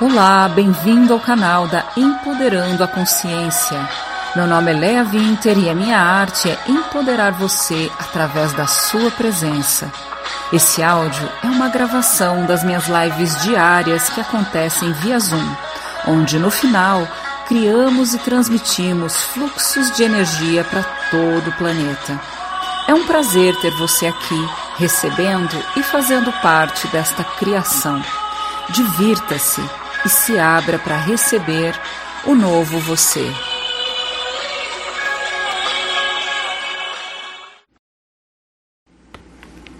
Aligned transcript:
Olá, 0.00 0.48
bem-vindo 0.48 1.12
ao 1.12 1.20
canal 1.20 1.68
da 1.68 1.84
Empoderando 1.94 2.82
a 2.82 2.88
Consciência. 2.88 3.86
Meu 4.34 4.46
nome 4.46 4.72
é 4.72 4.74
Lea 4.74 5.04
Winter 5.04 5.58
e 5.58 5.68
a 5.68 5.74
minha 5.74 5.98
arte 5.98 6.48
é 6.48 6.58
empoderar 6.66 7.32
você 7.32 7.92
através 7.98 8.50
da 8.54 8.66
sua 8.66 9.10
presença. 9.10 9.92
Esse 10.50 10.82
áudio 10.82 11.28
é 11.44 11.48
uma 11.48 11.68
gravação 11.68 12.46
das 12.46 12.64
minhas 12.64 12.86
lives 12.88 13.42
diárias 13.42 14.08
que 14.08 14.22
acontecem 14.22 14.90
via 14.94 15.20
Zoom, 15.20 15.54
onde 16.06 16.38
no 16.38 16.50
final 16.50 17.06
criamos 17.46 18.14
e 18.14 18.18
transmitimos 18.20 19.14
fluxos 19.14 19.94
de 19.94 20.02
energia 20.02 20.64
para 20.64 20.82
todo 21.10 21.50
o 21.50 21.56
planeta. 21.58 22.18
É 22.88 22.94
um 22.94 23.06
prazer 23.06 23.54
ter 23.60 23.72
você 23.72 24.06
aqui, 24.06 24.48
recebendo 24.78 25.62
e 25.76 25.82
fazendo 25.82 26.32
parte 26.40 26.88
desta 26.88 27.22
criação. 27.22 28.02
Divirta-se 28.70 29.60
e 30.04 30.08
se 30.08 30.38
abra 30.38 30.78
para 30.78 30.96
receber 30.96 31.74
o 32.26 32.34
novo 32.34 32.78
você. 32.78 33.30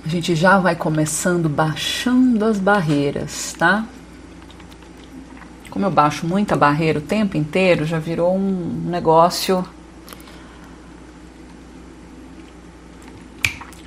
A 0.05 0.09
gente 0.09 0.35
já 0.35 0.59
vai 0.59 0.75
começando 0.75 1.49
baixando 1.49 2.45
as 2.45 2.59
barreiras, 2.59 3.55
tá? 3.57 3.87
Como 5.71 5.87
eu 5.87 5.91
baixo 5.91 6.27
muita 6.27 6.57
barreira 6.57 6.99
o 6.99 7.03
tempo 7.03 7.37
inteiro, 7.37 7.85
já 7.85 8.01
virou 8.01 8.37
um 8.37 8.87
negócio. 8.87 9.65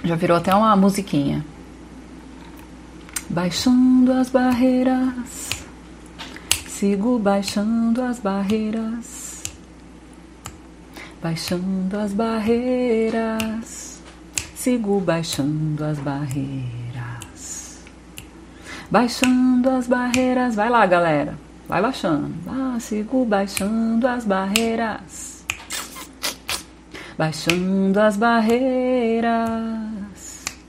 Já 0.01 0.15
virou 0.15 0.37
até 0.37 0.55
uma 0.55 0.75
musiquinha. 0.77 1.45
Baixando 3.29 4.13
as 4.13 4.29
barreiras, 4.29 5.49
sigo 6.83 7.17
baixando 7.17 8.01
as 8.01 8.19
barreiras, 8.19 9.41
baixando 11.21 11.97
as 11.97 12.11
barreiras, 12.11 14.01
sigo 14.53 14.99
baixando 14.99 15.81
as 15.81 15.97
barreiras, 15.99 17.79
baixando 18.91 19.69
as 19.69 19.87
barreiras. 19.87 20.55
Vai 20.55 20.69
lá, 20.69 20.85
galera, 20.85 21.37
vai 21.69 21.81
baixando. 21.81 22.33
Ah, 22.49 22.75
sigo 22.81 23.23
baixando 23.23 24.05
as 24.05 24.25
barreiras, 24.25 25.45
baixando 27.17 27.97
as 27.97 28.17
barreiras. 28.17 29.31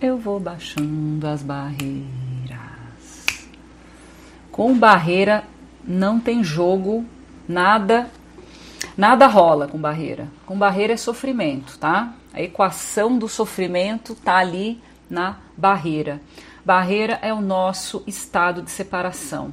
Eu 0.01 0.17
vou 0.17 0.39
baixando 0.39 1.27
as 1.27 1.43
barreiras. 1.43 2.07
Com 4.53 4.79
barreira 4.79 5.53
não 5.87 6.19
tem 6.19 6.43
jogo, 6.43 7.05
nada, 7.49 8.11
nada 8.97 9.27
rola 9.27 9.69
com 9.69 9.79
barreira. 9.79 10.29
Com 10.47 10.59
barreira 10.59 10.93
é 10.93 10.97
sofrimento, 10.97 11.79
tá? 11.79 12.15
A 12.33 12.43
equação 12.43 13.19
do 13.19 13.29
sofrimento 13.29 14.15
tá 14.15 14.37
ali 14.37 14.81
na 15.09 15.37
barreira. 15.57 16.21
Barreira 16.65 17.19
é 17.23 17.33
o 17.33 17.41
nosso 17.41 18.03
estado 18.07 18.63
de 18.63 18.71
separação. 18.71 19.53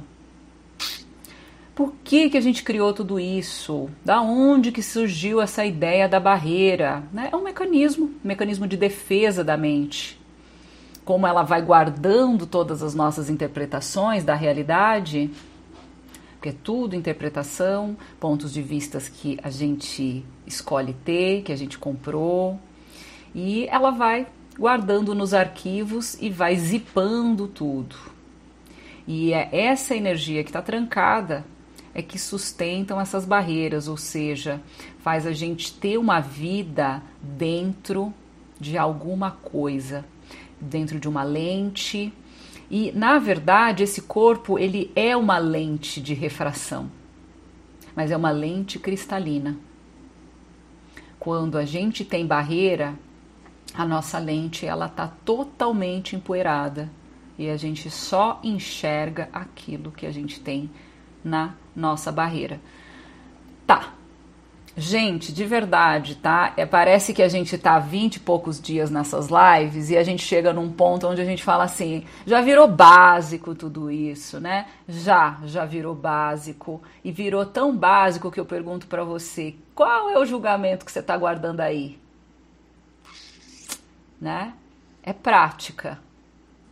Por 1.74 1.94
que, 2.04 2.28
que 2.30 2.36
a 2.36 2.40
gente 2.40 2.62
criou 2.62 2.92
tudo 2.92 3.18
isso? 3.18 3.88
Da 4.04 4.20
onde 4.20 4.72
que 4.72 4.82
surgiu 4.82 5.40
essa 5.40 5.64
ideia 5.64 6.08
da 6.08 6.20
barreira? 6.20 7.02
Né? 7.12 7.30
É 7.32 7.36
um 7.36 7.42
mecanismo, 7.42 8.06
um 8.06 8.28
mecanismo 8.28 8.66
de 8.66 8.76
defesa 8.76 9.42
da 9.42 9.56
mente 9.56 10.20
como 11.04 11.26
ela 11.26 11.42
vai 11.42 11.60
guardando 11.62 12.46
todas 12.46 12.82
as 12.82 12.94
nossas 12.94 13.28
interpretações 13.28 14.24
da 14.24 14.34
realidade, 14.34 15.30
porque 16.42 16.48
é 16.48 16.56
tudo 16.64 16.96
interpretação, 16.96 17.96
pontos 18.18 18.52
de 18.52 18.60
vistas 18.60 19.08
que 19.08 19.38
a 19.44 19.48
gente 19.48 20.24
escolhe 20.44 20.92
ter, 20.92 21.42
que 21.42 21.52
a 21.52 21.56
gente 21.56 21.78
comprou, 21.78 22.58
e 23.32 23.68
ela 23.68 23.92
vai 23.92 24.26
guardando 24.58 25.14
nos 25.14 25.32
arquivos 25.32 26.20
e 26.20 26.28
vai 26.28 26.56
zipando 26.56 27.46
tudo. 27.46 27.94
E 29.06 29.32
é 29.32 29.48
essa 29.52 29.94
energia 29.94 30.42
que 30.42 30.50
está 30.50 30.60
trancada 30.60 31.44
é 31.94 32.02
que 32.02 32.18
sustentam 32.18 33.00
essas 33.00 33.24
barreiras, 33.24 33.86
ou 33.86 33.96
seja, 33.96 34.60
faz 34.98 35.28
a 35.28 35.32
gente 35.32 35.72
ter 35.72 35.96
uma 35.96 36.18
vida 36.18 37.00
dentro 37.22 38.12
de 38.58 38.76
alguma 38.76 39.30
coisa 39.30 40.04
dentro 40.60 40.98
de 40.98 41.08
uma 41.08 41.22
lente. 41.22 42.12
E 42.72 42.90
na 42.92 43.18
verdade, 43.18 43.82
esse 43.82 44.00
corpo 44.00 44.58
ele 44.58 44.90
é 44.96 45.14
uma 45.14 45.36
lente 45.36 46.00
de 46.00 46.14
refração, 46.14 46.90
mas 47.94 48.10
é 48.10 48.16
uma 48.16 48.30
lente 48.30 48.78
cristalina. 48.78 49.58
Quando 51.20 51.58
a 51.58 51.66
gente 51.66 52.02
tem 52.02 52.26
barreira, 52.26 52.98
a 53.74 53.84
nossa 53.84 54.18
lente 54.18 54.64
ela 54.64 54.86
está 54.86 55.06
totalmente 55.06 56.16
empoeirada 56.16 56.90
e 57.38 57.50
a 57.50 57.58
gente 57.58 57.90
só 57.90 58.40
enxerga 58.42 59.28
aquilo 59.34 59.92
que 59.92 60.06
a 60.06 60.10
gente 60.10 60.40
tem 60.40 60.70
na 61.22 61.54
nossa 61.76 62.10
barreira. 62.10 62.58
Tá, 63.66 63.92
Gente, 64.74 65.34
de 65.34 65.44
verdade, 65.44 66.14
tá? 66.14 66.54
É, 66.56 66.64
parece 66.64 67.12
que 67.12 67.22
a 67.22 67.28
gente 67.28 67.58
tá 67.58 67.78
20 67.78 68.16
e 68.16 68.20
poucos 68.20 68.58
dias 68.58 68.90
nessas 68.90 69.28
lives 69.28 69.90
e 69.90 69.98
a 69.98 70.02
gente 70.02 70.24
chega 70.24 70.50
num 70.50 70.72
ponto 70.72 71.06
onde 71.06 71.20
a 71.20 71.26
gente 71.26 71.44
fala 71.44 71.64
assim: 71.64 72.04
já 72.26 72.40
virou 72.40 72.66
básico 72.66 73.54
tudo 73.54 73.90
isso, 73.90 74.40
né? 74.40 74.66
Já, 74.88 75.38
já 75.44 75.66
virou 75.66 75.94
básico. 75.94 76.80
E 77.04 77.12
virou 77.12 77.44
tão 77.44 77.76
básico 77.76 78.30
que 78.30 78.40
eu 78.40 78.46
pergunto 78.46 78.86
para 78.86 79.04
você: 79.04 79.54
qual 79.74 80.08
é 80.08 80.18
o 80.18 80.24
julgamento 80.24 80.86
que 80.86 80.92
você 80.92 81.02
tá 81.02 81.18
guardando 81.18 81.60
aí? 81.60 81.98
Né? 84.18 84.54
É 85.02 85.12
prática. 85.12 85.98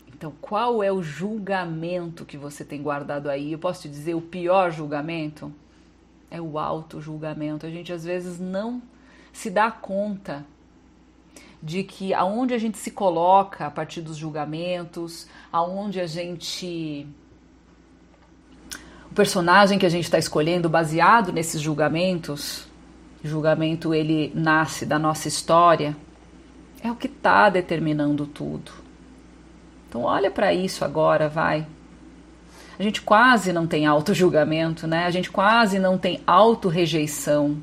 Então, 0.09 0.33
qual 0.41 0.83
é 0.83 0.91
o 0.91 1.03
julgamento 1.03 2.25
que 2.25 2.39
você 2.39 2.65
tem 2.65 2.83
guardado 2.83 3.29
aí? 3.29 3.53
Eu 3.53 3.59
posso 3.59 3.83
te 3.83 3.89
dizer 3.91 4.15
o 4.15 4.23
pior 4.23 4.71
julgamento? 4.71 5.53
É 6.31 6.41
o 6.41 6.59
auto-julgamento. 6.59 7.67
A 7.67 7.71
gente 7.71 7.93
às 7.93 8.05
vezes 8.05 8.39
não 8.39 8.81
se 9.33 9.51
dá 9.51 9.71
conta 9.71 10.45
de 11.63 11.83
que 11.83 12.15
aonde 12.15 12.55
a 12.55 12.59
gente 12.59 12.79
se 12.79 12.91
coloca 12.91 13.67
a 13.67 13.71
partir 13.71 14.01
dos 14.01 14.17
julgamentos, 14.17 15.27
aonde 15.53 16.01
a 16.01 16.07
gente. 16.07 17.07
O 19.11 19.15
personagem 19.15 19.79
que 19.79 19.85
a 19.85 19.91
gente 19.91 20.05
está 20.05 20.19
escolhendo 20.19 20.69
baseado 20.69 21.33
nesses 21.33 21.61
julgamentos, 21.61 22.67
julgamento 23.23 23.93
ele 23.93 24.33
nasce 24.35 24.87
da 24.87 24.99
nossa 24.99 25.27
história, 25.27 25.97
é 26.83 26.91
o 26.91 26.97
que 26.97 27.09
está 27.09 27.51
determinando 27.51 28.27
tudo. 28.27 28.71
Então 29.89 30.03
olha 30.05 30.31
para 30.31 30.55
isso 30.55 30.85
agora, 30.85 31.29
vai. 31.29 31.67
A 32.81 32.83
gente 32.83 33.03
quase 33.03 33.53
não 33.53 33.67
tem 33.67 33.85
auto-julgamento, 33.85 34.87
né? 34.87 35.05
A 35.05 35.11
gente 35.11 35.31
quase 35.31 35.79
não 35.79 35.99
tem 35.99 36.23
auto-rejeição. 36.27 37.59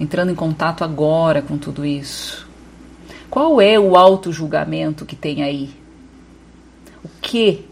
Entrando 0.00 0.32
em 0.32 0.34
contato 0.34 0.82
agora 0.82 1.42
com 1.42 1.58
tudo 1.58 1.84
isso. 1.84 2.48
Qual 3.28 3.60
é 3.60 3.78
o 3.78 3.98
auto-julgamento 3.98 5.04
que 5.04 5.14
tem 5.14 5.42
aí? 5.42 5.74
O 7.04 7.08
que? 7.20 7.66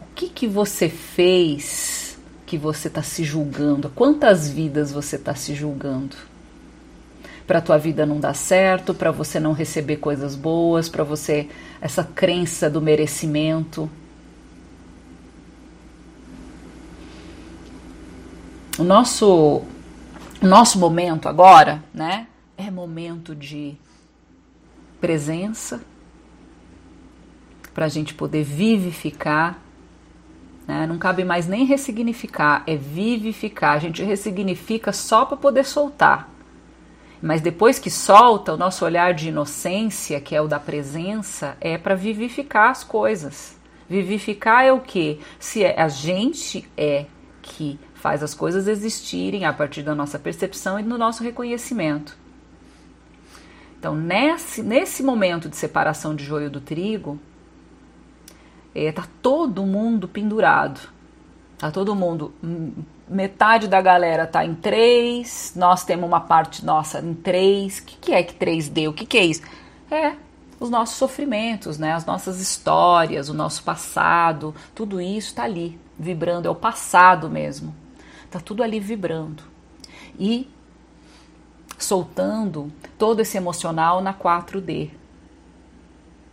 O 0.00 0.06
que 0.14 0.30
que 0.30 0.46
você 0.48 0.88
fez 0.88 2.18
que 2.46 2.56
você 2.56 2.88
está 2.88 3.02
se 3.02 3.22
julgando? 3.22 3.90
Quantas 3.90 4.48
vidas 4.48 4.90
você 4.90 5.16
está 5.16 5.34
se 5.34 5.54
julgando? 5.54 6.16
Para 7.46 7.60
tua 7.60 7.78
vida 7.78 8.06
não 8.06 8.18
dar 8.18 8.34
certo, 8.34 8.94
para 8.94 9.10
você 9.10 9.38
não 9.38 9.52
receber 9.52 9.96
coisas 9.98 10.34
boas, 10.34 10.88
para 10.88 11.04
você 11.04 11.48
essa 11.80 12.02
crença 12.02 12.70
do 12.70 12.80
merecimento. 12.80 13.90
O 18.78 18.82
nosso 18.82 19.62
o 20.42 20.46
nosso 20.46 20.78
momento 20.78 21.28
agora, 21.28 21.82
né, 21.92 22.26
é 22.56 22.70
momento 22.70 23.34
de 23.34 23.76
presença 25.00 25.82
para 27.72 27.86
a 27.86 27.88
gente 27.88 28.14
poder 28.14 28.44
vivificar. 28.44 29.58
Né? 30.66 30.86
Não 30.86 30.98
cabe 30.98 31.24
mais 31.24 31.46
nem 31.46 31.64
ressignificar, 31.64 32.62
é 32.66 32.76
vivificar. 32.76 33.76
A 33.76 33.78
gente 33.78 34.02
ressignifica 34.02 34.92
só 34.92 35.24
para 35.24 35.36
poder 35.36 35.64
soltar. 35.64 36.33
Mas 37.24 37.40
depois 37.40 37.78
que 37.78 37.90
solta, 37.90 38.52
o 38.52 38.56
nosso 38.58 38.84
olhar 38.84 39.14
de 39.14 39.30
inocência, 39.30 40.20
que 40.20 40.36
é 40.36 40.42
o 40.42 40.46
da 40.46 40.60
presença, 40.60 41.56
é 41.58 41.78
para 41.78 41.94
vivificar 41.94 42.70
as 42.70 42.84
coisas. 42.84 43.58
Vivificar 43.88 44.62
é 44.62 44.70
o 44.70 44.78
que? 44.78 45.18
Se 45.38 45.64
é, 45.64 45.80
a 45.80 45.88
gente 45.88 46.68
é 46.76 47.06
que 47.40 47.80
faz 47.94 48.22
as 48.22 48.34
coisas 48.34 48.68
existirem 48.68 49.46
a 49.46 49.54
partir 49.54 49.82
da 49.82 49.94
nossa 49.94 50.18
percepção 50.18 50.78
e 50.78 50.82
do 50.82 50.98
nosso 50.98 51.24
reconhecimento. 51.24 52.14
Então, 53.78 53.96
nesse, 53.96 54.62
nesse 54.62 55.02
momento 55.02 55.48
de 55.48 55.56
separação 55.56 56.14
de 56.14 56.24
joio 56.24 56.50
do 56.50 56.60
trigo, 56.60 57.18
é, 58.74 58.92
tá 58.92 59.08
todo 59.22 59.64
mundo 59.64 60.06
pendurado. 60.06 60.78
Tá 61.58 61.70
todo 61.70 61.94
mundo. 61.94 62.32
Metade 63.08 63.68
da 63.68 63.80
galera 63.80 64.26
tá 64.26 64.44
em 64.44 64.54
três, 64.54 65.52
nós 65.54 65.84
temos 65.84 66.06
uma 66.06 66.20
parte 66.20 66.64
nossa 66.64 67.00
em 67.00 67.14
três. 67.14 67.78
O 67.78 67.84
que, 67.84 67.96
que 67.96 68.12
é 68.12 68.22
que 68.22 68.34
3D? 68.34 68.88
O 68.88 68.92
que, 68.92 69.06
que 69.06 69.18
é 69.18 69.24
isso? 69.24 69.42
É 69.90 70.16
os 70.58 70.70
nossos 70.70 70.96
sofrimentos, 70.96 71.78
né? 71.78 71.92
as 71.92 72.06
nossas 72.06 72.40
histórias, 72.40 73.28
o 73.28 73.34
nosso 73.34 73.62
passado, 73.62 74.54
tudo 74.74 75.00
isso 75.00 75.28
está 75.28 75.44
ali, 75.44 75.78
vibrando, 75.98 76.48
é 76.48 76.50
o 76.50 76.54
passado 76.54 77.28
mesmo. 77.28 77.74
Está 78.24 78.40
tudo 78.40 78.62
ali 78.62 78.80
vibrando. 78.80 79.42
E 80.18 80.48
soltando 81.78 82.72
todo 82.98 83.20
esse 83.20 83.36
emocional 83.36 84.00
na 84.00 84.14
4D. 84.14 84.90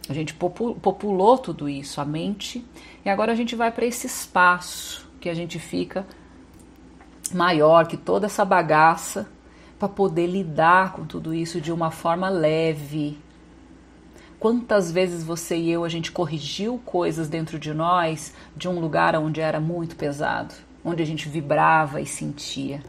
A 0.10 0.14
gente 0.14 0.34
populou 0.34 1.38
tudo 1.38 1.70
isso, 1.70 2.02
a 2.02 2.06
mente, 2.06 2.66
e 3.06 3.10
agora 3.10 3.32
a 3.32 3.36
gente 3.36 3.56
vai 3.56 3.72
para 3.72 3.86
esse 3.86 4.08
espaço 4.08 5.10
que 5.22 5.30
a 5.30 5.34
gente 5.34 5.58
fica 5.58 6.06
maior 7.34 7.88
que 7.88 7.96
toda 7.96 8.26
essa 8.26 8.44
bagaça 8.44 9.30
para 9.80 9.88
poder 9.88 10.28
lidar 10.28 10.92
com 10.92 11.06
tudo 11.06 11.34
isso 11.34 11.62
de 11.62 11.72
uma 11.72 11.92
forma 11.92 12.28
leve, 12.28 13.18
Quantas 14.42 14.92
vezes 14.92 15.24
você 15.24 15.56
e 15.56 15.70
eu 15.70 15.84
a 15.84 15.88
gente 15.88 16.12
corrigiu 16.12 16.82
coisas 16.84 17.30
dentro 17.30 17.60
de 17.60 17.76
nós 17.76 18.34
de 18.58 18.68
um 18.68 18.80
lugar 18.80 19.16
onde 19.16 19.40
era 19.40 19.60
muito 19.60 19.96
pesado, 19.96 20.56
onde 20.84 21.04
a 21.04 21.06
gente 21.06 21.30
vibrava 21.30 22.02
e 22.02 22.08
sentia. 22.08 22.82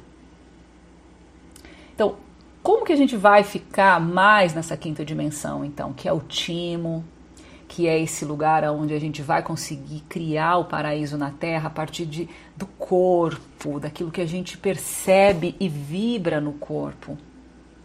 Então, 1.94 2.16
como 2.62 2.86
que 2.86 2.92
a 2.94 2.96
gente 2.96 3.18
vai 3.18 3.42
ficar 3.44 4.00
mais 4.00 4.54
nessa 4.54 4.78
quinta 4.78 5.04
dimensão, 5.04 5.62
então, 5.62 5.92
que 5.92 6.08
é 6.08 6.12
o 6.14 6.20
timo, 6.20 7.04
que 7.72 7.88
é 7.88 7.98
esse 7.98 8.22
lugar 8.22 8.64
onde 8.64 8.92
a 8.92 9.00
gente 9.00 9.22
vai 9.22 9.42
conseguir 9.42 10.00
criar 10.06 10.58
o 10.58 10.66
paraíso 10.66 11.16
na 11.16 11.30
Terra 11.30 11.68
a 11.68 11.70
partir 11.70 12.04
de, 12.04 12.28
do 12.54 12.66
corpo, 12.66 13.80
daquilo 13.80 14.10
que 14.10 14.20
a 14.20 14.26
gente 14.26 14.58
percebe 14.58 15.56
e 15.58 15.70
vibra 15.70 16.38
no 16.38 16.52
corpo. 16.52 17.16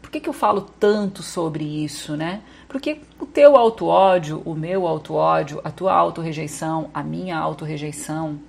Por 0.01 0.11
que, 0.11 0.19
que 0.19 0.27
eu 0.27 0.33
falo 0.33 0.59
tanto 0.77 1.23
sobre 1.23 1.63
isso, 1.63 2.17
né? 2.17 2.41
Porque 2.67 2.99
o 3.17 3.25
teu 3.25 3.55
auto-ódio, 3.55 4.41
o 4.43 4.53
meu 4.53 4.85
auto-ódio, 4.85 5.61
a 5.63 5.71
tua 5.71 5.93
auto-rejeição, 5.93 6.89
a 6.93 7.01
minha 7.01 7.37
auto-rejeição, 7.37 8.41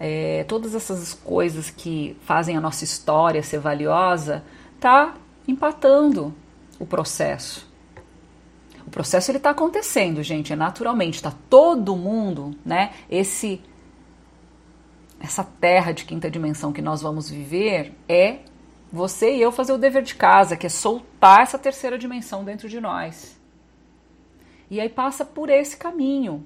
é, 0.00 0.44
todas 0.48 0.74
essas 0.74 1.14
coisas 1.14 1.70
que 1.70 2.16
fazem 2.22 2.56
a 2.56 2.60
nossa 2.60 2.82
história 2.82 3.40
ser 3.40 3.60
valiosa, 3.60 4.42
tá 4.80 5.14
empatando 5.46 6.34
o 6.76 6.84
processo. 6.84 7.70
O 8.86 8.90
processo 8.90 9.30
ele 9.30 9.38
está 9.38 9.50
acontecendo, 9.50 10.22
gente, 10.22 10.52
é 10.52 10.56
naturalmente, 10.56 11.16
está 11.16 11.32
todo 11.48 11.96
mundo, 11.96 12.54
né? 12.64 12.92
Esse 13.10 13.60
essa 15.20 15.44
terra 15.44 15.92
de 15.92 16.04
quinta 16.04 16.28
dimensão 16.28 16.72
que 16.72 16.82
nós 16.82 17.00
vamos 17.00 17.30
viver 17.30 17.94
é 18.08 18.40
você 18.92 19.36
e 19.36 19.40
eu 19.40 19.52
fazer 19.52 19.72
o 19.72 19.78
dever 19.78 20.02
de 20.02 20.16
casa, 20.16 20.56
que 20.56 20.66
é 20.66 20.68
soltar 20.68 21.42
essa 21.42 21.58
terceira 21.58 21.96
dimensão 21.96 22.44
dentro 22.44 22.68
de 22.68 22.80
nós. 22.80 23.40
E 24.68 24.80
aí 24.80 24.88
passa 24.88 25.24
por 25.24 25.48
esse 25.48 25.76
caminho. 25.76 26.44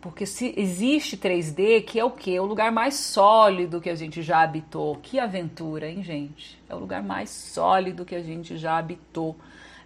Porque 0.00 0.26
se 0.26 0.52
existe 0.56 1.16
3D, 1.16 1.84
que 1.84 1.98
é 1.98 2.04
o 2.04 2.10
quê? 2.10 2.40
O 2.40 2.44
lugar 2.44 2.72
mais 2.72 2.94
sólido 2.94 3.80
que 3.80 3.88
a 3.88 3.94
gente 3.94 4.20
já 4.20 4.42
habitou. 4.42 4.96
Que 4.96 5.20
aventura, 5.20 5.88
hein, 5.88 6.02
gente? 6.02 6.60
É 6.68 6.74
o 6.74 6.78
lugar 6.78 7.04
mais 7.04 7.30
sólido 7.30 8.04
que 8.04 8.16
a 8.16 8.22
gente 8.22 8.56
já 8.56 8.76
habitou. 8.76 9.36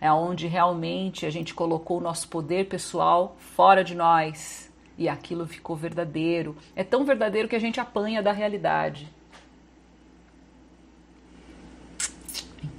É 0.00 0.12
onde 0.12 0.46
realmente 0.46 1.25
a 1.26 1.31
gente 1.31 1.54
colocou 1.54 1.98
o 1.98 2.02
nosso 2.02 2.28
poder 2.28 2.69
pessoal 2.69 3.37
fora 3.38 3.82
de 3.82 3.94
nós. 3.94 4.70
E 4.98 5.08
aquilo 5.08 5.46
ficou 5.46 5.76
verdadeiro. 5.76 6.56
É 6.75 6.82
tão 6.82 7.04
verdadeiro 7.04 7.48
que 7.48 7.56
a 7.56 7.60
gente 7.60 7.81
apanha 7.81 8.22
da 8.22 8.32
realidade. 8.32 9.10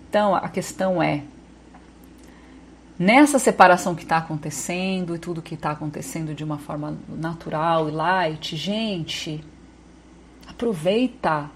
Então 0.09 0.33
a 0.35 0.49
questão 0.49 1.01
é: 1.01 1.23
nessa 2.97 3.37
separação 3.37 3.93
que 3.93 4.03
está 4.03 4.17
acontecendo 4.17 5.15
e 5.15 5.19
tudo 5.19 5.41
que 5.41 5.55
está 5.55 5.71
acontecendo 5.71 6.33
de 6.33 6.43
uma 6.43 6.57
forma 6.57 6.97
natural 7.07 7.87
e 7.87 7.91
light, 7.91 8.55
gente, 8.55 9.43
aproveita, 10.47 11.51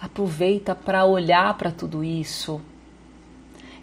aproveita 0.00 0.74
para 0.74 1.04
olhar 1.04 1.52
para 1.58 1.70
tudo 1.70 2.02
isso. 2.02 2.60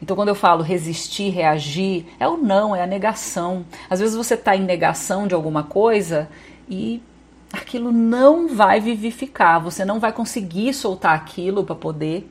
Então, 0.03 0.17
quando 0.17 0.27
eu 0.27 0.35
falo 0.35 0.61
resistir, 0.61 1.29
reagir, 1.29 2.05
é 2.19 2.27
o 2.27 2.35
não, 2.35 2.75
é 2.75 2.83
a 2.83 2.85
negação. 2.85 3.65
Às 3.89 4.01
vezes 4.01 4.17
você 4.17 4.33
está 4.33 4.53
em 4.53 4.61
negação 4.61 5.25
de 5.25 5.33
alguma 5.33 5.63
coisa 5.63 6.27
e 6.67 7.01
aquilo 7.53 7.89
não 7.89 8.53
vai 8.53 8.81
vivificar, 8.81 9.61
você 9.61 9.85
não 9.85 10.01
vai 10.01 10.11
conseguir 10.11 10.73
soltar 10.73 11.15
aquilo 11.15 11.63
para 11.63 11.73
poder. 11.73 12.29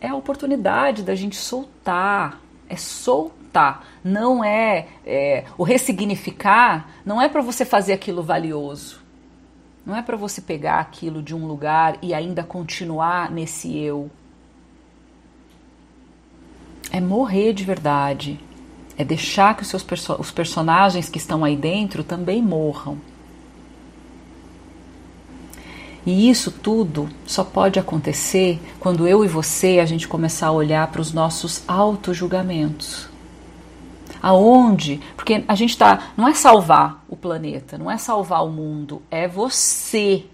É 0.00 0.08
a 0.08 0.16
oportunidade 0.16 1.02
da 1.02 1.14
gente 1.14 1.36
soltar, 1.36 2.40
é 2.70 2.76
soltar, 2.76 3.86
não 4.02 4.42
é, 4.42 4.88
é 5.04 5.44
o 5.58 5.62
ressignificar, 5.62 6.88
não 7.04 7.20
é 7.20 7.28
para 7.28 7.42
você 7.42 7.66
fazer 7.66 7.92
aquilo 7.92 8.22
valioso, 8.22 9.02
não 9.84 9.94
é 9.94 10.00
para 10.00 10.16
você 10.16 10.40
pegar 10.40 10.80
aquilo 10.80 11.22
de 11.22 11.34
um 11.34 11.46
lugar 11.46 11.98
e 12.00 12.14
ainda 12.14 12.42
continuar 12.42 13.30
nesse 13.30 13.76
eu. 13.76 14.10
É 16.90 17.00
morrer 17.00 17.52
de 17.52 17.64
verdade, 17.64 18.38
é 18.96 19.04
deixar 19.04 19.56
que 19.56 19.62
os 19.62 19.68
seus 19.68 19.82
perso 19.82 20.16
os 20.18 20.30
personagens 20.30 21.08
que 21.08 21.18
estão 21.18 21.44
aí 21.44 21.56
dentro 21.56 22.02
também 22.02 22.42
morram. 22.42 22.98
E 26.06 26.30
isso 26.30 26.52
tudo 26.52 27.08
só 27.26 27.42
pode 27.42 27.80
acontecer 27.80 28.60
quando 28.78 29.08
eu 29.08 29.24
e 29.24 29.28
você 29.28 29.80
a 29.80 29.84
gente 29.84 30.06
começar 30.06 30.46
a 30.46 30.52
olhar 30.52 30.86
para 30.86 31.00
os 31.00 31.12
nossos 31.12 31.62
auto-julgamentos. 31.66 33.08
Aonde? 34.22 35.00
Porque 35.16 35.44
a 35.46 35.54
gente 35.56 35.70
está. 35.70 36.12
Não 36.16 36.28
é 36.28 36.32
salvar 36.32 37.04
o 37.08 37.16
planeta, 37.16 37.76
não 37.76 37.90
é 37.90 37.98
salvar 37.98 38.44
o 38.44 38.50
mundo, 38.50 39.02
é 39.10 39.26
você. 39.26 40.24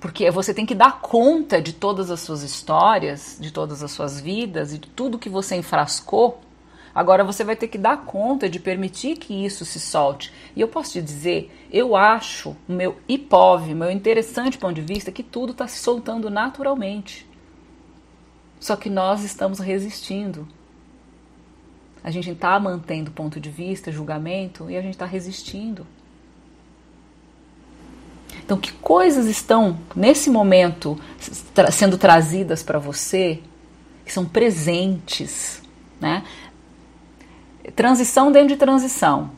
Porque 0.00 0.30
você 0.30 0.54
tem 0.54 0.64
que 0.64 0.74
dar 0.74 1.00
conta 1.00 1.60
de 1.60 1.72
todas 1.72 2.10
as 2.10 2.20
suas 2.20 2.42
histórias, 2.42 3.36
de 3.40 3.50
todas 3.50 3.82
as 3.82 3.90
suas 3.90 4.20
vidas 4.20 4.72
e 4.72 4.78
de 4.78 4.88
tudo 4.88 5.18
que 5.18 5.28
você 5.28 5.56
enfrascou 5.56 6.40
Agora 6.98 7.22
você 7.22 7.44
vai 7.44 7.54
ter 7.54 7.68
que 7.68 7.78
dar 7.78 8.04
conta 8.04 8.48
de 8.48 8.58
permitir 8.58 9.16
que 9.18 9.32
isso 9.32 9.64
se 9.64 9.78
solte. 9.78 10.32
E 10.56 10.60
eu 10.60 10.66
posso 10.66 10.94
te 10.94 11.00
dizer, 11.00 11.48
eu 11.70 11.94
acho, 11.94 12.56
meu 12.66 12.96
hipóve, 13.08 13.72
meu 13.72 13.88
interessante 13.88 14.58
ponto 14.58 14.74
de 14.74 14.80
vista, 14.82 15.12
que 15.12 15.22
tudo 15.22 15.52
está 15.52 15.68
se 15.68 15.78
soltando 15.78 16.28
naturalmente. 16.28 17.24
Só 18.58 18.74
que 18.74 18.90
nós 18.90 19.22
estamos 19.22 19.60
resistindo. 19.60 20.48
A 22.02 22.10
gente 22.10 22.28
está 22.30 22.58
mantendo 22.58 23.12
ponto 23.12 23.38
de 23.38 23.48
vista, 23.48 23.92
julgamento, 23.92 24.68
e 24.68 24.76
a 24.76 24.82
gente 24.82 24.94
está 24.94 25.06
resistindo. 25.06 25.86
Então, 28.48 28.56
que 28.56 28.72
coisas 28.72 29.26
estão 29.26 29.78
nesse 29.94 30.30
momento 30.30 30.98
tra 31.52 31.70
sendo 31.70 31.98
trazidas 31.98 32.62
para 32.62 32.78
você 32.78 33.42
que 34.06 34.10
são 34.10 34.24
presentes, 34.24 35.60
né? 36.00 36.24
Transição 37.76 38.32
dentro 38.32 38.48
de 38.48 38.56
transição. 38.56 39.32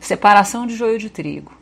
Separação 0.00 0.66
de 0.66 0.74
joio 0.74 0.98
de 0.98 1.10
trigo. 1.10 1.52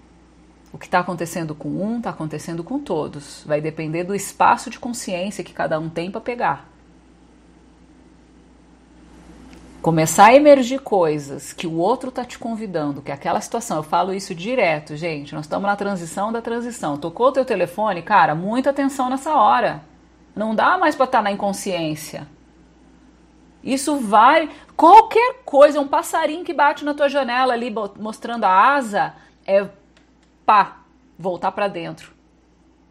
O 0.72 0.78
que 0.78 0.84
está 0.84 1.00
acontecendo 1.00 1.56
com 1.56 1.68
um 1.70 1.98
está 1.98 2.10
acontecendo 2.10 2.62
com 2.62 2.78
todos. 2.78 3.42
Vai 3.44 3.60
depender 3.60 4.04
do 4.04 4.14
espaço 4.14 4.70
de 4.70 4.78
consciência 4.78 5.42
que 5.42 5.52
cada 5.52 5.76
um 5.80 5.88
tem 5.88 6.08
para 6.08 6.20
pegar. 6.20 6.71
Começar 9.82 10.26
a 10.26 10.34
emergir 10.36 10.78
coisas 10.78 11.52
que 11.52 11.66
o 11.66 11.76
outro 11.76 12.10
está 12.10 12.24
te 12.24 12.38
convidando, 12.38 13.02
que 13.02 13.10
é 13.10 13.14
aquela 13.14 13.40
situação, 13.40 13.78
eu 13.78 13.82
falo 13.82 14.14
isso 14.14 14.32
direto, 14.32 14.94
gente. 14.94 15.34
Nós 15.34 15.44
estamos 15.44 15.66
na 15.66 15.74
transição 15.74 16.32
da 16.32 16.40
transição. 16.40 16.96
Tocou 16.96 17.26
o 17.26 17.32
teu 17.32 17.44
telefone, 17.44 18.00
cara, 18.00 18.32
muita 18.32 18.70
atenção 18.70 19.10
nessa 19.10 19.34
hora. 19.34 19.82
Não 20.36 20.54
dá 20.54 20.78
mais 20.78 20.94
para 20.94 21.06
estar 21.06 21.18
tá 21.18 21.24
na 21.24 21.32
inconsciência. 21.32 22.28
Isso 23.60 23.96
vai. 23.96 24.48
Qualquer 24.76 25.42
coisa, 25.44 25.80
um 25.80 25.88
passarinho 25.88 26.44
que 26.44 26.54
bate 26.54 26.84
na 26.84 26.94
tua 26.94 27.08
janela 27.08 27.52
ali 27.52 27.74
mostrando 27.98 28.44
a 28.44 28.74
asa, 28.74 29.14
é 29.44 29.66
pá, 30.46 30.82
voltar 31.18 31.50
para 31.50 31.66
dentro. 31.66 32.12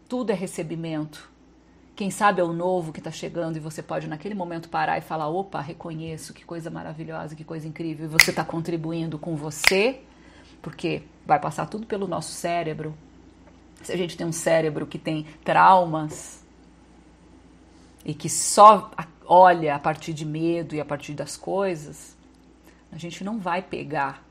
Tudo 0.10 0.32
é 0.32 0.36
recebimento. 0.36 1.31
Quem 1.96 2.10
sabe 2.10 2.42
é 2.42 2.44
o 2.44 2.54
novo 2.54 2.92
que 2.92 3.00
está 3.00 3.12
chegando 3.12 3.58
e 3.58 3.60
você 3.60 3.84
pode 3.84 4.08
naquele 4.08 4.34
momento 4.34 4.70
parar 4.70 4.98
e 4.98 5.02
falar: 5.02 5.28
opa, 5.28 5.60
reconheço, 5.60 6.34
que 6.34 6.46
coisa 6.46 6.70
maravilhosa, 6.70 7.36
que 7.36 7.44
coisa 7.44 7.68
incrível. 7.68 8.06
E 8.06 8.10
você 8.10 8.32
está 8.32 8.44
contribuindo 8.44 9.20
com 9.20 9.36
você, 9.36 10.02
porque 10.62 11.04
vai 11.26 11.40
passar 11.40 11.68
tudo 11.68 11.86
pelo 11.86 12.08
nosso 12.08 12.32
cérebro. 12.32 12.96
Se 13.84 13.92
a 13.92 13.98
gente 13.98 14.16
tem 14.16 14.26
um 14.26 14.32
cérebro 14.32 14.86
que 14.86 14.98
tem 14.98 15.26
traumas 15.44 16.44
e 18.06 18.14
que 18.14 18.30
só 18.30 18.92
olha 19.26 19.76
a 19.76 19.80
partir 19.80 20.14
de 20.14 20.26
medo 20.26 20.76
e 20.76 20.82
a 20.82 20.86
partir 20.86 21.14
das 21.14 21.36
coisas, 21.36 22.16
a 22.92 22.98
gente 22.98 23.24
não 23.24 23.40
vai 23.40 23.62
pegar 23.62 24.24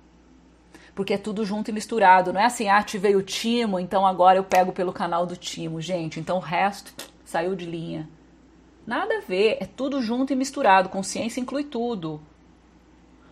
porque 0.95 1.15
é 1.15 1.19
tudo 1.19 1.47
junto 1.47 1.71
e 1.71 1.73
misturado. 1.73 2.31
Não 2.31 2.41
é 2.41 2.45
assim, 2.45 2.69
ah, 2.69 2.77
ativei 2.77 3.17
o 3.17 3.23
timo, 3.23 3.79
então 3.79 4.07
agora 4.07 4.39
eu 4.39 4.45
pego 4.45 4.71
pelo 4.71 4.93
canal 4.93 5.25
do 5.25 5.35
timo. 5.35 5.81
Gente, 5.81 6.21
então 6.21 6.37
o 6.37 6.41
resto 6.41 7.10
saiu 7.31 7.55
de 7.55 7.65
linha. 7.65 8.09
Nada 8.87 9.19
a 9.19 9.21
ver, 9.21 9.59
é 9.61 9.67
tudo 9.67 10.03
junto 10.03 10.33
e 10.33 10.37
misturado. 10.37 10.89
Consciência 10.89 11.41
inclui 11.41 11.65
tudo. 11.65 12.21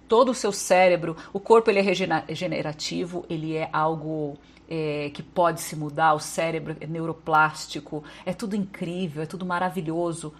Todo 0.06 0.30
o 0.30 0.34
seu 0.34 0.52
cérebro, 0.52 1.16
o 1.32 1.40
corpo 1.40 1.68
ele 1.68 1.80
é 1.80 1.82
regenerativo, 1.82 3.26
ele 3.28 3.54
é 3.56 3.68
algo 3.72 4.38
é, 4.68 5.10
que 5.12 5.22
pode 5.22 5.60
se 5.60 5.74
mudar, 5.76 6.14
o 6.14 6.20
cérebro 6.20 6.76
é 6.80 6.86
neuroplástico, 6.86 8.02
é 8.24 8.32
tudo 8.32 8.56
incrível, 8.56 9.22
é 9.22 9.26
tudo 9.26 9.44
maravilhoso 9.44 10.32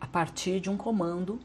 a 0.00 0.06
partir 0.06 0.60
de 0.60 0.68
um 0.68 0.76
comando 0.76 1.38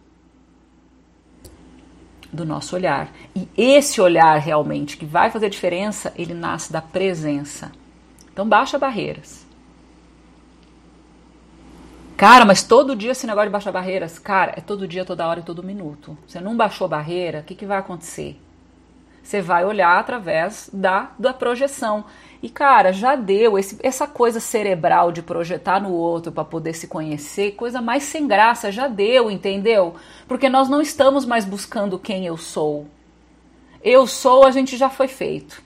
do 2.33 2.43
nosso 2.43 2.75
olhar. 2.75 3.13
E 3.35 3.47
esse 3.55 4.01
olhar 4.01 4.37
realmente 4.39 4.97
que 4.97 5.05
vai 5.05 5.29
fazer 5.29 5.49
diferença, 5.49 6.11
ele 6.17 6.33
nasce 6.33 6.73
da 6.73 6.81
presença. 6.81 7.71
Então 8.33 8.49
baixa 8.49 8.79
barreiras. 8.79 9.50
Cara, 12.21 12.45
mas 12.45 12.61
todo 12.61 12.95
dia 12.95 13.13
esse 13.13 13.25
negócio 13.25 13.49
de 13.49 13.51
baixar 13.51 13.71
barreiras, 13.71 14.19
cara, 14.19 14.53
é 14.55 14.61
todo 14.61 14.87
dia, 14.87 15.03
toda 15.03 15.27
hora 15.27 15.39
e 15.39 15.43
todo 15.43 15.63
minuto. 15.63 16.15
Você 16.27 16.39
não 16.39 16.55
baixou 16.55 16.87
barreira, 16.87 17.39
o 17.39 17.43
que, 17.43 17.55
que 17.55 17.65
vai 17.65 17.79
acontecer? 17.79 18.39
Você 19.23 19.41
vai 19.41 19.65
olhar 19.65 19.97
através 19.97 20.69
da, 20.71 21.13
da 21.17 21.33
projeção. 21.33 22.05
E 22.39 22.47
cara, 22.47 22.93
já 22.93 23.15
deu 23.15 23.57
esse, 23.57 23.79
essa 23.81 24.05
coisa 24.05 24.39
cerebral 24.39 25.11
de 25.11 25.23
projetar 25.23 25.81
no 25.81 25.91
outro 25.93 26.31
para 26.31 26.45
poder 26.45 26.75
se 26.75 26.87
conhecer, 26.87 27.53
coisa 27.53 27.81
mais 27.81 28.03
sem 28.03 28.27
graça, 28.27 28.71
já 28.71 28.87
deu, 28.87 29.31
entendeu? 29.31 29.95
Porque 30.27 30.47
nós 30.47 30.69
não 30.69 30.79
estamos 30.79 31.25
mais 31.25 31.43
buscando 31.43 31.97
quem 31.97 32.27
eu 32.27 32.37
sou. 32.37 32.85
Eu 33.81 34.05
sou, 34.05 34.45
a 34.45 34.51
gente 34.51 34.77
já 34.77 34.91
foi 34.91 35.07
feito. 35.07 35.63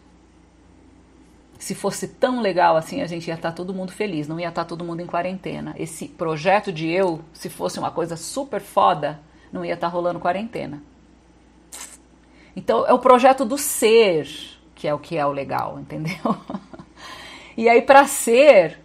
Se 1.66 1.74
fosse 1.74 2.08
tão 2.08 2.42
legal 2.42 2.78
assim, 2.78 3.02
a 3.02 3.08
gente 3.08 3.28
ia 3.28 3.34
estar 3.34 3.50
tá 3.50 3.56
todo 3.56 3.74
mundo 3.74 3.92
feliz, 3.92 4.28
não 4.28 4.40
ia 4.40 4.50
estar 4.50 4.66
tá 4.66 4.70
todo 4.70 4.86
mundo 4.86 5.00
em 5.00 5.08
quarentena. 5.08 5.74
Esse 5.80 6.08
projeto 6.08 6.72
de 6.72 6.88
eu, 6.88 7.22
se 7.34 7.50
fosse 7.50 7.80
uma 7.80 7.90
coisa 7.90 8.16
super 8.16 8.62
foda, 8.62 9.20
não 9.52 9.66
ia 9.66 9.74
estar 9.74 9.88
tá 9.88 9.92
rolando 9.92 10.20
quarentena. 10.20 10.84
Então 12.56 12.86
é 12.86 12.94
o 12.94 13.00
projeto 13.00 13.44
do 13.44 13.58
ser 13.58 14.30
que 14.76 14.88
é 14.88 14.94
o 14.94 15.00
que 15.00 15.18
é 15.18 15.26
o 15.26 15.32
legal, 15.32 15.80
entendeu? 15.82 16.38
e 17.58 17.68
aí 17.68 17.82
para 17.82 18.06
ser 18.06 18.80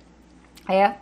é 0.67 0.95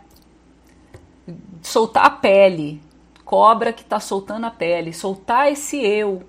soltar 1.61 2.07
a 2.07 2.09
pele, 2.09 2.81
cobra 3.23 3.71
que 3.71 3.85
tá 3.85 4.01
soltando 4.01 4.45
a 4.45 4.51
pele, 4.51 4.91
soltar 4.91 5.49
esse 5.49 5.77
eu. 5.77 6.23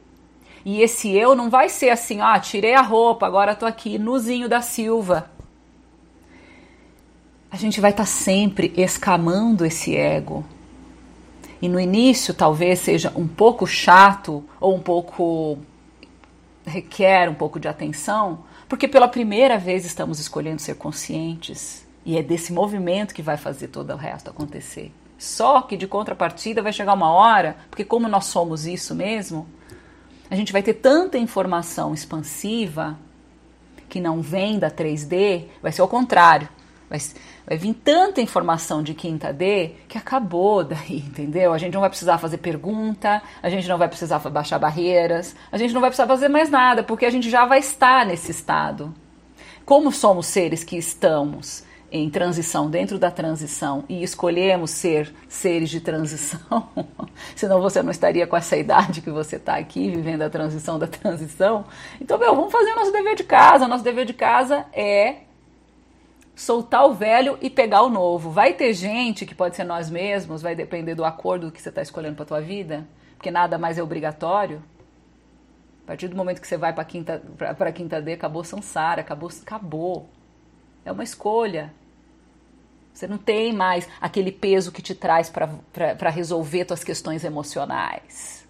E 0.65 0.81
esse 0.81 1.11
eu 1.11 1.35
não 1.35 1.51
vai 1.51 1.69
ser 1.69 1.91
assim, 1.91 2.21
ah, 2.21 2.39
tirei 2.39 2.75
a 2.75 2.83
roupa, 2.83 3.27
agora 3.27 3.57
tô 3.57 3.67
aqui 3.67 3.99
nuzinho 3.99 4.49
da 4.49 4.61
Silva. 4.61 5.40
A 7.51 7.57
gente 7.57 7.81
vai 7.81 7.91
estar 7.91 8.05
tá 8.05 8.07
sempre 8.07 8.73
escamando 8.77 9.65
esse 9.65 9.97
ego. 9.97 10.45
E 11.61 11.69
no 11.69 11.81
início 11.81 12.33
talvez 12.33 12.79
seja 12.79 13.13
um 13.17 13.27
pouco 13.27 13.67
chato 13.67 14.45
ou 14.61 14.75
um 14.75 14.81
pouco 14.81 15.59
requer 16.65 17.29
um 17.29 17.35
pouco 17.35 17.59
de 17.59 17.69
atenção, 17.69 18.45
porque 18.69 18.87
pela 18.87 19.09
primeira 19.09 19.59
vez 19.59 19.85
estamos 19.85 20.19
escolhendo 20.19 20.61
ser 20.61 20.77
conscientes 20.77 21.87
e 22.05 22.17
é 22.17 22.23
desse 22.23 22.53
movimento 22.53 23.15
que 23.15 23.23
vai 23.23 23.37
fazer 23.37 23.69
todo 23.69 23.93
o 23.93 23.97
resto 23.97 24.31
acontecer. 24.31 24.93
Só 25.19 25.61
que 25.63 25.77
de 25.77 25.87
contrapartida 25.87 26.63
vai 26.63 26.73
chegar 26.73 26.95
uma 26.95 27.11
hora, 27.11 27.57
porque 27.69 27.85
como 27.85 28.09
nós 28.09 28.27
somos 28.27 28.67
isso 28.67 28.95
mesmo, 28.95 29.47
a 30.31 30.37
gente 30.37 30.53
vai 30.53 30.63
ter 30.63 30.75
tanta 30.75 31.19
informação 31.19 31.93
expansiva 31.93 32.97
que 33.89 34.01
não 34.01 34.23
vem 34.23 34.59
da 34.59 34.71
3D, 34.71 35.47
vai 35.61 35.73
ser 35.73 35.83
o 35.83 35.89
contrário. 35.89 36.49
Vai, 36.89 37.01
vai 37.51 37.59
vir 37.59 37.75
tanta 37.75 38.21
informação 38.21 38.81
de 38.81 38.95
quinta 38.95 39.33
D 39.33 39.73
que 39.89 39.99
acabou 39.99 40.63
daí, 40.63 40.99
entendeu? 41.05 41.53
A 41.53 41.59
gente 41.59 41.75
não 41.75 41.81
vai 41.81 41.91
precisar 41.91 42.17
fazer 42.17 42.39
pergunta, 42.39 43.21
a 43.43 43.51
gente 43.51 43.69
não 43.69 43.77
vai 43.77 43.89
precisar 43.89 44.21
baixar 44.21 44.61
barreiras, 44.61 45.35
a 45.51 45.59
gente 45.59 45.75
não 45.75 45.81
vai 45.81 45.91
precisar 45.91 46.07
fazer 46.07 46.29
mais 46.29 46.49
nada, 46.49 46.85
porque 46.85 47.05
a 47.05 47.11
gente 47.11 47.29
já 47.29 47.45
vai 47.45 47.59
estar 47.59 48.07
nesse 48.07 48.31
estado. 48.31 48.95
Como 49.65 49.91
somos 49.91 50.27
seres 50.27 50.63
que 50.63 50.77
estamos 50.77 51.65
em 51.91 52.09
transição, 52.09 52.71
dentro 52.71 53.01
da 53.01 53.11
transição, 53.11 53.83
e 53.89 54.05
escolhemos 54.05 54.71
ser 54.71 55.13
seres 55.29 55.71
de 55.71 55.81
transição, 55.81 56.69
senão 57.35 57.61
você 57.61 57.83
não 57.83 57.91
estaria 57.91 58.29
com 58.29 58.37
essa 58.37 58.57
idade 58.57 59.01
que 59.01 59.11
você 59.11 59.37
está 59.37 59.57
aqui, 59.57 59.91
vivendo 59.91 60.23
a 60.23 60.31
transição 60.31 60.79
da 60.79 60.87
transição. 60.87 61.65
Então, 62.01 62.17
meu, 62.17 62.37
vamos 62.37 62.53
fazer 62.53 62.71
o 62.71 62.77
nosso 62.77 62.93
dever 62.93 63.17
de 63.17 63.25
casa. 63.25 63.65
O 63.65 63.69
nosso 63.69 63.83
dever 63.83 64.07
de 64.07 64.15
casa 64.15 64.65
é 64.73 65.30
soltar 66.41 66.87
o 66.87 66.95
velho 66.95 67.39
e 67.43 67.51
pegar 67.51 67.83
o 67.83 67.91
novo. 67.91 68.31
Vai 68.31 68.55
ter 68.55 68.73
gente 68.73 69.27
que 69.27 69.35
pode 69.35 69.57
ser 69.57 69.65
nós 69.65 69.91
mesmos, 69.91 70.41
vai 70.41 70.55
depender 70.55 70.95
do 70.95 71.05
acordo 71.05 71.53
que 71.53 71.61
você 71.61 71.69
está 71.69 71.83
escolhendo 71.83 72.17
para 72.17 72.25
tua 72.25 72.41
vida, 72.41 72.89
porque 73.17 73.31
nada 73.31 73.59
mais 73.59 73.77
é 73.77 73.83
obrigatório. 73.83 74.63
A 75.85 75.87
partir 75.87 76.09
do 76.09 76.17
momento 76.17 76.41
que 76.41 76.47
você 76.47 76.57
vai 76.57 76.73
para 76.73 76.83
quinta 76.85 77.23
para 77.37 77.71
quinta 77.73 78.01
D, 78.01 78.15
acabou 78.15 78.43
Sansara, 78.43 79.03
acabou 79.03 79.29
acabou. 79.43 80.09
É 80.83 80.91
uma 80.91 81.05
escolha. 81.05 81.75
Você 82.95 83.07
não 83.07 83.19
tem 83.19 83.53
mais 83.53 83.87
aquele 84.01 84.33
peso 84.33 84.73
que 84.73 84.81
te 84.81 84.95
traz 84.95 85.29
para 85.29 86.09
resolver 86.09 86.65
suas 86.67 86.83
questões 86.83 87.23
emocionais, 87.23 88.47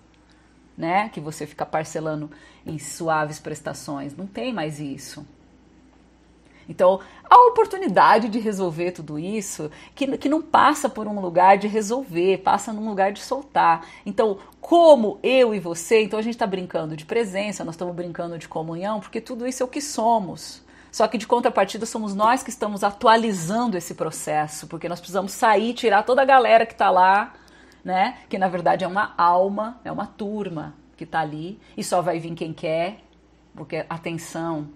né? 0.78 1.08
Que 1.08 1.20
você 1.20 1.44
fica 1.44 1.66
parcelando 1.66 2.30
em 2.64 2.78
suaves 2.78 3.40
prestações. 3.40 4.16
Não 4.16 4.28
tem 4.28 4.52
mais 4.52 4.78
isso. 4.78 5.26
Então, 6.70 7.00
a 7.28 7.48
oportunidade 7.48 8.28
de 8.28 8.38
resolver 8.38 8.92
tudo 8.92 9.18
isso, 9.18 9.68
que, 9.92 10.16
que 10.16 10.28
não 10.28 10.40
passa 10.40 10.88
por 10.88 11.08
um 11.08 11.20
lugar 11.20 11.58
de 11.58 11.66
resolver, 11.66 12.38
passa 12.38 12.72
num 12.72 12.88
lugar 12.88 13.12
de 13.12 13.20
soltar. 13.20 13.84
Então, 14.06 14.38
como 14.60 15.18
eu 15.20 15.52
e 15.52 15.58
você, 15.58 16.04
então 16.04 16.16
a 16.16 16.22
gente 16.22 16.34
está 16.34 16.46
brincando 16.46 16.96
de 16.96 17.04
presença, 17.04 17.64
nós 17.64 17.74
estamos 17.74 17.92
brincando 17.92 18.38
de 18.38 18.46
comunhão, 18.46 19.00
porque 19.00 19.20
tudo 19.20 19.48
isso 19.48 19.64
é 19.64 19.66
o 19.66 19.68
que 19.68 19.80
somos. 19.80 20.62
Só 20.92 21.08
que 21.08 21.18
de 21.18 21.26
contrapartida 21.26 21.84
somos 21.84 22.14
nós 22.14 22.44
que 22.44 22.50
estamos 22.50 22.84
atualizando 22.84 23.76
esse 23.76 23.94
processo, 23.94 24.68
porque 24.68 24.88
nós 24.88 25.00
precisamos 25.00 25.32
sair, 25.32 25.74
tirar 25.74 26.04
toda 26.04 26.22
a 26.22 26.24
galera 26.24 26.64
que 26.64 26.72
está 26.72 26.88
lá, 26.88 27.34
né? 27.84 28.18
Que 28.28 28.38
na 28.38 28.46
verdade 28.46 28.84
é 28.84 28.86
uma 28.86 29.12
alma, 29.18 29.80
é 29.84 29.90
uma 29.90 30.06
turma 30.06 30.74
que 30.96 31.02
está 31.02 31.18
ali 31.18 31.58
e 31.76 31.82
só 31.82 32.00
vai 32.00 32.20
vir 32.20 32.34
quem 32.34 32.52
quer, 32.52 33.00
porque 33.56 33.84
atenção, 33.88 34.68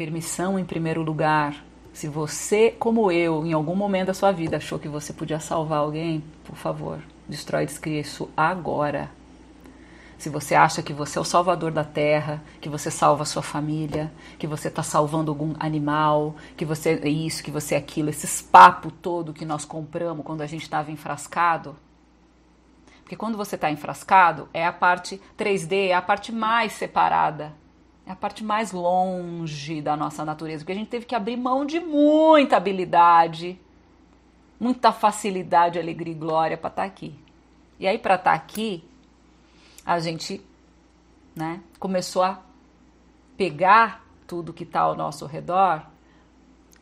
Permissão 0.00 0.58
em 0.58 0.64
primeiro 0.64 1.02
lugar. 1.02 1.62
Se 1.92 2.08
você, 2.08 2.70
como 2.70 3.12
eu, 3.12 3.44
em 3.44 3.52
algum 3.52 3.74
momento 3.74 4.06
da 4.06 4.14
sua 4.14 4.32
vida 4.32 4.56
achou 4.56 4.78
que 4.78 4.88
você 4.88 5.12
podia 5.12 5.38
salvar 5.38 5.80
alguém, 5.80 6.24
por 6.42 6.56
favor, 6.56 7.00
destrói 7.28 7.64
e 7.64 7.66
descria 7.66 8.00
isso 8.00 8.30
agora. 8.34 9.10
Se 10.16 10.30
você 10.30 10.54
acha 10.54 10.82
que 10.82 10.94
você 10.94 11.18
é 11.18 11.20
o 11.20 11.24
salvador 11.24 11.70
da 11.70 11.84
terra, 11.84 12.42
que 12.62 12.68
você 12.70 12.90
salva 12.90 13.24
a 13.24 13.26
sua 13.26 13.42
família, 13.42 14.10
que 14.38 14.46
você 14.46 14.68
está 14.68 14.82
salvando 14.82 15.30
algum 15.30 15.52
animal, 15.60 16.34
que 16.56 16.64
você 16.64 16.98
é 17.02 17.08
isso, 17.10 17.42
que 17.42 17.50
você 17.50 17.74
é 17.74 17.76
aquilo, 17.76 18.08
esses 18.08 18.40
papos 18.40 18.94
todo 19.02 19.34
que 19.34 19.44
nós 19.44 19.66
compramos 19.66 20.24
quando 20.24 20.40
a 20.40 20.46
gente 20.46 20.62
estava 20.62 20.90
enfrascado. 20.90 21.76
Porque 23.02 23.16
quando 23.16 23.36
você 23.36 23.54
está 23.54 23.70
enfrascado, 23.70 24.48
é 24.54 24.64
a 24.64 24.72
parte 24.72 25.20
3D, 25.38 25.88
é 25.88 25.94
a 25.94 26.00
parte 26.00 26.32
mais 26.32 26.72
separada 26.72 27.52
a 28.10 28.16
parte 28.16 28.42
mais 28.42 28.72
longe 28.72 29.80
da 29.80 29.96
nossa 29.96 30.24
natureza, 30.24 30.62
porque 30.62 30.72
a 30.72 30.76
gente 30.76 30.88
teve 30.88 31.06
que 31.06 31.14
abrir 31.14 31.36
mão 31.36 31.64
de 31.64 31.80
muita 31.80 32.56
habilidade, 32.56 33.58
muita 34.58 34.92
facilidade, 34.92 35.78
alegria 35.78 36.12
e 36.12 36.16
glória 36.16 36.56
para 36.56 36.68
estar 36.68 36.82
tá 36.82 36.88
aqui. 36.88 37.14
E 37.78 37.86
aí, 37.86 37.98
para 37.98 38.16
estar 38.16 38.30
tá 38.30 38.36
aqui, 38.36 38.84
a 39.84 39.98
gente 39.98 40.44
né, 41.34 41.60
começou 41.78 42.22
a 42.22 42.42
pegar 43.36 44.04
tudo 44.26 44.52
que 44.52 44.64
está 44.64 44.80
ao 44.80 44.94
nosso 44.94 45.24
redor, 45.26 45.86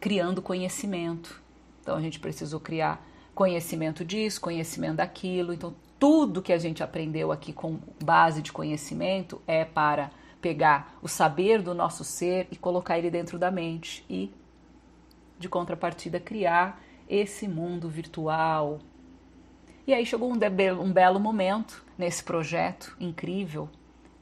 criando 0.01 0.43
conhecimento. 0.43 1.41
Então, 1.81 1.97
a 1.97 2.01
gente 2.01 2.19
precisou 2.19 2.59
criar 2.59 3.07
conhecimento 3.35 4.05
disso, 4.05 4.41
conhecimento 4.41 4.97
daquilo. 4.97 5.53
Então, 5.53 5.75
tudo 5.99 6.43
que 6.43 6.53
a 6.53 6.59
gente 6.59 6.83
aprendeu 6.83 7.31
aqui 7.31 7.53
com 7.53 7.79
base 8.03 8.43
de 8.43 8.53
conhecimento 8.53 9.41
é 9.47 9.65
para 9.65 10.11
pegar 10.41 10.99
o 11.03 11.09
saber 11.09 11.63
do 11.63 11.75
nosso 11.75 12.05
ser 12.05 12.47
e 12.51 12.57
colocar 12.57 12.99
ele 12.99 13.11
dentro 13.11 13.39
da 13.39 13.51
mente 13.51 14.05
e, 14.09 14.33
de 15.39 15.49
contrapartida, 15.49 16.21
criar 16.21 16.81
esse 17.09 17.49
mundo 17.49 17.89
virtual. 17.89 18.79
E 19.87 19.95
aí 19.95 20.05
chegou 20.05 20.31
um, 20.31 20.37
um 20.83 20.93
belo 20.93 21.19
momento 21.19 21.85
nesse 21.97 22.23
projeto 22.23 22.95
incrível 23.01 23.69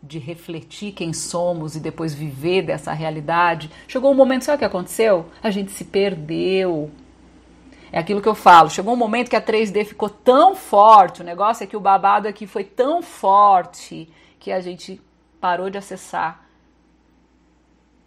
de 0.03 0.19
refletir 0.19 0.93
quem 0.93 1.13
somos 1.13 1.75
e 1.75 1.81
depois 1.81 2.15
viver 2.15 2.63
dessa 2.63 2.93
realidade. 2.93 3.71
Chegou 3.89 4.13
um 4.13 4.15
momento, 4.15 4.45
sabe 4.45 4.57
o 4.57 4.59
que 4.61 4.65
aconteceu? 4.65 5.27
A 5.43 5.51
gente 5.51 5.73
se 5.73 5.85
perdeu. 5.85 6.91
É 7.91 7.99
aquilo 7.99 8.23
que 8.23 8.29
eu 8.29 8.35
falo. 8.35 8.71
Chegou 8.71 8.95
um 8.95 8.97
momento 8.97 9.29
que 9.29 9.37
a 9.37 9.43
3D 9.43 9.85
ficou 9.85 10.09
tão 10.09 10.55
forte, 10.55 11.21
o 11.21 11.25
negócio 11.25 11.65
é 11.65 11.67
que 11.67 11.77
o 11.77 11.81
babado 11.81 12.29
aqui 12.29 12.47
foi 12.47 12.63
tão 12.63 13.03
forte 13.03 14.09
que 14.39 14.53
a 14.53 14.61
gente 14.61 15.01
parou 15.41 15.71
de 15.71 15.79
acessar 15.79 16.47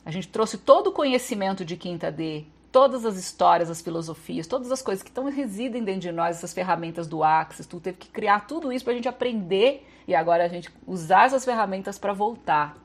A 0.05 0.11
gente 0.11 0.27
trouxe 0.27 0.57
todo 0.57 0.87
o 0.87 0.91
conhecimento 0.91 1.63
de 1.63 1.77
quinta 1.77 2.11
D, 2.11 2.45
todas 2.71 3.05
as 3.05 3.17
histórias, 3.17 3.69
as 3.69 3.81
filosofias, 3.81 4.47
todas 4.47 4.71
as 4.71 4.81
coisas 4.81 5.03
que 5.03 5.09
estão 5.09 5.29
residem 5.29 5.83
dentro 5.83 6.01
de 6.01 6.11
nós, 6.11 6.37
essas 6.37 6.53
ferramentas 6.53 7.07
do 7.07 7.23
Axis, 7.23 7.65
tu 7.65 7.79
teve 7.79 7.97
que 7.97 8.09
criar 8.09 8.47
tudo 8.47 8.71
isso 8.71 8.83
para 8.83 8.93
a 8.93 8.95
gente 8.95 9.07
aprender 9.07 9.87
e 10.07 10.15
agora 10.15 10.45
a 10.45 10.47
gente 10.47 10.71
usar 10.87 11.25
essas 11.25 11.45
ferramentas 11.45 11.97
para 11.97 12.13
voltar. 12.13 12.77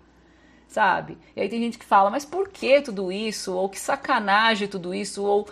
Sabe? 0.66 1.16
E 1.36 1.40
aí 1.40 1.48
tem 1.48 1.60
gente 1.60 1.78
que 1.78 1.84
fala, 1.84 2.10
mas 2.10 2.24
por 2.24 2.48
que 2.48 2.80
tudo 2.80 3.12
isso? 3.12 3.54
Ou 3.54 3.68
que 3.68 3.78
sacanagem 3.78 4.66
tudo 4.66 4.94
isso? 4.94 5.22
Ou 5.22 5.46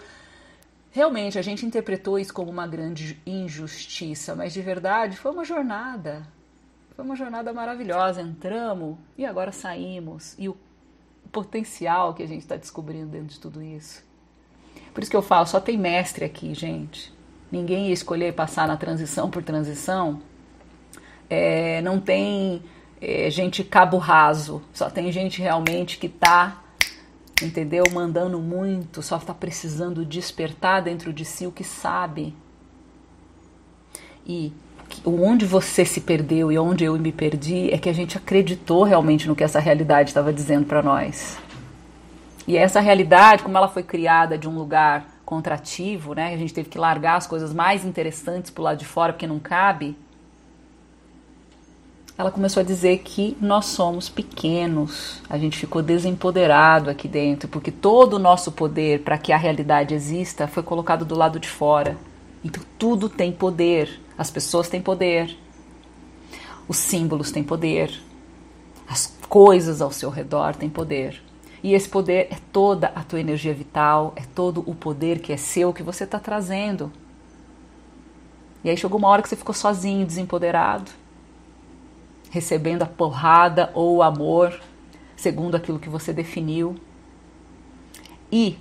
realmente 0.90 1.38
a 1.38 1.42
gente 1.42 1.64
interpretou 1.64 2.18
isso 2.18 2.34
como 2.34 2.50
uma 2.50 2.66
grande 2.66 3.20
injustiça, 3.24 4.34
mas 4.34 4.52
de 4.52 4.60
verdade 4.60 5.16
foi 5.16 5.30
uma 5.30 5.44
jornada. 5.44 6.26
Foi 6.94 7.04
uma 7.04 7.16
jornada 7.16 7.52
maravilhosa. 7.52 8.20
Entramos 8.20 8.96
e 9.16 9.24
agora 9.24 9.52
saímos. 9.52 10.34
E 10.38 10.48
o 10.48 10.56
potencial 11.30 12.12
que 12.14 12.22
a 12.22 12.28
gente 12.28 12.42
está 12.42 12.56
descobrindo 12.56 13.06
dentro 13.06 13.28
de 13.28 13.40
tudo 13.40 13.62
isso. 13.62 14.04
Por 14.92 15.02
isso 15.02 15.10
que 15.10 15.16
eu 15.16 15.22
falo, 15.22 15.46
só 15.46 15.58
tem 15.58 15.78
mestre 15.78 16.24
aqui, 16.24 16.54
gente. 16.54 17.12
Ninguém 17.50 17.88
ia 17.88 17.92
escolher 17.92 18.34
passar 18.34 18.68
na 18.68 18.76
transição 18.76 19.30
por 19.30 19.42
transição. 19.42 20.20
É, 21.30 21.80
não 21.80 21.98
tem 21.98 22.62
é, 23.00 23.30
gente 23.30 23.64
cabo 23.64 23.96
raso, 23.96 24.62
só 24.72 24.90
tem 24.90 25.10
gente 25.10 25.40
realmente 25.40 25.96
que 25.96 26.08
tá, 26.08 26.62
entendeu? 27.42 27.84
Mandando 27.92 28.38
muito, 28.38 29.02
só 29.02 29.16
está 29.16 29.32
precisando 29.32 30.04
despertar 30.04 30.82
dentro 30.82 31.12
de 31.12 31.24
si 31.24 31.46
o 31.46 31.52
que 31.52 31.64
sabe. 31.64 32.34
E 34.26 34.52
onde 35.04 35.44
você 35.46 35.84
se 35.84 36.00
perdeu 36.00 36.50
e 36.52 36.58
onde 36.58 36.84
eu 36.84 36.98
me 36.98 37.12
perdi 37.12 37.70
é 37.72 37.78
que 37.78 37.88
a 37.88 37.92
gente 37.92 38.16
acreditou 38.16 38.82
realmente 38.82 39.28
no 39.28 39.36
que 39.36 39.44
essa 39.44 39.60
realidade 39.60 40.10
estava 40.10 40.32
dizendo 40.32 40.66
para 40.66 40.82
nós. 40.82 41.38
E 42.46 42.56
essa 42.56 42.80
realidade, 42.80 43.42
como 43.42 43.56
ela 43.56 43.68
foi 43.68 43.82
criada 43.82 44.36
de 44.36 44.48
um 44.48 44.54
lugar 44.54 45.06
contrativo, 45.24 46.14
né? 46.14 46.34
A 46.34 46.36
gente 46.36 46.52
teve 46.52 46.68
que 46.68 46.78
largar 46.78 47.16
as 47.16 47.26
coisas 47.26 47.52
mais 47.52 47.84
interessantes 47.84 48.50
pro 48.50 48.62
lado 48.62 48.78
de 48.78 48.84
fora 48.84 49.12
porque 49.12 49.26
não 49.26 49.38
cabe. 49.38 49.96
Ela 52.18 52.30
começou 52.30 52.60
a 52.60 52.64
dizer 52.64 52.98
que 52.98 53.36
nós 53.40 53.66
somos 53.66 54.08
pequenos, 54.08 55.22
a 55.30 55.38
gente 55.38 55.56
ficou 55.56 55.82
desempoderado 55.82 56.90
aqui 56.90 57.08
dentro, 57.08 57.48
porque 57.48 57.70
todo 57.70 58.14
o 58.14 58.18
nosso 58.18 58.52
poder 58.52 59.00
para 59.00 59.16
que 59.16 59.32
a 59.32 59.36
realidade 59.36 59.94
exista 59.94 60.46
foi 60.46 60.62
colocado 60.62 61.04
do 61.04 61.16
lado 61.16 61.40
de 61.40 61.48
fora. 61.48 61.96
Então 62.44 62.62
tudo 62.78 63.08
tem 63.08 63.32
poder. 63.32 64.00
As 64.22 64.30
pessoas 64.30 64.68
têm 64.68 64.80
poder, 64.80 65.36
os 66.68 66.76
símbolos 66.76 67.32
têm 67.32 67.42
poder, 67.42 68.00
as 68.88 69.18
coisas 69.28 69.82
ao 69.82 69.90
seu 69.90 70.10
redor 70.10 70.54
têm 70.54 70.70
poder. 70.70 71.20
E 71.60 71.74
esse 71.74 71.88
poder 71.88 72.28
é 72.30 72.38
toda 72.52 72.92
a 72.94 73.02
tua 73.02 73.18
energia 73.18 73.52
vital, 73.52 74.12
é 74.14 74.22
todo 74.22 74.62
o 74.64 74.76
poder 74.76 75.18
que 75.18 75.32
é 75.32 75.36
seu 75.36 75.72
que 75.72 75.82
você 75.82 76.04
está 76.04 76.20
trazendo. 76.20 76.92
E 78.62 78.70
aí 78.70 78.76
chegou 78.76 78.96
uma 78.96 79.08
hora 79.08 79.22
que 79.22 79.28
você 79.28 79.34
ficou 79.34 79.56
sozinho, 79.56 80.06
desempoderado, 80.06 80.92
recebendo 82.30 82.84
a 82.84 82.86
porrada 82.86 83.72
ou 83.74 83.96
o 83.96 84.02
amor, 84.04 84.56
segundo 85.16 85.56
aquilo 85.56 85.80
que 85.80 85.88
você 85.88 86.12
definiu. 86.12 86.76
E, 88.30 88.56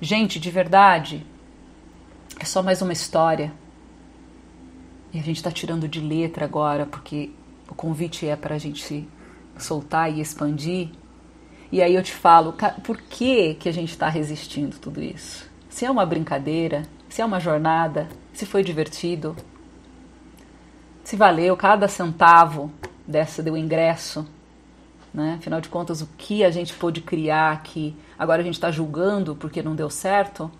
gente, 0.00 0.38
de 0.38 0.52
verdade, 0.52 1.26
é 2.38 2.44
só 2.44 2.62
mais 2.62 2.80
uma 2.80 2.92
história. 2.92 3.52
E 5.12 5.18
a 5.18 5.22
gente 5.22 5.36
está 5.36 5.50
tirando 5.50 5.88
de 5.88 6.00
letra 6.00 6.44
agora, 6.44 6.86
porque 6.86 7.30
o 7.68 7.74
convite 7.74 8.26
é 8.26 8.36
para 8.36 8.54
a 8.54 8.58
gente 8.58 9.08
soltar 9.58 10.12
e 10.12 10.20
expandir. 10.20 10.88
E 11.72 11.82
aí 11.82 11.94
eu 11.94 12.02
te 12.02 12.12
falo, 12.12 12.54
por 12.82 12.96
que, 12.96 13.54
que 13.54 13.68
a 13.68 13.72
gente 13.72 13.90
está 13.90 14.08
resistindo 14.08 14.78
tudo 14.78 15.02
isso? 15.02 15.48
Se 15.68 15.84
é 15.84 15.90
uma 15.90 16.04
brincadeira, 16.04 16.82
se 17.08 17.22
é 17.22 17.24
uma 17.24 17.40
jornada, 17.40 18.08
se 18.32 18.44
foi 18.46 18.62
divertido, 18.62 19.36
se 21.04 21.16
valeu 21.16 21.56
cada 21.56 21.88
centavo 21.88 22.72
dessa 23.06 23.42
do 23.42 23.56
ingresso, 23.56 24.26
né? 25.12 25.36
Afinal 25.38 25.60
de 25.60 25.68
contas, 25.68 26.00
o 26.00 26.08
que 26.16 26.44
a 26.44 26.50
gente 26.50 26.72
pôde 26.74 27.00
criar 27.00 27.62
que 27.62 27.96
agora 28.18 28.42
a 28.42 28.44
gente 28.44 28.54
está 28.54 28.70
julgando 28.70 29.34
porque 29.34 29.62
não 29.62 29.74
deu 29.74 29.90
certo? 29.90 30.50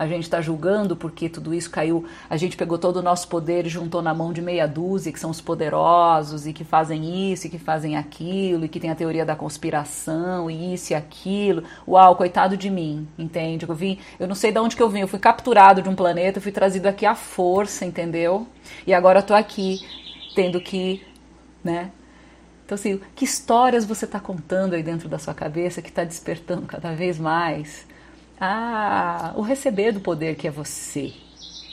A 0.00 0.06
gente 0.06 0.22
está 0.22 0.40
julgando 0.40 0.96
porque 0.96 1.28
tudo 1.28 1.52
isso 1.52 1.70
caiu, 1.70 2.06
a 2.30 2.34
gente 2.38 2.56
pegou 2.56 2.78
todo 2.78 2.96
o 2.96 3.02
nosso 3.02 3.28
poder 3.28 3.66
e 3.66 3.68
juntou 3.68 4.00
na 4.00 4.14
mão 4.14 4.32
de 4.32 4.40
meia 4.40 4.66
dúzia 4.66 5.12
que 5.12 5.20
são 5.20 5.28
os 5.28 5.42
poderosos 5.42 6.46
e 6.46 6.54
que 6.54 6.64
fazem 6.64 7.30
isso 7.30 7.46
e 7.46 7.50
que 7.50 7.58
fazem 7.58 7.98
aquilo 7.98 8.64
e 8.64 8.68
que 8.70 8.80
tem 8.80 8.88
a 8.88 8.94
teoria 8.94 9.26
da 9.26 9.36
conspiração 9.36 10.50
e 10.50 10.72
isso 10.72 10.94
e 10.94 10.96
aquilo. 10.96 11.64
Uau, 11.86 12.16
coitado 12.16 12.56
de 12.56 12.70
mim, 12.70 13.06
entende? 13.18 13.68
Eu 13.68 13.74
vim, 13.74 13.98
eu 14.18 14.26
não 14.26 14.34
sei 14.34 14.50
de 14.50 14.58
onde 14.58 14.74
que 14.74 14.82
eu 14.82 14.88
vim, 14.88 15.00
eu 15.00 15.08
fui 15.08 15.18
capturado 15.18 15.82
de 15.82 15.88
um 15.90 15.94
planeta, 15.94 16.40
fui 16.40 16.50
trazido 16.50 16.86
aqui 16.86 17.04
à 17.04 17.14
força, 17.14 17.84
entendeu? 17.84 18.46
E 18.86 18.94
agora 18.94 19.18
eu 19.18 19.22
tô 19.22 19.34
aqui 19.34 19.86
tendo 20.34 20.62
que, 20.62 21.06
né, 21.62 21.90
então, 22.64 22.74
assim, 22.74 22.98
que 23.14 23.26
histórias 23.26 23.84
você 23.84 24.06
está 24.06 24.18
contando 24.18 24.72
aí 24.72 24.82
dentro 24.82 25.10
da 25.10 25.18
sua 25.18 25.34
cabeça 25.34 25.82
que 25.82 25.90
está 25.90 26.04
despertando 26.04 26.66
cada 26.66 26.94
vez 26.94 27.18
mais 27.18 27.89
ah, 28.40 29.34
o 29.36 29.42
receber 29.42 29.92
do 29.92 30.00
poder 30.00 30.34
que 30.34 30.48
é 30.48 30.50
você. 30.50 31.12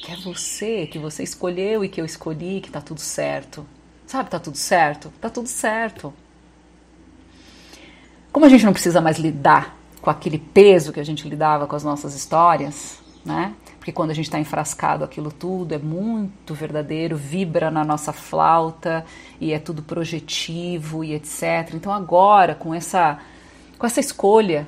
Que 0.04 0.12
é 0.12 0.16
você, 0.18 0.86
que 0.86 1.00
você 1.00 1.24
escolheu 1.24 1.84
e 1.84 1.90
que 1.90 2.02
eu 2.02 2.06
escolhi, 2.06 2.60
que 2.60 2.70
tá 2.70 2.82
tudo 2.82 3.00
certo. 3.00 3.66
Sabe, 4.06 4.30
tá 4.30 4.40
tudo 4.40 4.58
certo? 4.58 5.12
Tá 5.22 5.30
tudo 5.30 5.48
certo. 5.48 6.14
Como 8.32 8.46
a 8.46 8.50
gente 8.50 8.66
não 8.66 8.74
precisa 8.74 9.00
mais 9.00 9.18
lidar 9.18 9.78
com 10.02 10.10
aquele 10.10 10.38
peso 10.38 10.94
que 10.94 11.00
a 11.00 11.06
gente 11.06 11.28
lidava 11.28 11.68
com 11.68 11.76
as 11.76 11.84
nossas 11.84 12.14
histórias, 12.14 13.00
né? 13.26 13.54
Porque 13.78 13.92
quando 13.92 14.12
a 14.12 14.14
gente 14.14 14.26
está 14.26 14.40
enfrascado 14.40 15.04
aquilo 15.04 15.32
tudo 15.32 15.74
é 15.74 15.78
muito 15.78 16.54
verdadeiro, 16.54 17.16
vibra 17.16 17.72
na 17.72 17.86
nossa 17.86 18.12
flauta 18.12 19.06
e 19.40 19.54
é 19.54 19.60
tudo 19.60 19.82
projetivo 19.82 21.04
e 21.04 21.14
etc. 21.14 21.74
Então 21.74 21.94
agora 21.94 22.54
com 22.54 22.74
essa 22.74 23.20
com 23.78 23.86
essa 23.86 24.00
escolha, 24.00 24.68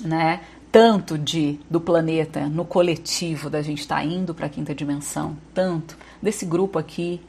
né, 0.00 0.40
tanto 0.70 1.18
de 1.18 1.58
do 1.68 1.80
planeta 1.80 2.46
no 2.48 2.64
coletivo 2.64 3.50
da 3.50 3.60
gente 3.60 3.80
estar 3.80 3.96
tá 3.96 4.04
indo 4.04 4.34
para 4.34 4.46
a 4.46 4.48
quinta 4.48 4.74
dimensão, 4.74 5.36
tanto 5.52 5.96
desse 6.22 6.46
grupo 6.46 6.78
aqui 6.78 7.20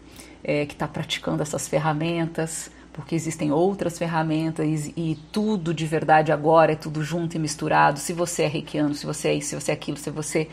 é, 0.44 0.66
que 0.66 0.74
está 0.74 0.88
praticando 0.88 1.42
essas 1.42 1.68
ferramentas, 1.68 2.72
porque 2.94 3.16
existem 3.16 3.52
outras 3.52 3.98
ferramentas 3.98 4.88
e, 4.88 4.94
e, 4.96 5.20
tudo 5.32 5.74
de 5.74 5.86
verdade 5.86 6.32
agora 6.32 6.74
é 6.74 6.76
tudo 6.76 7.04
junto 7.04 7.36
e 7.36 7.40
misturado. 7.40 8.00
Se 8.00 8.14
você 8.14 8.44
é 8.44 8.48
reikiano, 8.48 8.94
se 8.94 9.06
você 9.06 9.30
é 9.30 9.34
isso, 9.36 9.50
se 9.50 9.56
você 9.56 9.72
é 9.72 9.74
aquilo, 9.74 9.98
se 9.98 10.10
você. 10.10 10.48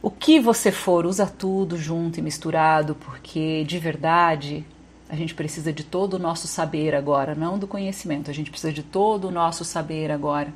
O 0.00 0.10
que 0.10 0.40
você 0.40 0.70
for, 0.70 1.04
usa 1.04 1.26
tudo 1.26 1.76
junto 1.76 2.18
e 2.18 2.22
misturado, 2.22 2.94
porque 2.94 3.64
de 3.64 3.78
verdade 3.78 4.64
a 5.08 5.16
gente 5.16 5.34
precisa 5.34 5.72
de 5.72 5.82
todo 5.82 6.14
o 6.14 6.18
nosso 6.18 6.46
saber 6.46 6.94
agora, 6.94 7.34
não 7.34 7.58
do 7.58 7.66
conhecimento, 7.66 8.30
a 8.30 8.34
gente 8.34 8.50
precisa 8.50 8.72
de 8.72 8.82
todo 8.82 9.28
o 9.28 9.30
nosso 9.30 9.64
saber 9.64 10.10
agora. 10.10 10.52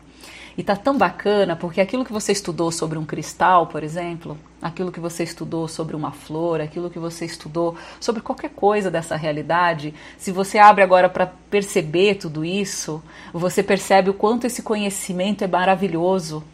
E 0.57 0.62
tá 0.62 0.77
tão 0.77 0.97
bacana 0.97 1.57
porque 1.57 1.81
aquilo 1.81 2.05
que 2.05 2.12
você 2.12 2.33
estudou 2.33 2.71
sobre 2.71 2.99
um 2.99 3.05
cristal, 3.05 3.67
por 3.67 3.83
exemplo, 3.83 4.37
aquilo 4.61 4.93
que 4.93 5.01
você 5.01 5.25
estudou 5.25 5.67
sobre 5.67 5.97
uma 5.97 6.12
flor, 6.12 6.61
aquilo 6.61 6.91
que 6.91 6.99
você 6.99 7.25
estudou 7.25 7.75
sobre 7.99 8.21
qualquer 8.21 8.51
coisa 8.51 8.91
dessa 8.91 9.17
realidade, 9.17 9.95
se 10.19 10.31
você 10.31 10.59
abre 10.59 10.83
agora 10.83 11.09
para 11.09 11.33
perceber 11.51 12.17
tudo 12.17 12.45
isso, 12.45 13.03
você 13.33 13.62
percebe 13.62 14.11
o 14.11 14.15
quanto 14.15 14.47
esse 14.47 14.62
conhecimento 14.62 15.43
é 15.43 15.47
maravilhoso, 15.47 16.45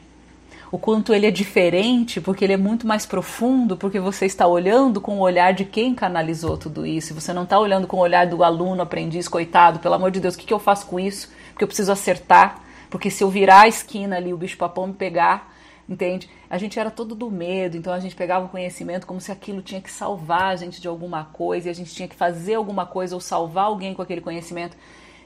o 0.71 0.79
quanto 0.79 1.15
ele 1.15 1.27
é 1.27 1.31
diferente, 1.31 2.21
porque 2.21 2.45
ele 2.45 2.53
é 2.53 2.57
muito 2.57 2.87
mais 2.87 3.07
profundo, 3.07 3.77
porque 3.77 3.99
você 3.99 4.27
está 4.27 4.47
olhando 4.47 5.01
com 5.01 5.17
o 5.19 5.21
olhar 5.21 5.53
de 5.53 5.65
quem 5.65 5.95
canalizou 5.95 6.59
tudo 6.59 6.87
isso. 6.87 7.15
Você 7.15 7.33
não 7.33 7.45
está 7.45 7.59
olhando 7.59 7.87
com 7.87 7.97
o 7.97 8.01
olhar 8.01 8.27
do 8.27 8.45
aluno, 8.45 8.83
aprendiz, 8.83 9.29
coitado, 9.29 9.79
pelo 9.79 9.95
amor 9.95 10.11
de 10.11 10.21
Deus, 10.21 10.35
o 10.35 10.39
que, 10.39 10.45
que 10.45 10.53
eu 10.53 10.59
faço 10.59 10.87
com 10.87 11.01
isso? 11.01 11.31
Porque 11.53 11.65
eu 11.65 11.69
preciso 11.69 11.91
acertar. 11.91 12.68
Porque 12.90 13.11
se 13.11 13.22
eu 13.22 13.31
virar 13.31 13.62
a 13.62 13.68
esquina 13.68 14.16
ali, 14.16 14.33
o 14.33 14.37
bicho-papão 14.37 14.87
me 14.87 14.94
pegar, 14.94 15.55
entende? 15.88 16.29
A 16.48 16.59
gente 16.59 16.79
era 16.79 16.90
todo 16.90 17.14
do 17.14 17.31
medo, 17.31 17.77
então 17.77 17.92
a 17.92 18.01
gente 18.01 18.14
pegava 18.14 18.46
o 18.46 18.48
conhecimento 18.48 19.07
como 19.07 19.20
se 19.20 19.33
aquilo 19.33 19.62
tinha 19.62 19.81
que 19.81 19.90
salvar 19.90 20.53
a 20.53 20.57
gente 20.57 20.81
de 20.81 20.88
alguma 20.88 21.24
coisa, 21.24 21.68
e 21.68 21.70
a 21.70 21.74
gente 21.74 21.94
tinha 21.94 22.09
que 22.09 22.14
fazer 22.14 22.55
alguma 22.55 22.87
coisa 22.87 23.14
ou 23.14 23.20
salvar 23.20 23.64
alguém 23.64 23.94
com 23.94 24.03
aquele 24.03 24.20
conhecimento. 24.20 24.77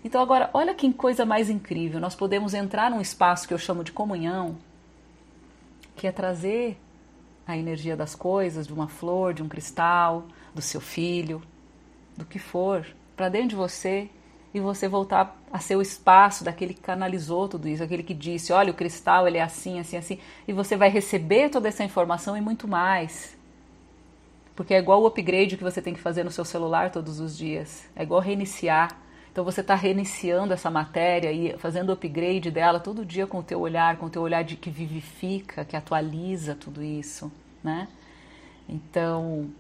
Então 0.05 0.21
agora, 0.21 0.51
olha 0.53 0.75
que 0.75 0.93
coisa 0.93 1.25
mais 1.25 1.49
incrível, 1.49 2.01
nós 2.01 2.15
podemos 2.15 2.55
entrar 2.55 2.91
num 2.91 3.01
espaço 3.01 3.47
que 3.47 3.55
eu 3.55 3.59
chamo 3.59 3.85
de 3.85 3.93
comunhão, 3.93 4.57
que 5.95 6.07
é 6.07 6.13
trazer 6.13 6.77
a 7.47 7.57
energia 7.57 7.97
das 7.97 8.15
coisas, 8.15 8.67
de 8.67 8.73
uma 8.73 8.89
flor, 8.89 9.35
de 9.35 9.43
um 9.43 9.49
cristal, 9.49 10.25
do 10.55 10.63
seu 10.63 10.81
filho, 10.81 11.43
do 12.17 12.25
que 12.25 12.39
for, 12.39 12.87
para 13.17 13.29
dentro 13.29 13.51
de 13.51 13.57
você 13.57 14.09
e 14.55 14.61
você 14.61 14.87
voltar 14.87 15.37
a 15.51 15.59
ser 15.59 15.77
o 15.77 15.83
espaço 15.83 16.45
daquele 16.45 16.75
que 16.75 16.81
canalizou 16.81 17.49
tudo 17.49 17.69
isso, 17.69 17.83
aquele 17.83 18.03
que 18.03 18.13
disse, 18.13 18.53
olha, 18.53 18.71
o 18.71 18.75
cristal 18.75 19.27
ele 19.27 19.39
é 19.39 19.43
assim, 19.43 19.81
assim, 19.81 19.97
assim, 19.97 20.19
e 20.47 20.53
você 20.53 20.77
vai 20.77 20.91
receber 20.91 21.49
toda 21.49 21.69
essa 21.69 21.83
informação 21.83 22.37
e 22.37 22.41
muito 22.41 22.69
mais. 22.69 23.37
Porque 24.55 24.75
é 24.75 24.79
igual 24.79 25.03
o 25.03 25.07
upgrade 25.07 25.57
que 25.57 25.65
você 25.65 25.81
tem 25.81 25.95
que 25.95 26.01
fazer 26.01 26.23
no 26.25 26.31
seu 26.31 26.45
celular 26.45 26.91
todos 26.91 27.19
os 27.19 27.37
dias, 27.37 27.89
é 27.97 28.03
igual 28.03 28.21
reiniciar. 28.21 28.99
Então 29.31 29.43
você 29.43 29.63
está 29.63 29.75
reiniciando 29.75 30.53
essa 30.53 30.71
matéria 30.71 31.33
e 31.33 31.57
fazendo 31.57 31.91
upgrade 31.91 32.51
dela 32.51 32.79
todo 32.79 33.03
dia 33.03 33.27
com 33.27 33.39
o 33.39 33.43
teu 33.43 33.59
olhar, 33.61 33.97
com 33.97 34.05
o 34.05 34.11
teu 34.11 34.21
olhar 34.21 34.45
de 34.45 34.57
que 34.57 34.69
vivifica, 34.69 35.65
que 35.65 35.75
atualiza 35.75 36.55
tudo 36.55 36.83
isso, 36.83 37.33
né? 37.65 37.89
Então, 38.69 39.51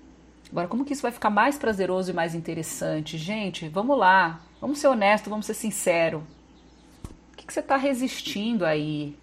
agora 0.50 0.68
como 0.68 0.85
que 0.85 0.92
isso 0.92 1.00
vai 1.00 1.11
ficar 1.11 1.31
mais 1.31 1.57
prazeroso 1.57 2.11
e 2.11 2.14
mais 2.14 2.35
interessante? 2.35 3.16
Gente, 3.16 3.66
vamos 3.66 3.98
lá, 3.98 4.40
vamos 4.62 4.79
ser 4.79 4.87
honesto, 4.87 5.29
vamos 5.29 5.44
ser 5.44 5.55
sincero. 5.55 6.22
O 7.33 7.37
que, 7.37 7.44
que 7.44 7.53
você 7.53 7.59
está 7.59 7.77
resistindo 7.77 8.64
aí? 8.64 9.18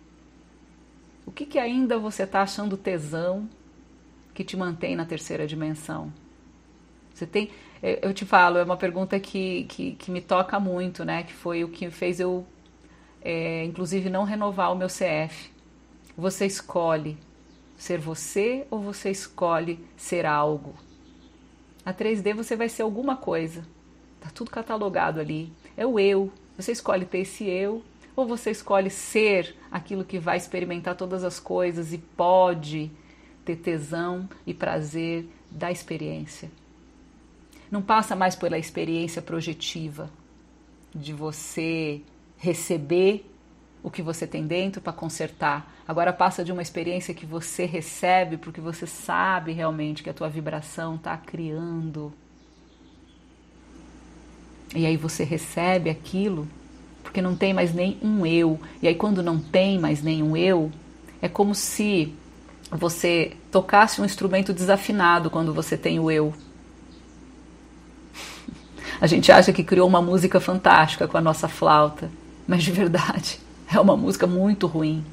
O 1.26 1.32
que, 1.32 1.46
que 1.46 1.58
ainda 1.58 1.98
você 1.98 2.24
está 2.24 2.42
achando 2.42 2.76
tesão 2.76 3.50
que 4.34 4.44
te 4.44 4.58
mantém 4.58 4.98
na 4.98 5.06
terceira 5.06 5.48
dimensão? 5.48 6.12
Você 7.14 7.26
tem, 7.26 7.50
eu 7.82 8.14
te 8.14 8.26
falo, 8.26 8.58
é 8.58 8.64
uma 8.64 8.76
pergunta 8.76 9.18
que, 9.18 9.64
que, 9.70 9.94
que 9.94 10.12
me 10.12 10.20
toca 10.20 10.60
muito, 10.60 11.06
né? 11.06 11.24
Que 11.24 11.34
foi 11.34 11.64
o 11.64 11.70
que 11.70 11.90
fez 11.90 12.20
eu, 12.20 12.46
é, 13.22 13.64
inclusive, 13.64 14.10
não 14.10 14.26
renovar 14.26 14.74
o 14.74 14.76
meu 14.76 14.88
CF. 14.88 15.52
Você 16.18 16.46
escolhe 16.46 17.18
ser 17.78 17.98
você 17.98 18.68
ou 18.70 18.82
você 18.82 19.10
escolhe 19.10 19.80
ser 19.96 20.26
algo? 20.26 20.76
A 21.86 21.94
3D 21.94 22.34
você 22.34 22.58
vai 22.58 22.68
ser 22.68 22.82
alguma 22.82 23.16
coisa. 23.16 23.64
Tá 24.20 24.30
tudo 24.34 24.52
catalogado 24.52 25.20
ali. 25.20 25.52
É 25.78 25.86
o 25.86 26.00
eu. 26.00 26.32
Você 26.58 26.72
escolhe 26.72 27.06
ter 27.06 27.20
esse 27.20 27.46
eu 27.46 27.84
ou 28.16 28.28
você 28.28 28.52
escolhe 28.52 28.90
ser 28.90 29.56
aquilo 29.72 30.04
que 30.04 30.20
vai 30.20 30.36
experimentar 30.36 30.96
todas 30.96 31.24
as 31.24 31.40
coisas 31.40 31.94
e 31.94 31.98
pode 31.98 32.92
ter 33.46 33.56
tesão 33.56 34.30
e 34.46 34.54
prazer 34.54 35.26
da 35.50 35.72
experiência. 35.72 36.52
Não 37.72 37.82
passa 37.82 38.16
mais 38.16 38.36
pela 38.36 38.58
experiência 38.58 39.22
projetiva 39.22 40.10
de 40.94 41.14
você 41.14 42.02
receber 42.38 43.26
o 43.82 43.90
que 43.90 44.02
você 44.02 44.28
tem 44.28 44.46
dentro 44.46 44.82
para 44.82 44.92
consertar. 44.92 45.74
Agora 45.88 46.12
passa 46.12 46.44
de 46.44 46.52
uma 46.52 46.62
experiência 46.62 47.14
que 47.14 47.26
você 47.26 47.66
recebe 47.66 48.38
porque 48.38 48.60
você 48.60 48.86
sabe 48.86 49.52
realmente 49.54 50.04
que 50.04 50.10
a 50.10 50.14
tua 50.14 50.30
vibração 50.30 50.96
está 50.96 51.16
criando. 51.16 52.14
E 54.76 54.86
aí 54.86 54.98
você 54.98 55.24
recebe 55.24 55.90
aquilo 55.90 56.48
porque 57.10 57.24
não 57.24 57.36
tem 57.36 57.56
mais 57.56 57.74
nem 57.74 57.98
um 58.04 58.24
eu. 58.24 58.60
E 58.84 58.88
aí, 58.88 58.94
quando 58.94 59.24
não 59.24 59.40
tem 59.40 59.80
mais 59.80 60.04
nenhum 60.04 60.38
eu, 60.38 60.72
é 61.20 61.28
como 61.28 61.56
se 61.56 62.14
você 62.72 63.32
tocasse 63.52 64.00
um 64.00 64.06
instrumento 64.06 64.54
desafinado 64.54 65.30
quando 65.30 65.52
você 65.52 65.76
tem 65.76 66.00
o 66.00 66.12
eu. 66.12 66.32
A 69.02 69.08
gente 69.08 69.32
acha 69.32 69.52
que 69.52 69.64
criou 69.64 69.88
uma 69.88 70.04
música 70.04 70.40
fantástica 70.40 71.08
com 71.08 71.18
a 71.18 71.22
nossa 71.22 71.48
flauta, 71.48 72.12
mas 72.48 72.64
de 72.64 72.72
verdade 72.72 73.40
é 73.74 73.80
uma 73.80 73.98
música 73.98 74.28
muito 74.28 74.68
ruim. 74.68 75.04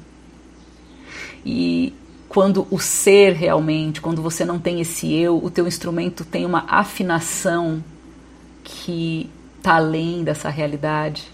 E 1.43 1.95
quando 2.29 2.67
o 2.69 2.77
ser 2.79 3.33
realmente, 3.33 4.01
quando 4.01 4.21
você 4.21 4.45
não 4.45 4.59
tem 4.59 4.81
esse 4.81 5.11
eu, 5.11 5.43
o 5.43 5.49
teu 5.49 5.65
instrumento 5.65 6.23
tem 6.23 6.45
uma 6.45 6.63
afinação 6.67 7.83
que 8.63 9.31
está 9.67 9.75
além 9.75 10.23
dessa 10.23 10.49
realidade 10.49 11.29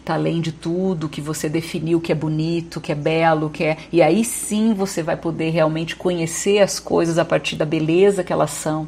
está 0.00 0.14
além 0.14 0.40
de 0.42 0.52
tudo 0.52 1.08
que 1.08 1.20
você 1.20 1.48
definiu 1.48 1.98
que 1.98 2.12
é 2.12 2.14
bonito, 2.14 2.78
que 2.78 2.92
é 2.92 2.94
belo, 2.94 3.48
que 3.48 3.64
é. 3.64 3.78
E 3.90 4.02
aí 4.02 4.22
sim 4.22 4.74
você 4.74 5.02
vai 5.02 5.16
poder 5.16 5.48
realmente 5.48 5.96
conhecer 5.96 6.58
as 6.58 6.78
coisas 6.78 7.16
a 7.16 7.24
partir 7.24 7.56
da 7.56 7.64
beleza 7.64 8.22
que 8.22 8.30
elas 8.30 8.50
são. 8.50 8.86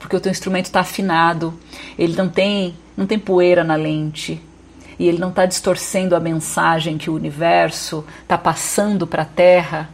Porque 0.00 0.16
o 0.16 0.20
teu 0.20 0.32
instrumento 0.32 0.64
está 0.64 0.80
afinado, 0.80 1.54
ele 1.96 2.16
não 2.16 2.28
tem, 2.28 2.74
não 2.96 3.06
tem 3.06 3.16
poeira 3.16 3.62
na 3.62 3.76
lente. 3.76 4.42
E 4.98 5.06
ele 5.06 5.18
não 5.18 5.28
está 5.28 5.46
distorcendo 5.46 6.16
a 6.16 6.20
mensagem 6.20 6.98
que 6.98 7.08
o 7.08 7.14
universo 7.14 8.04
está 8.22 8.36
passando 8.36 9.06
para 9.06 9.22
a 9.22 9.26
Terra, 9.26 9.88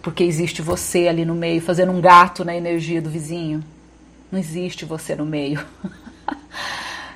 porque 0.00 0.22
existe 0.22 0.62
você 0.62 1.08
ali 1.08 1.24
no 1.24 1.34
meio, 1.34 1.60
fazendo 1.60 1.90
um 1.90 2.00
gato 2.00 2.44
na 2.44 2.54
energia 2.54 3.02
do 3.02 3.10
vizinho. 3.10 3.64
Não 4.30 4.38
existe 4.38 4.84
você 4.84 5.16
no 5.16 5.26
meio. 5.26 5.64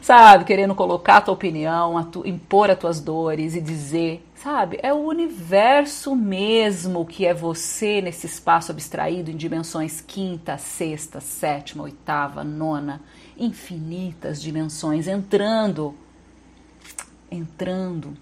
sabe? 0.09 0.45
Querendo 0.45 0.75
colocar 0.75 1.19
a 1.19 1.21
tua 1.21 1.35
opinião, 1.35 1.99
a 1.99 2.03
tu, 2.05 2.27
impor 2.27 2.71
as 2.71 2.79
tuas 2.79 2.99
dores 2.99 3.55
e 3.55 3.61
dizer, 3.61 4.27
sabe? 4.35 4.79
É 4.83 4.91
o 4.91 4.97
universo 4.97 6.17
mesmo 6.17 7.05
que 7.05 7.27
é 7.27 7.35
você 7.35 8.01
nesse 8.01 8.27
espaço 8.27 8.73
abstraído 8.73 9.31
em 9.31 9.37
dimensões 9.37 10.01
quinta, 10.01 10.57
sexta, 10.57 11.21
sétima, 11.21 11.85
oitava, 11.85 12.43
nona, 12.43 13.03
infinitas 13.37 14.41
dimensões 14.41 15.07
entrando, 15.07 15.95
entrando, 17.31 18.17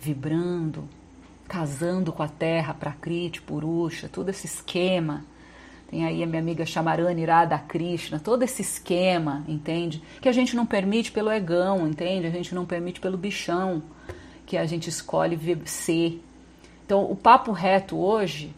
vibrando, 0.00 0.88
casando 1.46 2.12
com 2.12 2.24
a 2.24 2.28
terra, 2.28 2.74
prakriti, 2.74 3.40
purusha, 3.40 4.08
todo 4.08 4.30
esse 4.30 4.46
esquema 4.46 5.24
tem 5.94 6.04
aí 6.04 6.24
a 6.24 6.26
minha 6.26 6.42
amiga 6.42 6.66
Chamarani 6.66 7.22
Irada 7.22 7.56
Krishna, 7.56 8.18
todo 8.18 8.42
esse 8.42 8.62
esquema, 8.62 9.44
entende? 9.46 10.02
Que 10.20 10.28
a 10.28 10.32
gente 10.32 10.56
não 10.56 10.66
permite 10.66 11.12
pelo 11.12 11.30
egão, 11.30 11.86
entende? 11.86 12.26
A 12.26 12.30
gente 12.30 12.52
não 12.52 12.66
permite 12.66 12.98
pelo 12.98 13.16
bichão 13.16 13.80
que 14.44 14.56
a 14.56 14.66
gente 14.66 14.90
escolhe 14.90 15.38
ser. 15.66 16.20
Então, 16.84 17.08
o 17.08 17.14
papo 17.14 17.52
reto 17.52 17.96
hoje, 17.96 18.52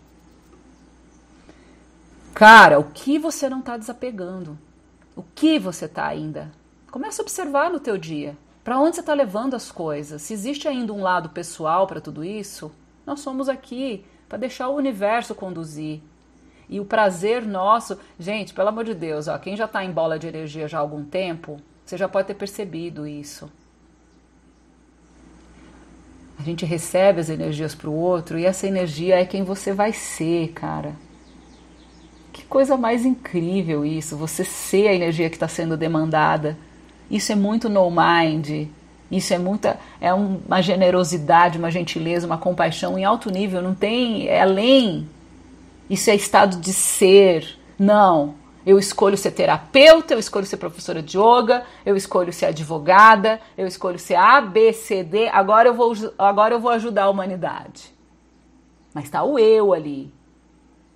cara, 2.32 2.78
o 2.78 2.84
que 2.84 3.18
você 3.18 3.50
não 3.50 3.60
está 3.60 3.76
desapegando? 3.76 4.58
O 5.14 5.22
que 5.22 5.58
você 5.58 5.84
está 5.84 6.06
ainda? 6.06 6.50
Começa 6.90 7.20
a 7.20 7.24
observar 7.24 7.68
no 7.70 7.78
teu 7.78 7.98
dia. 7.98 8.34
Para 8.64 8.80
onde 8.80 8.96
você 8.96 9.00
está 9.00 9.12
levando 9.12 9.52
as 9.52 9.70
coisas? 9.70 10.22
Se 10.22 10.32
existe 10.32 10.68
ainda 10.68 10.90
um 10.90 11.02
lado 11.02 11.28
pessoal 11.28 11.86
para 11.86 12.00
tudo 12.00 12.24
isso, 12.24 12.72
nós 13.04 13.20
somos 13.20 13.46
aqui 13.46 14.06
para 14.26 14.38
deixar 14.38 14.68
o 14.68 14.76
universo 14.76 15.34
conduzir. 15.34 16.00
E 16.68 16.80
o 16.80 16.84
prazer 16.84 17.46
nosso, 17.46 17.98
gente, 18.18 18.52
pelo 18.52 18.68
amor 18.68 18.84
de 18.84 18.94
Deus, 18.94 19.28
ó, 19.28 19.38
quem 19.38 19.56
já 19.56 19.66
está 19.66 19.84
em 19.84 19.92
bola 19.92 20.18
de 20.18 20.26
energia 20.26 20.66
já 20.66 20.78
há 20.78 20.80
algum 20.80 21.04
tempo, 21.04 21.60
você 21.84 21.96
já 21.96 22.08
pode 22.08 22.26
ter 22.26 22.34
percebido 22.34 23.06
isso. 23.06 23.50
A 26.38 26.42
gente 26.42 26.66
recebe 26.66 27.20
as 27.20 27.30
energias 27.30 27.74
para 27.74 27.88
o 27.88 27.94
outro 27.94 28.38
e 28.38 28.44
essa 28.44 28.66
energia 28.66 29.20
é 29.20 29.24
quem 29.24 29.42
você 29.42 29.72
vai 29.72 29.92
ser, 29.92 30.48
cara. 30.48 30.94
Que 32.32 32.44
coisa 32.44 32.76
mais 32.76 33.06
incrível 33.06 33.84
isso, 33.84 34.16
você 34.16 34.44
ser 34.44 34.88
a 34.88 34.94
energia 34.94 35.30
que 35.30 35.36
está 35.36 35.48
sendo 35.48 35.76
demandada. 35.76 36.58
Isso 37.10 37.32
é 37.32 37.34
muito 37.34 37.68
no 37.68 37.90
mind. 37.90 38.68
Isso 39.10 39.32
é 39.32 39.38
muita, 39.38 39.78
é 40.00 40.12
uma 40.12 40.60
generosidade, 40.60 41.58
uma 41.58 41.70
gentileza, 41.70 42.26
uma 42.26 42.38
compaixão 42.38 42.98
em 42.98 43.04
alto 43.04 43.30
nível. 43.30 43.62
Não 43.62 43.74
tem, 43.74 44.26
é 44.26 44.42
além 44.42 45.08
isso 45.88 46.10
é 46.10 46.14
estado 46.14 46.58
de 46.60 46.72
ser. 46.72 47.58
Não. 47.78 48.34
Eu 48.64 48.80
escolho 48.80 49.16
ser 49.16 49.30
terapeuta, 49.30 50.14
eu 50.14 50.18
escolho 50.18 50.44
ser 50.44 50.56
professora 50.56 51.00
de 51.00 51.16
yoga, 51.16 51.64
eu 51.84 51.96
escolho 51.96 52.32
ser 52.32 52.46
advogada, 52.46 53.40
eu 53.56 53.64
escolho 53.64 53.96
ser 53.96 54.16
A, 54.16 54.40
B, 54.40 54.72
C, 54.72 55.04
D. 55.04 55.28
Agora 55.28 55.68
eu 55.68 55.74
vou, 55.74 55.94
agora 56.18 56.54
eu 56.54 56.60
vou 56.60 56.72
ajudar 56.72 57.04
a 57.04 57.10
humanidade. 57.10 57.94
Mas 58.92 59.04
está 59.04 59.22
o 59.22 59.38
eu 59.38 59.72
ali. 59.72 60.12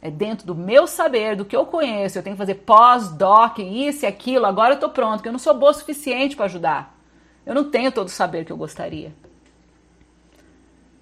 É 0.02 0.10
dentro 0.10 0.46
do 0.46 0.54
meu 0.54 0.88
saber, 0.88 1.36
do 1.36 1.44
que 1.44 1.54
eu 1.54 1.64
conheço. 1.64 2.18
Eu 2.18 2.22
tenho 2.24 2.34
que 2.34 2.40
fazer 2.40 2.54
pós-doc, 2.54 3.58
isso 3.58 4.04
e 4.04 4.06
aquilo. 4.06 4.46
Agora 4.46 4.70
eu 4.70 4.74
estou 4.74 4.88
pronto, 4.88 5.16
porque 5.16 5.28
eu 5.28 5.32
não 5.32 5.38
sou 5.38 5.54
boa 5.54 5.70
o 5.70 5.74
suficiente 5.74 6.34
para 6.34 6.46
ajudar. 6.46 6.98
Eu 7.46 7.54
não 7.54 7.70
tenho 7.70 7.92
todo 7.92 8.08
o 8.08 8.10
saber 8.10 8.44
que 8.44 8.50
eu 8.50 8.56
gostaria. 8.56 9.12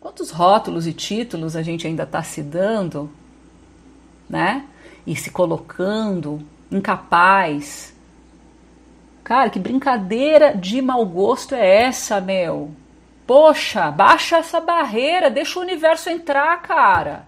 Quantos 0.01 0.31
rótulos 0.31 0.87
e 0.87 0.93
títulos 0.93 1.57
a 1.57 1.63
gente 1.63 1.87
ainda 1.87 2.03
está 2.03 2.23
se 2.23 2.43
dando 2.43 3.11
né? 4.29 4.65
E 5.07 5.17
se 5.17 5.31
colocando 5.31 6.41
incapaz. 6.71 7.95
Cara, 9.25 9.51
que 9.51 9.59
brincadeira 9.59 10.55
de 10.57 10.81
mau 10.81 11.05
gosto 11.05 11.55
é 11.55 11.83
essa, 11.85 12.21
meu? 12.21 12.71
Poxa, 13.27 13.91
baixa 13.91 14.39
essa 14.39 14.61
barreira, 14.61 15.31
deixa 15.31 15.59
o 15.59 15.63
universo 15.63 16.09
entrar, 16.09 16.61
cara. 16.63 17.27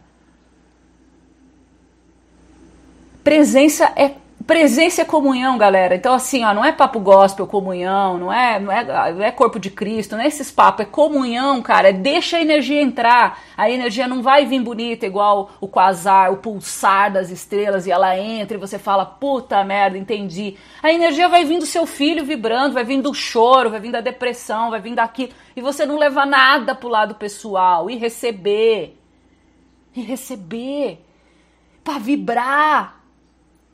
Presença 3.22 3.92
é 3.96 4.14
Presença 4.46 5.02
é 5.02 5.04
comunhão, 5.04 5.58
galera. 5.58 5.94
Então, 5.94 6.14
assim, 6.14 6.42
ó, 6.44 6.54
não 6.54 6.64
é 6.64 6.72
papo 6.72 6.98
gospel, 6.98 7.46
comunhão, 7.46 8.16
não 8.16 8.32
é, 8.32 8.58
não 8.58 8.72
é, 8.72 9.12
não 9.12 9.22
é 9.22 9.30
corpo 9.30 9.60
de 9.60 9.70
Cristo, 9.70 10.16
não 10.16 10.22
é 10.22 10.26
esses 10.26 10.50
papos, 10.50 10.86
é 10.86 10.88
comunhão, 10.88 11.60
cara. 11.60 11.90
É 11.90 11.92
deixa 11.92 12.38
a 12.38 12.40
energia 12.40 12.80
entrar. 12.80 13.38
A 13.54 13.70
energia 13.70 14.08
não 14.08 14.22
vai 14.22 14.46
vir 14.46 14.62
bonita 14.62 15.04
igual 15.04 15.50
o 15.60 15.68
quasar, 15.68 16.32
o 16.32 16.38
pulsar 16.38 17.12
das 17.12 17.30
estrelas, 17.30 17.86
e 17.86 17.90
ela 17.90 18.18
entra 18.18 18.56
e 18.56 18.60
você 18.60 18.78
fala, 18.78 19.04
puta 19.04 19.62
merda, 19.62 19.98
entendi. 19.98 20.56
A 20.82 20.90
energia 20.90 21.28
vai 21.28 21.44
vir 21.44 21.58
do 21.58 21.66
seu 21.66 21.84
filho 21.84 22.24
vibrando, 22.24 22.72
vai 22.72 22.84
vir 22.84 23.02
do 23.02 23.12
choro, 23.12 23.70
vai 23.70 23.78
vir 23.78 23.92
da 23.92 24.00
depressão, 24.00 24.70
vai 24.70 24.80
vir 24.80 24.94
daquilo. 24.94 25.32
E 25.54 25.60
você 25.60 25.84
não 25.84 25.98
leva 25.98 26.24
nada 26.24 26.74
pro 26.74 26.88
lado 26.88 27.14
pessoal. 27.14 27.90
E 27.90 27.96
receber. 27.96 28.96
E 29.94 30.00
receber. 30.00 31.04
para 31.84 31.98
vibrar 31.98 32.99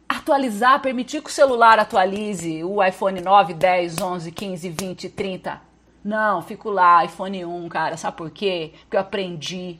atualizar, 0.08 0.80
permitir 0.80 1.22
que 1.22 1.30
o 1.30 1.32
celular 1.32 1.78
atualize 1.78 2.62
o 2.64 2.82
iPhone 2.82 3.20
9, 3.20 3.54
10, 3.54 4.00
11, 4.00 4.32
15, 4.32 4.68
20, 4.68 5.08
30. 5.10 5.60
Não, 6.04 6.40
fico 6.42 6.70
lá, 6.70 7.04
iPhone 7.04 7.44
1, 7.44 7.68
cara. 7.68 7.96
Sabe 7.96 8.16
por 8.16 8.30
quê? 8.30 8.72
Porque 8.82 8.96
eu 8.96 9.00
aprendi. 9.00 9.78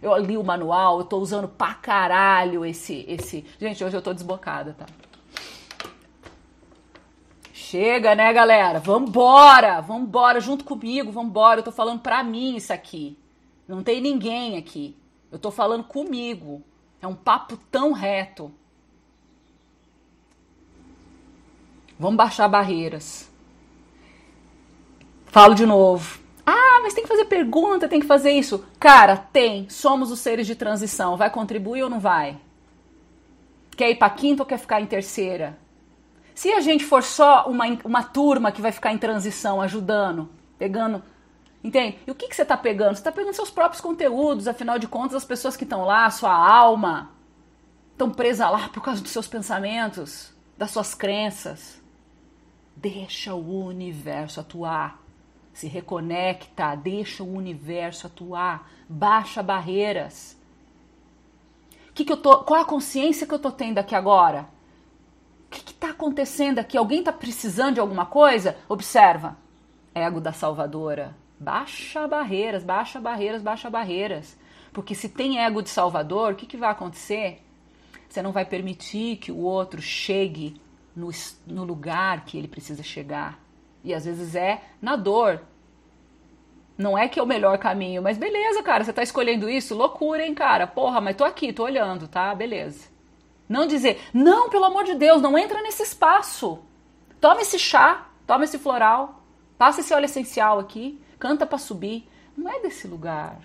Eu 0.00 0.16
li 0.16 0.36
o 0.36 0.42
manual, 0.42 0.98
eu 0.98 1.04
tô 1.04 1.18
usando 1.18 1.46
pra 1.46 1.74
caralho 1.74 2.64
esse. 2.64 3.04
esse... 3.08 3.44
Gente, 3.60 3.84
hoje 3.84 3.96
eu 3.96 4.02
tô 4.02 4.12
desbocada, 4.12 4.74
tá? 4.76 4.86
Chega, 7.52 8.14
né, 8.14 8.32
galera? 8.32 8.80
Vambora! 8.80 9.80
Vambora, 9.80 10.40
junto 10.40 10.64
comigo, 10.64 11.12
vambora. 11.12 11.60
Eu 11.60 11.64
tô 11.64 11.70
falando 11.70 12.00
pra 12.00 12.24
mim 12.24 12.56
isso 12.56 12.72
aqui. 12.72 13.16
Não 13.66 13.82
tem 13.82 14.00
ninguém 14.00 14.58
aqui. 14.58 14.96
Eu 15.30 15.38
tô 15.38 15.50
falando 15.50 15.84
comigo. 15.84 16.62
É 17.00 17.06
um 17.06 17.14
papo 17.14 17.56
tão 17.70 17.92
reto. 17.92 18.52
Vamos 21.98 22.16
baixar 22.16 22.48
barreiras. 22.48 23.30
Falo 25.26 25.54
de 25.54 25.64
novo. 25.64 26.20
Ah, 26.44 26.80
mas 26.82 26.92
tem 26.92 27.02
que 27.04 27.08
fazer 27.08 27.24
pergunta, 27.24 27.88
tem 27.88 28.00
que 28.00 28.06
fazer 28.06 28.32
isso. 28.32 28.64
Cara, 28.78 29.16
tem. 29.16 29.68
Somos 29.68 30.10
os 30.10 30.20
seres 30.20 30.46
de 30.46 30.54
transição. 30.54 31.16
Vai 31.16 31.30
contribuir 31.30 31.82
ou 31.82 31.90
não 31.90 32.00
vai? 32.00 32.38
Quer 33.76 33.90
ir 33.90 33.96
para 33.96 34.10
quinta 34.10 34.42
ou 34.42 34.46
quer 34.46 34.58
ficar 34.58 34.80
em 34.80 34.86
terceira? 34.86 35.58
Se 36.34 36.52
a 36.52 36.60
gente 36.60 36.84
for 36.84 37.02
só 37.02 37.46
uma, 37.46 37.64
uma 37.84 38.02
turma 38.02 38.52
que 38.52 38.60
vai 38.60 38.72
ficar 38.72 38.92
em 38.92 38.98
transição, 38.98 39.60
ajudando, 39.60 40.28
pegando. 40.58 41.02
Entende? 41.62 41.98
E 42.06 42.10
o 42.10 42.14
que, 42.14 42.28
que 42.28 42.34
você 42.34 42.42
está 42.42 42.56
pegando? 42.56 42.94
Você 42.94 43.00
está 43.00 43.12
pegando 43.12 43.34
seus 43.34 43.50
próprios 43.50 43.80
conteúdos, 43.80 44.48
afinal 44.48 44.78
de 44.78 44.88
contas, 44.88 45.16
as 45.16 45.24
pessoas 45.24 45.56
que 45.56 45.64
estão 45.64 45.84
lá, 45.84 46.10
sua 46.10 46.34
alma, 46.34 47.10
estão 47.92 48.10
presas 48.10 48.50
lá 48.50 48.68
por 48.68 48.82
causa 48.82 49.00
dos 49.00 49.12
seus 49.12 49.28
pensamentos, 49.28 50.32
das 50.58 50.70
suas 50.70 50.94
crenças. 50.94 51.81
Deixa 52.76 53.34
o 53.34 53.66
universo 53.66 54.40
atuar 54.40 55.02
se 55.52 55.66
reconecta, 55.66 56.74
deixa 56.74 57.22
o 57.22 57.34
universo 57.34 58.06
atuar, 58.06 58.70
baixa 58.88 59.42
barreiras. 59.42 60.38
Que 61.94 62.04
que 62.04 62.12
eu 62.12 62.16
tô, 62.16 62.38
qual 62.38 62.62
a 62.62 62.64
consciência 62.64 63.26
que 63.26 63.34
eu 63.34 63.36
estou 63.36 63.52
tendo 63.52 63.78
aqui 63.78 63.94
agora? 63.94 64.48
O 65.46 65.50
que 65.50 65.70
está 65.70 65.90
acontecendo 65.90 66.58
aqui? 66.58 66.78
Alguém 66.78 67.00
está 67.00 67.12
precisando 67.12 67.74
de 67.74 67.80
alguma 67.80 68.06
coisa? 68.06 68.56
Observa. 68.66 69.36
Ego 69.94 70.20
da 70.20 70.32
salvadora. 70.32 71.14
Baixa 71.38 72.08
barreiras, 72.08 72.64
baixa 72.64 72.98
barreiras, 72.98 73.42
baixa 73.42 73.68
barreiras. 73.68 74.38
Porque 74.72 74.94
se 74.94 75.10
tem 75.10 75.38
ego 75.38 75.62
de 75.62 75.68
salvador, 75.68 76.32
o 76.32 76.36
que, 76.36 76.46
que 76.46 76.56
vai 76.56 76.70
acontecer? 76.70 77.42
Você 78.08 78.22
não 78.22 78.32
vai 78.32 78.46
permitir 78.46 79.16
que 79.18 79.30
o 79.30 79.40
outro 79.40 79.82
chegue 79.82 80.58
no, 80.94 81.10
no 81.46 81.64
lugar 81.64 82.24
que 82.24 82.36
ele 82.38 82.48
precisa 82.48 82.82
chegar. 82.82 83.38
E 83.84 83.92
às 83.92 84.04
vezes 84.04 84.34
é 84.34 84.62
na 84.80 84.96
dor. 84.96 85.40
Não 86.76 86.96
é 86.96 87.08
que 87.08 87.18
é 87.18 87.22
o 87.22 87.26
melhor 87.26 87.58
caminho, 87.58 88.02
mas 88.02 88.16
beleza, 88.16 88.62
cara, 88.62 88.82
você 88.82 88.92
tá 88.92 89.02
escolhendo 89.02 89.48
isso? 89.48 89.74
Loucura, 89.74 90.24
hein, 90.24 90.34
cara? 90.34 90.66
Porra, 90.66 91.00
mas 91.00 91.16
tô 91.16 91.24
aqui, 91.24 91.52
tô 91.52 91.64
olhando, 91.64 92.08
tá? 92.08 92.34
Beleza. 92.34 92.88
Não 93.48 93.66
dizer, 93.66 94.00
não, 94.14 94.48
pelo 94.48 94.64
amor 94.64 94.84
de 94.84 94.94
Deus, 94.94 95.20
não 95.20 95.36
entra 95.36 95.62
nesse 95.62 95.82
espaço. 95.82 96.58
Toma 97.20 97.42
esse 97.42 97.58
chá, 97.58 98.08
toma 98.26 98.44
esse 98.44 98.58
floral, 98.58 99.22
passa 99.58 99.80
esse 99.80 99.92
óleo 99.92 100.06
essencial 100.06 100.58
aqui, 100.58 101.00
canta 101.18 101.46
para 101.46 101.58
subir. 101.58 102.08
Não 102.36 102.50
é 102.50 102.60
desse 102.60 102.88
lugar. 102.88 103.38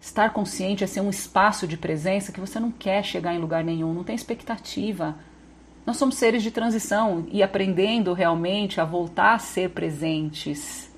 Estar 0.00 0.32
consciente 0.32 0.82
é 0.82 0.86
ser 0.86 1.02
um 1.02 1.10
espaço 1.10 1.66
de 1.66 1.76
presença 1.76 2.32
que 2.32 2.40
você 2.40 2.58
não 2.58 2.70
quer 2.72 3.04
chegar 3.04 3.34
em 3.34 3.38
lugar 3.38 3.62
nenhum, 3.62 3.92
não 3.92 4.02
tem 4.02 4.16
expectativa. 4.16 5.16
Nós 5.90 5.96
somos 5.96 6.14
seres 6.14 6.44
de 6.44 6.52
transição 6.52 7.26
e 7.32 7.42
aprendendo 7.42 8.12
realmente 8.12 8.80
a 8.80 8.84
voltar 8.84 9.34
a 9.34 9.38
ser 9.40 9.70
presentes. 9.70 10.88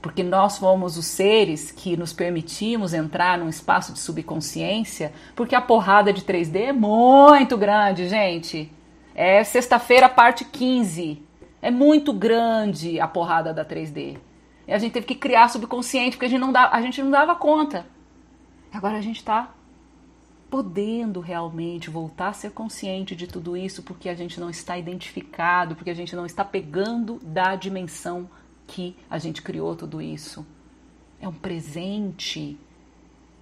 Porque 0.00 0.22
nós 0.22 0.56
fomos 0.56 0.96
os 0.96 1.06
seres 1.06 1.72
que 1.72 1.96
nos 1.96 2.12
permitimos 2.12 2.94
entrar 2.94 3.36
num 3.36 3.48
espaço 3.48 3.92
de 3.92 3.98
subconsciência, 3.98 5.12
porque 5.34 5.56
a 5.56 5.60
porrada 5.60 6.12
de 6.12 6.22
3D 6.22 6.68
é 6.68 6.72
muito 6.72 7.58
grande, 7.58 8.08
gente. 8.08 8.70
É 9.12 9.42
sexta-feira, 9.42 10.08
parte 10.08 10.44
15. 10.44 11.20
É 11.60 11.68
muito 11.68 12.12
grande 12.12 13.00
a 13.00 13.08
porrada 13.08 13.52
da 13.52 13.64
3D. 13.64 14.16
E 14.68 14.72
a 14.72 14.78
gente 14.78 14.92
teve 14.92 15.06
que 15.06 15.16
criar 15.16 15.48
subconsciente, 15.48 16.12
porque 16.12 16.26
a 16.26 16.30
gente 16.30 16.40
não, 16.40 16.52
dá, 16.52 16.70
a 16.70 16.80
gente 16.80 17.02
não 17.02 17.10
dava 17.10 17.34
conta. 17.34 17.84
Agora 18.72 18.96
a 18.96 19.00
gente 19.02 19.16
está 19.16 19.55
podendo 20.50 21.20
realmente 21.20 21.90
voltar 21.90 22.28
a 22.28 22.32
ser 22.32 22.52
consciente 22.52 23.16
de 23.16 23.26
tudo 23.26 23.56
isso, 23.56 23.82
porque 23.82 24.08
a 24.08 24.14
gente 24.14 24.38
não 24.38 24.48
está 24.48 24.78
identificado, 24.78 25.74
porque 25.74 25.90
a 25.90 25.94
gente 25.94 26.14
não 26.14 26.24
está 26.24 26.44
pegando 26.44 27.18
da 27.22 27.56
dimensão 27.56 28.28
que 28.66 28.96
a 29.10 29.18
gente 29.18 29.42
criou 29.42 29.74
tudo 29.74 30.00
isso. 30.00 30.46
É 31.20 31.28
um 31.28 31.32
presente. 31.32 32.58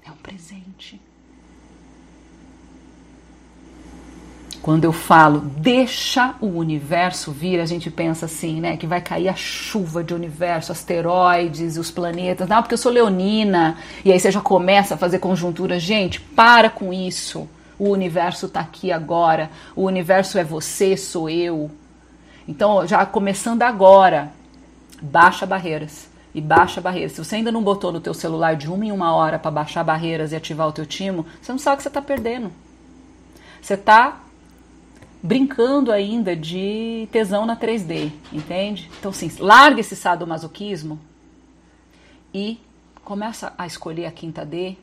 É 0.05 0.11
um 0.11 0.17
presente. 0.17 1.01
Quando 4.63 4.85
eu 4.85 4.93
falo 4.93 5.41
deixa 5.41 6.35
o 6.41 6.47
universo 6.47 7.31
vir, 7.33 7.61
a 7.61 7.67
gente 7.67 7.91
pensa 7.91 8.27
assim, 8.27 8.61
né? 8.61 8.77
Que 8.77 8.87
vai 8.87 9.01
cair 9.01 9.29
a 9.29 9.35
chuva 9.35 10.03
de 10.03 10.15
universo, 10.15 10.73
asteroides, 10.73 11.77
os 11.77 11.91
planetas. 11.91 12.49
Não, 12.49 12.63
porque 12.63 12.75
eu 12.75 12.79
sou 12.79 12.91
leonina. 12.91 13.77
E 14.05 14.13
aí 14.13 14.19
você 14.19 14.31
já 14.31 14.41
começa 14.41 14.95
a 14.95 14.99
fazer 14.99 15.19
conjuntura. 15.19 15.79
Gente, 15.79 16.21
para 16.21 16.71
com 16.71 16.93
isso. 16.93 17.49
O 17.79 17.91
universo 17.91 18.47
está 18.47 18.61
aqui 18.61 18.93
agora. 18.93 19.51
O 19.75 19.85
universo 19.85 20.39
é 20.39 20.45
você, 20.45 20.97
sou 20.97 21.29
eu. 21.29 21.71
Então, 22.47 22.87
já 22.87 23.05
começando 23.05 23.63
agora, 23.63 24.33
baixa 25.01 25.45
barreiras. 25.45 26.09
E 26.35 26.41
baixa 26.41 26.81
barreiras. 26.81 27.13
Se 27.13 27.25
você 27.25 27.37
ainda 27.37 27.53
não 27.53 27.63
botou 27.63 27.93
no 27.93 28.01
teu 28.01 28.15
celular 28.15 28.57
de 28.57 28.71
uma 28.71 28.85
em 28.85 28.93
uma 28.93 29.15
hora 29.15 29.39
para 29.39 29.51
baixar 29.51 29.85
barreiras 29.85 30.33
e 30.33 30.37
ativar 30.37 30.69
o 30.69 30.73
teu 30.73 30.85
timo, 30.85 31.25
você 31.41 31.53
não 31.53 31.59
sabe 31.59 31.75
o 31.75 31.77
que 31.77 31.83
você 31.83 31.89
está 31.89 32.03
perdendo. 32.03 32.51
Você 33.61 33.75
está 33.75 34.21
brincando 35.25 35.91
ainda 35.91 36.37
de 36.37 37.09
tesão 37.11 37.47
na 37.47 37.57
3D, 37.57 38.13
entende? 38.31 38.91
Então, 38.99 39.11
assim, 39.11 39.33
larga 39.39 39.81
esse 39.81 39.97
sadomasoquismo 39.97 41.01
e 42.33 42.61
começa 43.03 43.55
a 43.57 43.67
escolher 43.67 44.05
a 44.05 44.13
quinta 44.13 44.45
D. 44.45 44.77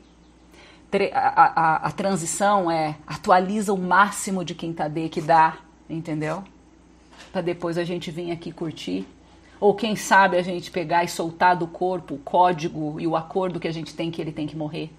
A, 1.12 1.18
a, 1.18 1.76
a, 1.86 1.92
transição 1.92 2.68
é 2.68 2.96
atualiza 3.06 3.72
o 3.72 3.78
máximo 3.78 4.44
de 4.44 4.52
quinta 4.52 4.88
D 4.88 5.08
que 5.08 5.20
dá, 5.20 5.58
entendeu? 5.88 6.42
Para 7.30 7.40
depois 7.40 7.78
a 7.78 7.84
gente 7.84 8.10
vir 8.10 8.32
aqui 8.32 8.50
curtir. 8.50 9.06
Ou 9.60 9.74
quem 9.74 9.94
sabe 9.94 10.36
a 10.36 10.42
gente 10.42 10.72
pegar 10.72 11.04
e 11.04 11.08
soltar 11.08 11.56
do 11.56 11.68
corpo 11.68 12.14
o 12.14 12.18
código 12.18 13.00
e 13.00 13.06
o 13.06 13.14
acordo 13.14 13.60
que 13.60 13.68
a 13.68 13.72
gente 13.72 13.94
tem 13.94 14.10
que 14.10 14.20
ele 14.20 14.32
tem 14.32 14.48
que 14.48 14.56
morrer. 14.56 14.90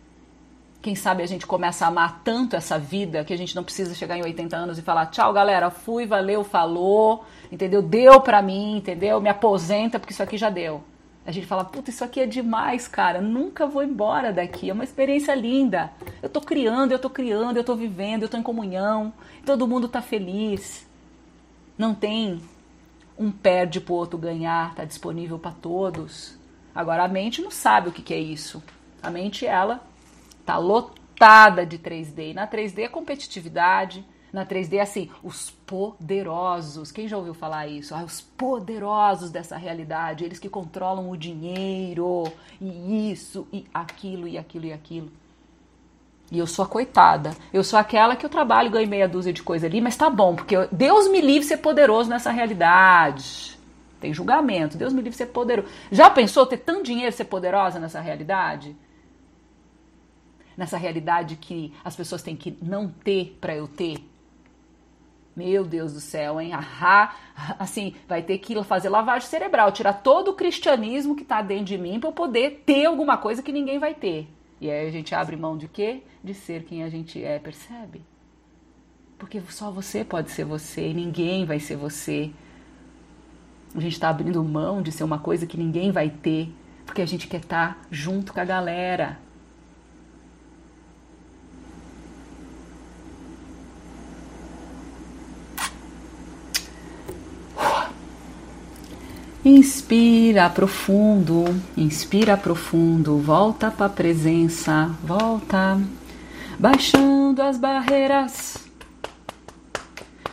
Quem 0.84 0.96
sabe 0.96 1.24
a 1.24 1.26
gente 1.26 1.48
começa 1.48 1.86
a 1.86 1.88
amar 1.88 2.20
tanto 2.26 2.58
essa 2.58 2.78
vida 2.78 3.24
que 3.24 3.34
a 3.34 3.38
gente 3.38 3.56
não 3.56 3.64
precisa 3.64 3.96
chegar 3.96 4.18
em 4.18 4.22
80 4.22 4.54
anos 4.54 4.78
e 4.78 4.82
falar: 4.82 5.06
tchau, 5.06 5.32
galera, 5.32 5.72
fui, 5.72 6.06
valeu, 6.06 6.44
falou, 6.44 7.24
entendeu? 7.50 7.82
Deu 7.82 8.20
pra 8.20 8.42
mim, 8.42 8.76
entendeu? 8.76 9.22
Me 9.22 9.30
aposenta 9.30 9.98
porque 9.98 10.12
isso 10.12 10.22
aqui 10.22 10.38
já 10.38 10.50
deu. 10.50 10.84
A 11.26 11.32
gente 11.32 11.48
fala: 11.48 11.64
puta, 11.64 11.90
isso 11.90 12.04
aqui 12.04 12.20
é 12.20 12.26
demais, 12.26 12.86
cara, 12.86 13.22
nunca 13.22 13.66
vou 13.66 13.82
embora 13.82 14.34
daqui, 14.34 14.70
é 14.70 14.74
uma 14.74 14.84
experiência 14.84 15.34
linda. 15.34 15.90
Eu 16.22 16.28
tô 16.28 16.42
criando, 16.42 16.92
eu 16.92 17.00
tô 17.00 17.10
criando, 17.10 17.56
eu 17.56 17.64
tô 17.64 17.76
vivendo, 17.76 18.24
eu 18.24 18.30
tô 18.30 18.36
em 18.36 18.44
comunhão, 18.44 19.14
todo 19.46 19.66
mundo 19.66 19.88
tá 19.88 20.02
feliz. 20.02 20.86
Não 21.78 21.96
tem 21.96 22.42
um 23.18 23.32
perde 23.32 23.80
pro 23.80 23.94
outro 23.94 24.18
ganhar, 24.18 24.76
tá 24.76 24.84
disponível 24.84 25.40
para 25.40 25.52
todos. 25.52 26.38
Agora 26.76 27.06
a 27.06 27.08
mente 27.08 27.42
não 27.42 27.52
sabe 27.52 27.88
o 27.88 27.92
que, 27.94 28.02
que 28.02 28.14
é 28.14 28.20
isso. 28.20 28.62
A 29.02 29.10
mente, 29.10 29.46
ela 29.46 29.82
Tá 30.46 30.58
lotada 30.58 31.66
de 31.66 31.78
3D. 31.78 32.32
E 32.32 32.34
na 32.34 32.48
3D 32.48 32.80
é 32.80 32.88
competitividade. 32.88 34.06
Na 34.32 34.46
3D, 34.46 34.80
assim, 34.80 35.12
os 35.24 35.52
poderosos. 35.52 36.92
Quem 36.92 37.08
já 37.08 37.16
ouviu 37.16 37.36
falar 37.36 37.68
isso? 37.68 37.94
Ah, 37.94 38.04
os 38.04 38.20
poderosos 38.20 39.30
dessa 39.30 39.56
realidade. 39.56 40.26
Eles 40.26 40.40
que 40.40 40.50
controlam 40.50 41.10
o 41.10 41.18
dinheiro. 41.18 42.24
E 42.60 43.12
isso, 43.12 43.48
e 43.54 43.66
aquilo, 43.72 44.28
e 44.28 44.38
aquilo, 44.38 44.66
e 44.66 44.74
aquilo. 44.74 45.12
E 46.32 46.40
eu 46.40 46.48
sou 46.48 46.66
a 46.66 46.68
coitada. 46.68 47.36
Eu 47.54 47.64
sou 47.64 47.78
aquela 47.78 48.16
que 48.16 48.26
eu 48.26 48.30
trabalho, 48.30 48.72
ganho 48.72 48.90
meia 48.90 49.08
dúzia 49.08 49.32
de 49.32 49.44
coisa 49.44 49.68
ali, 49.68 49.80
mas 49.80 49.96
tá 49.96 50.10
bom, 50.10 50.36
porque 50.36 50.56
Deus 50.72 51.08
me 51.08 51.22
livre 51.22 51.48
ser 51.48 51.58
poderoso 51.58 52.10
nessa 52.10 52.32
realidade. 52.32 53.56
Tem 54.00 54.12
julgamento, 54.12 54.76
Deus 54.76 54.92
me 54.92 55.02
livre 55.04 55.16
ser 55.16 55.28
poderoso. 55.28 55.70
Já 55.92 56.10
pensou 56.10 56.48
ter 56.48 56.58
tanto 56.58 56.84
dinheiro 56.84 57.16
ser 57.16 57.26
poderosa 57.26 57.80
nessa 57.80 58.02
realidade? 58.02 58.76
Nessa 60.58 60.78
realidade 60.78 61.36
que 61.36 61.74
as 61.84 61.96
pessoas 61.96 62.22
têm 62.22 62.36
que 62.36 62.58
não 62.62 62.88
ter 62.88 63.38
para 63.40 63.56
eu 63.56 63.68
ter? 63.68 63.98
Meu 65.36 65.66
Deus 65.66 65.94
do 65.94 66.00
céu, 66.00 66.40
hein? 66.40 66.54
Ahá, 66.54 67.16
assim, 67.58 67.96
vai 68.08 68.22
ter 68.22 68.38
que 68.38 68.62
fazer 68.64 68.90
lavagem 68.90 69.28
cerebral, 69.28 69.72
tirar 69.72 69.94
todo 69.94 70.30
o 70.30 70.36
cristianismo 70.36 71.16
que 71.16 71.24
está 71.24 71.42
dentro 71.42 71.66
de 71.66 71.78
mim 71.78 72.00
para 72.00 72.10
eu 72.10 72.14
poder 72.14 72.62
ter 72.66 72.86
alguma 72.86 73.18
coisa 73.18 73.42
que 73.42 73.52
ninguém 73.52 73.80
vai 73.80 73.96
ter. 73.96 74.28
E 74.62 74.70
aí 74.70 74.88
a 74.88 74.92
gente 74.92 75.16
abre 75.16 75.36
mão 75.36 75.58
de 75.58 75.68
quê? 75.68 76.04
De 76.24 76.34
ser 76.34 76.64
quem 76.64 76.84
a 76.84 76.90
gente 76.90 77.24
é, 77.24 77.40
percebe? 77.40 78.02
Porque 79.18 79.42
só 79.50 79.72
você 79.72 80.06
pode 80.06 80.30
ser 80.32 80.46
você 80.46 80.90
e 80.90 80.94
ninguém 80.94 81.46
vai 81.46 81.60
ser 81.60 81.78
você. 81.78 82.32
A 83.74 83.80
gente 83.80 83.94
está 83.94 84.10
abrindo 84.10 84.44
mão 84.44 84.82
de 84.82 84.92
ser 84.92 85.04
uma 85.04 85.18
coisa 85.18 85.48
que 85.48 85.58
ninguém 85.58 85.92
vai 85.92 86.10
ter, 86.10 86.54
porque 86.86 87.02
a 87.02 87.08
gente 87.08 87.28
quer 87.28 87.42
estar 87.42 87.74
tá 87.74 87.82
junto 87.90 88.34
com 88.34 88.40
a 88.40 88.46
galera. 88.46 89.18
Inspira 99.46 100.50
profundo, 100.50 101.44
inspira 101.76 102.38
profundo, 102.38 103.18
volta 103.18 103.70
para 103.70 103.88
a 103.88 103.90
presença, 103.90 104.88
volta, 105.04 105.78
baixando 106.58 107.42
as 107.42 107.58
barreiras, 107.58 108.58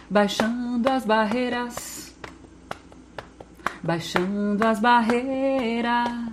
baixando 0.09 0.88
as 0.88 1.05
barreiras, 1.05 2.14
baixando 3.83 4.64
as 4.64 4.79
barreiras, 4.79 6.31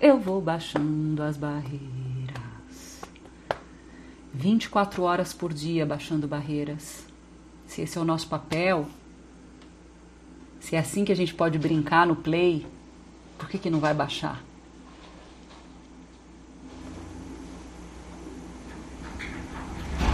eu 0.00 0.18
vou 0.18 0.40
baixando 0.40 1.22
as 1.22 1.36
barreiras. 1.36 1.82
24 4.32 5.02
horas 5.02 5.34
por 5.34 5.52
dia 5.52 5.84
baixando 5.84 6.26
barreiras. 6.26 7.04
Se 7.66 7.82
esse 7.82 7.98
é 7.98 8.00
o 8.00 8.04
nosso 8.04 8.28
papel, 8.28 8.88
se 10.72 10.76
é 10.76 10.78
assim 10.78 11.04
que 11.04 11.12
a 11.12 11.14
gente 11.14 11.34
pode 11.34 11.58
brincar 11.58 12.06
no 12.06 12.16
play, 12.16 12.66
por 13.36 13.46
que, 13.46 13.58
que 13.58 13.68
não 13.68 13.78
vai 13.78 13.92
baixar? 13.92 14.42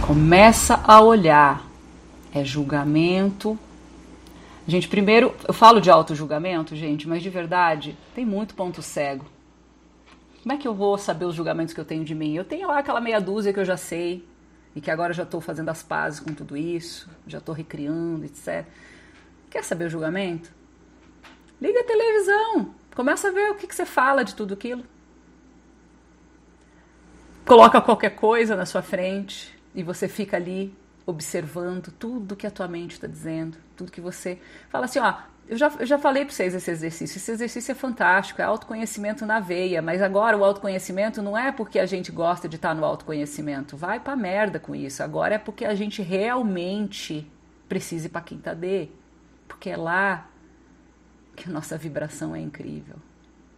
Começa 0.05 0.83
a 0.83 0.99
olhar. 0.99 1.65
É 2.33 2.43
julgamento. 2.43 3.57
Gente, 4.67 4.89
primeiro, 4.89 5.33
eu 5.47 5.53
falo 5.53 5.79
de 5.79 5.89
auto-julgamento, 5.89 6.75
gente, 6.75 7.07
mas 7.07 7.23
de 7.23 7.29
verdade, 7.29 7.97
tem 8.13 8.25
muito 8.25 8.53
ponto 8.53 8.81
cego. 8.81 9.25
Como 10.43 10.51
é 10.51 10.57
que 10.57 10.67
eu 10.67 10.75
vou 10.75 10.97
saber 10.97 11.23
os 11.23 11.35
julgamentos 11.35 11.73
que 11.73 11.79
eu 11.79 11.85
tenho 11.85 12.03
de 12.03 12.13
mim? 12.13 12.35
Eu 12.35 12.43
tenho 12.43 12.67
lá 12.67 12.79
aquela 12.79 12.99
meia 12.99 13.21
dúzia 13.21 13.53
que 13.53 13.61
eu 13.61 13.65
já 13.65 13.77
sei 13.77 14.27
e 14.75 14.81
que 14.81 14.91
agora 14.91 15.13
já 15.13 15.23
estou 15.23 15.39
fazendo 15.39 15.69
as 15.69 15.81
pazes 15.81 16.19
com 16.19 16.33
tudo 16.33 16.57
isso, 16.57 17.09
já 17.25 17.37
estou 17.37 17.55
recriando, 17.55 18.25
etc. 18.25 18.65
Quer 19.49 19.63
saber 19.63 19.85
o 19.85 19.89
julgamento? 19.89 20.51
Liga 21.61 21.81
a 21.81 21.83
televisão. 21.83 22.73
Começa 22.95 23.29
a 23.29 23.31
ver 23.31 23.51
o 23.51 23.55
que, 23.55 23.67
que 23.67 23.75
você 23.75 23.85
fala 23.85 24.23
de 24.23 24.35
tudo 24.35 24.53
aquilo. 24.53 24.83
Coloca 27.45 27.81
qualquer 27.81 28.11
coisa 28.11 28.55
na 28.55 28.65
sua 28.65 28.81
frente 28.81 29.57
e 29.73 29.81
você 29.81 30.07
fica 30.07 30.37
ali 30.37 30.73
observando 31.05 31.91
tudo 31.91 32.35
que 32.35 32.45
a 32.45 32.51
tua 32.51 32.67
mente 32.67 32.91
está 32.91 33.07
dizendo, 33.07 33.57
tudo 33.75 33.91
que 33.91 33.99
você 33.99 34.39
fala 34.69 34.85
assim, 34.85 34.99
ó, 34.99 35.15
eu 35.49 35.57
já, 35.57 35.71
eu 35.79 35.85
já 35.87 35.97
falei 35.97 36.23
para 36.25 36.33
vocês 36.33 36.53
esse 36.53 36.69
exercício. 36.69 37.17
Esse 37.17 37.31
exercício 37.31 37.71
é 37.71 37.75
fantástico, 37.75 38.39
é 38.39 38.45
autoconhecimento 38.45 39.25
na 39.25 39.39
veia. 39.39 39.81
Mas 39.81 39.99
agora 39.99 40.37
o 40.37 40.45
autoconhecimento 40.45 41.23
não 41.23 41.35
é 41.35 41.51
porque 41.51 41.79
a 41.79 41.87
gente 41.87 42.11
gosta 42.11 42.47
de 42.47 42.55
estar 42.55 42.69
tá 42.69 42.75
no 42.75 42.85
autoconhecimento. 42.85 43.75
Vai 43.75 43.99
pra 43.99 44.15
merda 44.15 44.59
com 44.59 44.75
isso. 44.75 45.01
Agora 45.01 45.33
é 45.33 45.37
porque 45.39 45.65
a 45.65 45.73
gente 45.73 46.03
realmente 46.03 47.27
precisa 47.67 48.05
ir 48.05 48.09
pra 48.09 48.21
quinta 48.21 48.53
D. 48.53 48.89
Porque 49.49 49.69
é 49.69 49.75
lá 49.75 50.25
que 51.35 51.49
a 51.49 51.51
nossa 51.51 51.77
vibração 51.77 52.33
é 52.33 52.39
incrível. 52.39 52.95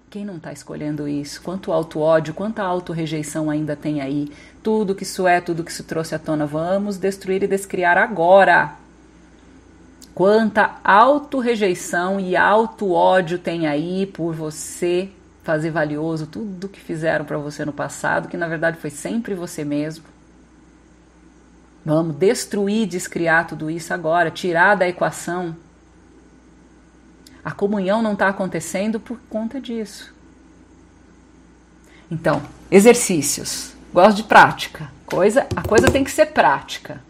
Quem 0.10 0.26
não 0.26 0.38
está 0.38 0.52
escolhendo 0.52 1.08
isso? 1.08 1.42
Quanto 1.42 1.72
auto-ódio, 1.72 2.34
quanta 2.34 2.64
auto-rejeição 2.64 3.50
ainda 3.50 3.76
tem 3.76 4.02
aí? 4.02 4.32
Tudo 4.64 4.96
que 4.96 5.04
isso 5.04 5.28
é, 5.28 5.40
tudo 5.40 5.64
que 5.64 5.72
isso 5.72 5.84
trouxe 5.84 6.16
à 6.16 6.20
tona, 6.20 6.46
vamos 6.46 6.98
destruir 6.98 7.44
e 7.44 7.48
descriar 7.48 7.98
agora. 7.98 8.74
Quanta 10.14 10.78
auto-rejeição 10.84 12.20
e 12.20 12.36
auto-ódio 12.36 13.38
tem 13.38 13.68
aí 13.68 14.06
por 14.06 14.34
você 14.34 15.10
fazer 15.44 15.72
valioso 15.72 16.28
tudo 16.28 16.68
que 16.68 16.80
fizeram 16.80 17.24
para 17.24 17.38
você 17.38 17.64
no 17.64 17.72
passado, 17.72 18.28
que 18.28 18.38
na 18.38 18.48
verdade 18.48 18.78
foi 18.78 18.90
sempre 18.90 19.34
você 19.34 19.64
mesmo. 19.64 20.04
Vamos 21.86 22.16
destruir, 22.18 22.86
descriar 22.86 23.48
tudo 23.48 23.72
isso 23.72 23.94
agora, 23.94 24.30
tirar 24.30 24.76
da 24.76 24.88
equação 24.88 25.56
a 27.44 27.52
comunhão 27.52 28.02
não 28.02 28.14
está 28.14 28.28
acontecendo 28.28 29.00
por 29.00 29.20
conta 29.30 29.60
disso. 29.60 30.14
Então, 32.10 32.42
exercícios. 32.70 33.74
Gosto 33.94 34.18
de 34.18 34.24
prática. 34.24 34.92
Coisa, 35.06 35.48
a 35.56 35.62
coisa 35.62 35.90
tem 35.90 36.04
que 36.04 36.12
ser 36.12 36.28
prática. 36.28 37.02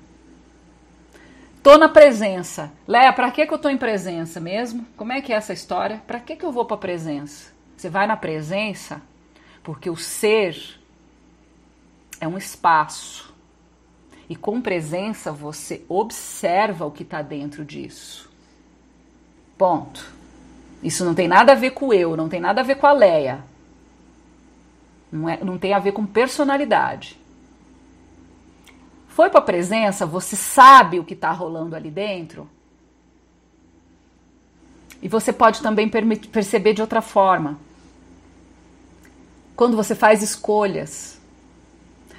Tô 1.62 1.78
na 1.78 1.90
presença. 1.90 2.72
Léa, 2.88 3.14
para 3.14 3.30
que, 3.30 3.46
que 3.46 3.54
eu 3.54 3.60
tô 3.60 3.70
em 3.70 3.78
presença 3.78 4.40
mesmo? 4.40 4.86
Como 4.98 5.12
é 5.12 5.22
que 5.22 5.32
é 5.32 5.36
essa 5.36 5.54
história? 5.54 6.02
Para 6.08 6.20
que, 6.20 6.36
que 6.36 6.46
eu 6.46 6.52
vou 6.52 6.66
para 6.66 6.78
presença? 6.78 7.52
Você 7.78 7.90
vai 7.90 8.08
na 8.08 8.18
presença 8.18 9.02
porque 9.64 9.90
o 9.90 9.96
ser 9.96 10.80
é 12.20 12.28
um 12.28 12.38
espaço. 12.38 13.32
E 14.30 14.36
com 14.36 14.62
presença 14.62 15.32
você 15.32 15.84
observa 15.90 16.86
o 16.86 16.92
que 16.92 17.04
está 17.04 17.22
dentro 17.22 17.66
disso. 17.66 18.30
Ponto. 19.58 20.21
Isso 20.84 21.06
não 21.06 21.14
tem 21.14 21.28
nada 21.28 21.52
a 21.52 21.56
ver 21.56 21.72
com 21.72 21.94
eu, 21.94 22.18
não 22.18 22.28
tem 22.28 22.40
nada 22.40 22.62
a 22.62 22.64
ver 22.64 22.76
com 22.76 22.88
a 22.88 22.92
Leia. 22.92 23.44
Não, 25.12 25.30
é, 25.30 25.44
não 25.44 25.58
tem 25.58 25.74
a 25.74 25.80
ver 25.80 25.92
com 25.92 26.06
personalidade. 26.06 27.20
Foi 29.10 29.30
para 29.30 29.40
a 29.40 29.44
presença, 29.44 30.06
você 30.06 30.36
sabe 30.36 31.00
o 31.00 31.04
que 31.04 31.14
está 31.14 31.32
rolando 31.32 31.76
ali 31.76 31.92
dentro. 31.92 32.50
E 35.02 35.08
você 35.08 35.34
pode 35.34 35.62
também 35.62 35.90
perceber 35.90 36.74
de 36.74 36.82
outra 36.82 37.02
forma. 37.02 37.60
Quando 39.56 39.76
você 39.76 39.94
faz 39.94 40.24
escolhas, 40.24 41.20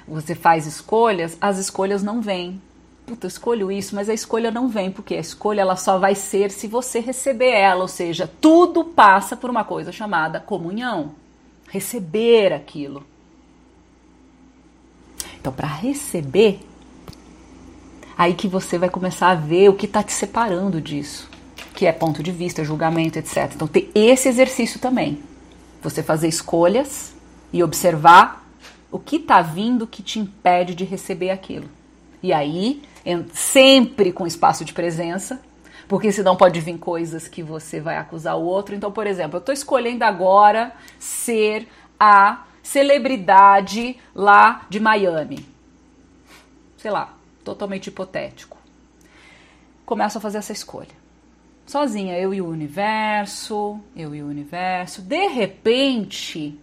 você 0.07 0.35
faz 0.35 0.67
escolhas, 0.67 1.37
as 1.41 1.57
escolhas 1.57 2.03
não 2.03 2.21
vêm 2.21 2.61
puta, 3.05 3.27
escolho 3.27 3.71
isso, 3.71 3.95
mas 3.95 4.09
a 4.09 4.13
escolha 4.13 4.51
não 4.51 4.67
vem, 4.67 4.91
porque 4.91 5.15
a 5.15 5.19
escolha 5.19 5.61
ela 5.61 5.75
só 5.75 5.97
vai 5.97 6.15
ser 6.15 6.51
se 6.51 6.67
você 6.67 6.99
receber 6.99 7.51
ela, 7.51 7.81
ou 7.81 7.87
seja, 7.87 8.29
tudo 8.41 8.83
passa 8.83 9.35
por 9.35 9.49
uma 9.49 9.63
coisa 9.63 9.91
chamada 9.91 10.39
comunhão, 10.39 11.13
receber 11.69 12.53
aquilo. 12.53 13.05
Então, 15.39 15.51
para 15.51 15.67
receber, 15.67 16.59
aí 18.17 18.33
que 18.33 18.47
você 18.47 18.77
vai 18.77 18.89
começar 18.89 19.29
a 19.31 19.35
ver 19.35 19.69
o 19.69 19.73
que 19.73 19.85
está 19.85 20.01
te 20.01 20.13
separando 20.13 20.79
disso, 20.79 21.29
que 21.75 21.85
é 21.85 21.91
ponto 21.91 22.23
de 22.23 22.31
vista, 22.31 22.63
julgamento, 22.63 23.19
etc. 23.19 23.51
Então, 23.53 23.67
tem 23.67 23.89
esse 23.93 24.29
exercício 24.29 24.79
também. 24.79 25.21
Você 25.81 26.01
fazer 26.01 26.29
escolhas 26.29 27.13
e 27.51 27.61
observar 27.61 28.47
o 28.89 28.97
que 28.97 29.17
está 29.17 29.41
vindo 29.41 29.85
que 29.85 30.01
te 30.01 30.19
impede 30.19 30.73
de 30.73 30.85
receber 30.85 31.29
aquilo. 31.29 31.67
E 32.23 32.31
aí 32.31 32.81
sempre 33.33 34.13
com 34.13 34.25
espaço 34.25 34.63
de 34.63 34.73
presença, 34.73 35.41
porque 35.89 36.09
senão 36.11 36.37
pode 36.37 36.61
vir 36.61 36.77
coisas 36.77 37.27
que 37.27 37.43
você 37.43 37.81
vai 37.81 37.97
acusar 37.97 38.37
o 38.37 38.43
outro. 38.43 38.73
Então, 38.73 38.91
por 38.91 39.05
exemplo, 39.05 39.35
eu 39.35 39.39
estou 39.39 39.53
escolhendo 39.53 40.05
agora 40.05 40.73
ser 40.97 41.67
a 41.99 42.45
celebridade 42.63 43.97
lá 44.15 44.65
de 44.69 44.79
Miami. 44.79 45.45
Sei 46.77 46.89
lá, 46.89 47.13
totalmente 47.43 47.87
hipotético. 47.87 48.57
Começo 49.85 50.17
a 50.17 50.21
fazer 50.21 50.37
essa 50.37 50.53
escolha. 50.53 51.03
Sozinha, 51.65 52.17
eu 52.17 52.33
e 52.33 52.41
o 52.41 52.47
universo, 52.47 53.79
eu 53.95 54.15
e 54.15 54.23
o 54.23 54.27
universo. 54.27 55.01
De 55.01 55.27
repente, 55.27 56.57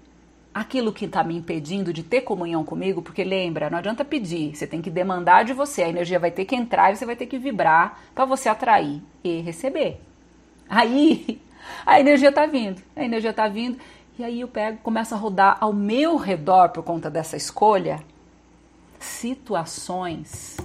aquilo 0.53 0.92
que 0.92 1.05
está 1.05 1.22
me 1.22 1.36
impedindo 1.36 1.92
de 1.92 2.03
ter 2.03 2.22
comunhão 2.22 2.64
comigo, 2.64 3.01
porque 3.01 3.22
lembra, 3.22 3.70
não 3.70 3.78
adianta 3.78 4.05
pedir, 4.05 4.55
você 4.55 4.66
tem 4.66 4.82
que 4.82 4.90
demandar 4.90 5.44
de 5.44 5.53
você, 5.53 5.82
a 5.82 5.88
energia 5.88 6.18
vai 6.18 6.30
ter 6.30 6.44
que 6.44 6.57
entrar 6.57 6.92
e 6.92 6.96
você 6.96 7.07
vai 7.07 7.16
ter 7.16 7.26
que 7.26 7.38
vibrar 7.38 8.01
para 8.14 8.24
você 8.24 8.48
atrair 8.48 9.01
e 9.22 9.40
receber. 9.40 10.01
Aí 10.68 11.40
a 11.86 12.01
energia 12.01 12.30
está 12.30 12.46
vindo, 12.46 12.82
a 12.96 13.05
energia 13.05 13.30
está 13.30 13.48
vindo, 13.48 13.78
e 14.18 14.24
aí 14.24 14.40
eu 14.40 14.48
pego, 14.48 14.78
começo 14.78 15.14
a 15.14 15.18
rodar 15.18 15.57
ao 15.61 15.72
meu 15.72 16.16
redor 16.16 16.70
por 16.70 16.82
conta 16.82 17.09
dessa 17.09 17.36
escolha 17.36 18.01
situações 18.98 20.59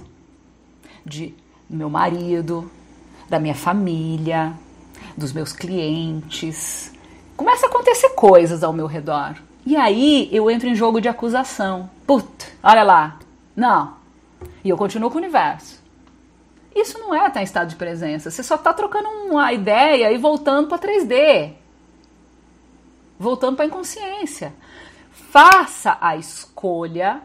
de 1.04 1.34
meu 1.68 1.88
marido, 1.88 2.70
da 3.28 3.40
minha 3.40 3.54
família, 3.54 4.52
dos 5.16 5.32
meus 5.32 5.52
clientes. 5.52 6.92
Começa 7.36 7.66
a 7.66 7.68
acontecer 7.68 8.10
coisas 8.10 8.62
ao 8.62 8.72
meu 8.72 8.86
redor. 8.86 9.36
E 9.66 9.76
aí 9.76 10.28
eu 10.32 10.48
entro 10.48 10.68
em 10.68 10.76
jogo 10.76 11.00
de 11.00 11.08
acusação. 11.08 11.90
Puta, 12.06 12.46
olha 12.62 12.84
lá. 12.84 13.18
Não. 13.56 13.96
E 14.62 14.68
eu 14.68 14.76
continuo 14.76 15.10
com 15.10 15.16
o 15.16 15.20
universo. 15.20 15.82
Isso 16.74 16.98
não 17.00 17.12
é 17.12 17.26
estar 17.26 17.40
em 17.40 17.44
estado 17.44 17.68
de 17.68 17.76
presença. 17.76 18.30
Você 18.30 18.44
só 18.44 18.54
está 18.54 18.72
trocando 18.72 19.08
uma 19.08 19.52
ideia 19.52 20.12
e 20.12 20.18
voltando 20.18 20.68
para 20.68 20.78
3D. 20.78 21.54
Voltando 23.18 23.56
para 23.56 23.64
a 23.64 23.68
inconsciência. 23.68 24.54
Faça 25.10 25.98
a 26.00 26.16
escolha 26.16 27.22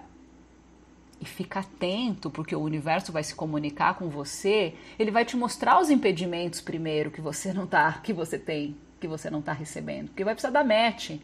E 1.21 1.25
fica 1.25 1.59
atento, 1.59 2.31
porque 2.31 2.55
o 2.55 2.61
universo 2.61 3.11
vai 3.11 3.23
se 3.23 3.35
comunicar 3.35 3.93
com 3.93 4.09
você, 4.09 4.73
ele 4.97 5.11
vai 5.11 5.23
te 5.23 5.37
mostrar 5.37 5.79
os 5.79 5.91
impedimentos 5.91 6.59
primeiro 6.61 7.11
que 7.11 7.21
você 7.21 7.53
não 7.53 7.67
tá, 7.67 7.99
que 8.03 8.11
você 8.11 8.39
tem, 8.39 8.75
que 8.99 9.07
você 9.07 9.29
não 9.29 9.39
tá 9.39 9.53
recebendo, 9.53 10.07
porque 10.07 10.23
vai 10.23 10.33
precisar 10.33 10.51
dar 10.51 10.65
match. 10.65 11.19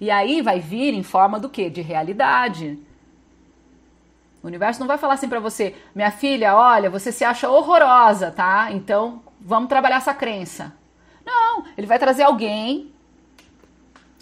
E 0.00 0.10
aí 0.10 0.42
vai 0.42 0.60
vir 0.60 0.94
em 0.94 1.02
forma 1.02 1.38
do 1.38 1.48
quê? 1.48 1.70
De 1.70 1.80
realidade. 1.80 2.78
O 4.42 4.46
universo 4.46 4.80
não 4.80 4.86
vai 4.86 4.98
falar 4.98 5.14
assim 5.14 5.28
para 5.28 5.40
você, 5.40 5.74
minha 5.94 6.10
filha, 6.10 6.54
olha, 6.54 6.90
você 6.90 7.10
se 7.10 7.24
acha 7.24 7.48
horrorosa, 7.48 8.30
tá? 8.30 8.70
Então 8.72 9.22
vamos 9.40 9.68
trabalhar 9.68 9.96
essa 9.96 10.12
crença. 10.12 10.74
Não, 11.24 11.64
ele 11.78 11.86
vai 11.86 11.98
trazer 11.98 12.24
alguém 12.24 12.92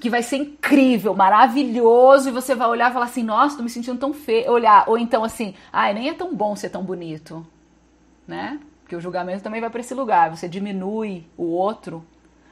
que 0.03 0.11
vai 0.11 0.23
ser 0.23 0.37
incrível, 0.37 1.15
maravilhoso, 1.15 2.29
e 2.29 2.33
você 2.33 2.55
vai 2.55 2.69
olhar 2.69 2.91
e 2.91 2.93
falar 2.93 3.07
assim, 3.07 3.23
nossa, 3.23 3.57
tô 3.57 3.63
me 3.63 3.71
sentindo 3.71 3.99
tão 3.99 4.13
feio. 4.13 4.51
Olhar, 4.51 4.85
ou 4.89 4.99
então 4.99 5.25
assim, 5.25 5.55
ai, 5.73 5.95
nem 5.95 6.09
é 6.09 6.15
tão 6.15 6.35
bom 6.35 6.55
ser 6.55 6.71
tão 6.71 6.83
bonito, 6.83 7.47
né? 8.27 8.61
Porque 8.83 8.95
o 8.95 9.01
julgamento 9.01 9.43
também 9.43 9.61
vai 9.61 9.71
para 9.71 9.81
esse 9.81 9.95
lugar. 9.95 10.31
Você 10.31 10.49
diminui 10.49 11.25
o 11.37 11.45
outro 11.45 12.05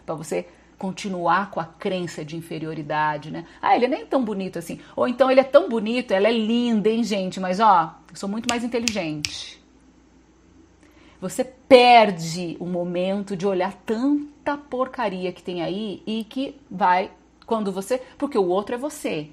para 0.06 0.14
você 0.14 0.48
continuar 0.80 1.50
com 1.50 1.60
a 1.60 1.66
crença 1.66 2.24
de 2.24 2.38
inferioridade, 2.38 3.30
né? 3.30 3.44
Ah, 3.60 3.76
ele 3.76 3.84
é 3.84 3.88
nem 3.88 4.06
tão 4.06 4.24
bonito 4.24 4.58
assim. 4.58 4.80
Ou 4.96 5.06
então 5.06 5.30
ele 5.30 5.38
é 5.38 5.44
tão 5.44 5.68
bonito, 5.68 6.10
ela 6.12 6.26
é 6.26 6.32
linda, 6.32 6.88
hein, 6.88 7.04
gente? 7.04 7.38
Mas 7.38 7.60
ó, 7.60 7.94
eu 8.08 8.16
sou 8.16 8.26
muito 8.26 8.48
mais 8.48 8.64
inteligente. 8.64 9.62
Você 11.20 11.44
perde 11.44 12.56
o 12.58 12.64
momento 12.64 13.36
de 13.36 13.46
olhar 13.46 13.74
tanta 13.84 14.56
porcaria 14.56 15.30
que 15.34 15.42
tem 15.42 15.60
aí 15.60 16.02
e 16.06 16.24
que 16.24 16.58
vai 16.70 17.10
quando 17.44 17.70
você. 17.70 17.98
Porque 18.16 18.38
o 18.38 18.48
outro 18.48 18.74
é 18.74 18.78
você. 18.78 19.28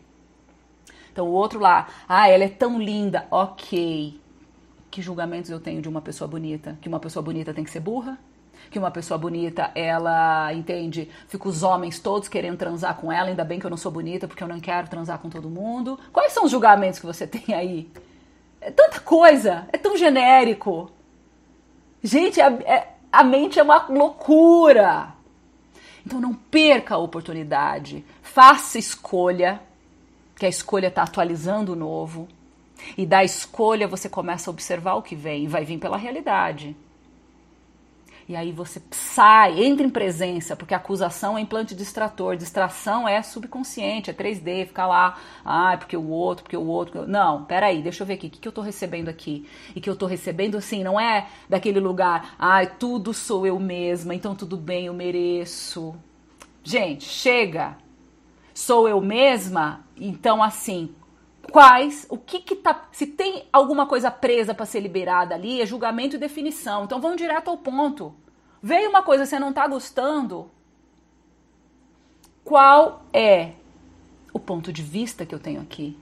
Então 1.13 1.29
o 1.29 1.31
outro 1.31 1.61
lá, 1.61 1.87
ah, 2.09 2.27
ela 2.27 2.43
é 2.43 2.49
tão 2.49 2.77
linda, 2.77 3.25
ok. 3.31 4.19
Que 4.91 5.01
julgamentos 5.01 5.49
eu 5.49 5.61
tenho 5.61 5.81
de 5.81 5.87
uma 5.87 6.01
pessoa 6.01 6.27
bonita? 6.27 6.77
Que 6.81 6.89
uma 6.89 6.99
pessoa 6.99 7.23
bonita 7.23 7.53
tem 7.53 7.63
que 7.63 7.71
ser 7.71 7.79
burra? 7.79 8.19
Que 8.69 8.79
uma 8.79 8.91
pessoa 8.91 9.17
bonita, 9.17 9.71
ela 9.73 10.53
entende, 10.53 11.09
fica 11.27 11.47
os 11.47 11.63
homens 11.63 11.99
todos 11.99 12.27
querendo 12.27 12.57
transar 12.57 12.95
com 12.95 13.11
ela, 13.11 13.29
ainda 13.29 13.43
bem 13.43 13.59
que 13.59 13.65
eu 13.65 13.69
não 13.69 13.77
sou 13.77 13.91
bonita 13.91 14.27
porque 14.27 14.43
eu 14.43 14.47
não 14.47 14.59
quero 14.59 14.87
transar 14.87 15.19
com 15.19 15.29
todo 15.29 15.49
mundo. 15.49 15.99
Quais 16.11 16.33
são 16.33 16.45
os 16.45 16.51
julgamentos 16.51 16.99
que 16.99 17.05
você 17.05 17.25
tem 17.27 17.55
aí? 17.55 17.89
É 18.59 18.71
tanta 18.71 18.99
coisa, 18.99 19.67
é 19.71 19.77
tão 19.77 19.95
genérico. 19.95 20.91
Gente, 22.03 22.41
a, 22.41 22.51
é, 22.65 22.93
a 23.11 23.23
mente 23.23 23.59
é 23.59 23.63
uma 23.63 23.87
loucura. 23.87 25.13
Então 26.05 26.21
não 26.21 26.33
perca 26.33 26.95
a 26.95 26.99
oportunidade, 26.99 28.05
faça 28.21 28.79
escolha, 28.79 29.61
que 30.37 30.45
a 30.45 30.49
escolha 30.49 30.87
está 30.87 31.03
atualizando 31.03 31.73
o 31.73 31.75
novo. 31.75 32.27
E 32.97 33.05
da 33.05 33.23
escolha 33.23 33.87
você 33.87 34.07
começa 34.07 34.49
a 34.49 34.53
observar 34.53 34.95
o 34.95 35.01
que 35.01 35.15
vem, 35.15 35.47
vai 35.47 35.65
vir 35.65 35.77
pela 35.79 35.97
realidade. 35.97 36.75
E 38.29 38.35
aí 38.35 38.51
você 38.51 38.81
sai, 38.91 39.63
entra 39.63 39.85
em 39.85 39.89
presença, 39.89 40.53
porque 40.53 40.73
acusação 40.73 41.37
é 41.37 41.41
implante 41.41 41.73
distrator, 41.73 42.35
distração 42.35 43.07
é 43.07 43.23
subconsciente, 43.23 44.09
é 44.09 44.13
3D, 44.13 44.67
fica 44.67 44.85
lá, 44.85 45.17
ah, 45.45 45.77
porque 45.77 45.95
o 45.95 46.09
outro, 46.09 46.43
porque 46.43 46.57
o 46.57 46.65
outro. 46.65 47.07
Não, 47.07 47.45
peraí, 47.45 47.81
deixa 47.81 48.03
eu 48.03 48.07
ver 48.07 48.15
aqui, 48.15 48.27
o 48.27 48.29
que, 48.29 48.39
que 48.39 48.47
eu 48.47 48.51
tô 48.51 48.59
recebendo 48.59 49.07
aqui? 49.07 49.47
E 49.73 49.79
que 49.79 49.89
eu 49.89 49.95
tô 49.95 50.05
recebendo, 50.05 50.57
assim, 50.57 50.83
não 50.83 50.99
é 50.99 51.29
daquele 51.47 51.79
lugar, 51.79 52.35
ah, 52.37 52.65
tudo 52.65 53.13
sou 53.13 53.47
eu 53.47 53.57
mesma, 53.59 54.13
então 54.13 54.35
tudo 54.35 54.57
bem, 54.57 54.87
eu 54.87 54.93
mereço. 54.93 55.95
Gente, 56.61 57.05
chega! 57.05 57.77
Sou 58.53 58.89
eu 58.89 58.99
mesma? 58.99 59.85
Então, 59.95 60.43
assim, 60.43 60.93
quais, 61.51 62.05
o 62.09 62.17
que 62.17 62.39
que 62.39 62.55
tá, 62.55 62.87
se 62.91 63.05
tem 63.05 63.45
alguma 63.51 63.85
coisa 63.85 64.11
presa 64.11 64.53
para 64.53 64.65
ser 64.65 64.79
liberada 64.79 65.35
ali, 65.35 65.61
é 65.61 65.65
julgamento 65.65 66.15
e 66.15 66.19
definição. 66.19 66.83
Então 66.83 67.01
vamos 67.01 67.17
direto 67.17 67.49
ao 67.49 67.57
ponto. 67.57 68.13
Veio 68.61 68.89
uma 68.89 69.03
coisa 69.03 69.23
que 69.23 69.29
você 69.29 69.39
não 69.39 69.53
tá 69.53 69.67
gostando, 69.67 70.49
qual 72.43 73.03
é 73.13 73.51
o 74.33 74.39
ponto 74.39 74.71
de 74.73 74.81
vista 74.81 75.25
que 75.25 75.33
eu 75.33 75.39
tenho 75.39 75.61
aqui? 75.61 75.97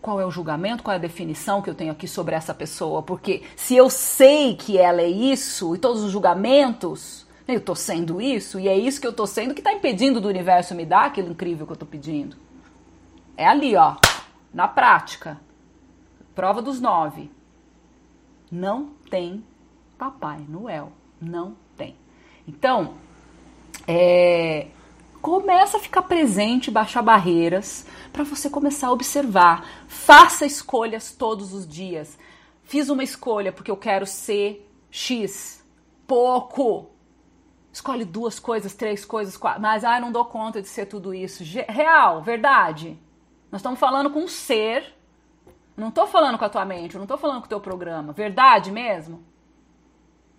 Qual 0.00 0.20
é 0.20 0.26
o 0.26 0.30
julgamento, 0.30 0.82
qual 0.82 0.92
é 0.92 0.96
a 0.96 1.00
definição 1.00 1.60
que 1.60 1.70
eu 1.70 1.74
tenho 1.74 1.92
aqui 1.92 2.06
sobre 2.06 2.34
essa 2.34 2.54
pessoa? 2.54 3.02
Porque 3.02 3.42
se 3.56 3.74
eu 3.74 3.90
sei 3.90 4.54
que 4.54 4.78
ela 4.78 5.00
é 5.00 5.08
isso 5.08 5.74
e 5.74 5.78
todos 5.78 6.02
os 6.04 6.12
julgamentos, 6.12 7.26
eu 7.48 7.60
tô 7.60 7.74
sendo 7.74 8.20
isso 8.20 8.60
e 8.60 8.68
é 8.68 8.76
isso 8.76 9.00
que 9.00 9.06
eu 9.06 9.12
tô 9.12 9.26
sendo 9.26 9.54
que 9.54 9.62
tá 9.62 9.72
impedindo 9.72 10.20
do 10.20 10.28
universo 10.28 10.74
me 10.74 10.84
dar 10.84 11.06
aquilo 11.06 11.30
incrível 11.30 11.66
que 11.66 11.72
eu 11.72 11.76
tô 11.76 11.86
pedindo. 11.86 12.36
É 13.36 13.46
ali, 13.46 13.74
ó 13.74 13.96
na 14.52 14.68
prática, 14.68 15.40
prova 16.34 16.62
dos 16.62 16.80
nove, 16.80 17.30
não 18.50 18.90
tem 19.10 19.44
Papai 19.98 20.44
Noel. 20.48 20.92
Não 21.20 21.56
tem. 21.76 21.96
Então, 22.46 22.94
é, 23.86 24.68
começa 25.22 25.78
a 25.78 25.80
ficar 25.80 26.02
presente, 26.02 26.70
baixar 26.70 27.02
barreiras, 27.02 27.86
para 28.12 28.24
você 28.24 28.50
começar 28.50 28.88
a 28.88 28.92
observar. 28.92 29.66
Faça 29.88 30.44
escolhas 30.44 31.12
todos 31.12 31.52
os 31.54 31.66
dias. 31.66 32.18
Fiz 32.62 32.88
uma 32.88 33.02
escolha 33.02 33.52
porque 33.52 33.70
eu 33.70 33.76
quero 33.76 34.06
ser 34.06 34.68
X. 34.90 35.64
Pouco. 36.06 36.90
Escolhe 37.72 38.04
duas 38.04 38.38
coisas, 38.38 38.74
três 38.74 39.04
coisas, 39.04 39.36
quatro. 39.36 39.60
Mas, 39.60 39.84
ah, 39.84 40.00
não 40.00 40.12
dou 40.12 40.24
conta 40.24 40.60
de 40.60 40.68
ser 40.68 40.86
tudo 40.86 41.14
isso. 41.14 41.42
Real, 41.68 42.22
verdade. 42.22 42.98
Nós 43.50 43.60
estamos 43.60 43.78
falando 43.78 44.10
com 44.10 44.20
um 44.20 44.28
ser. 44.28 44.94
Não 45.76 45.88
estou 45.88 46.06
falando 46.06 46.38
com 46.38 46.44
a 46.44 46.48
tua 46.48 46.64
mente, 46.64 46.96
não 46.96 47.02
estou 47.04 47.18
falando 47.18 47.40
com 47.40 47.46
o 47.46 47.48
teu 47.48 47.60
programa. 47.60 48.12
Verdade 48.12 48.70
mesmo? 48.70 49.22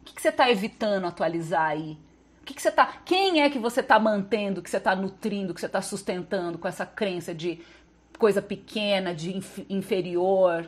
O 0.01 0.05
que, 0.05 0.15
que 0.15 0.21
você 0.21 0.29
está 0.29 0.49
evitando 0.49 1.05
atualizar 1.05 1.69
aí? 1.69 1.97
O 2.41 2.45
que, 2.45 2.53
que 2.53 2.61
você 2.61 2.71
tá. 2.71 3.01
Quem 3.05 3.41
é 3.41 3.49
que 3.49 3.59
você 3.59 3.81
está 3.81 3.99
mantendo, 3.99 4.61
que 4.61 4.69
você 4.69 4.77
está 4.77 4.95
nutrindo, 4.95 5.53
que 5.53 5.59
você 5.59 5.67
está 5.67 5.81
sustentando 5.81 6.57
com 6.57 6.67
essa 6.67 6.85
crença 6.85 7.35
de 7.35 7.61
coisa 8.17 8.41
pequena, 8.41 9.13
de 9.13 9.37
inf 9.37 9.59
inferior, 9.69 10.67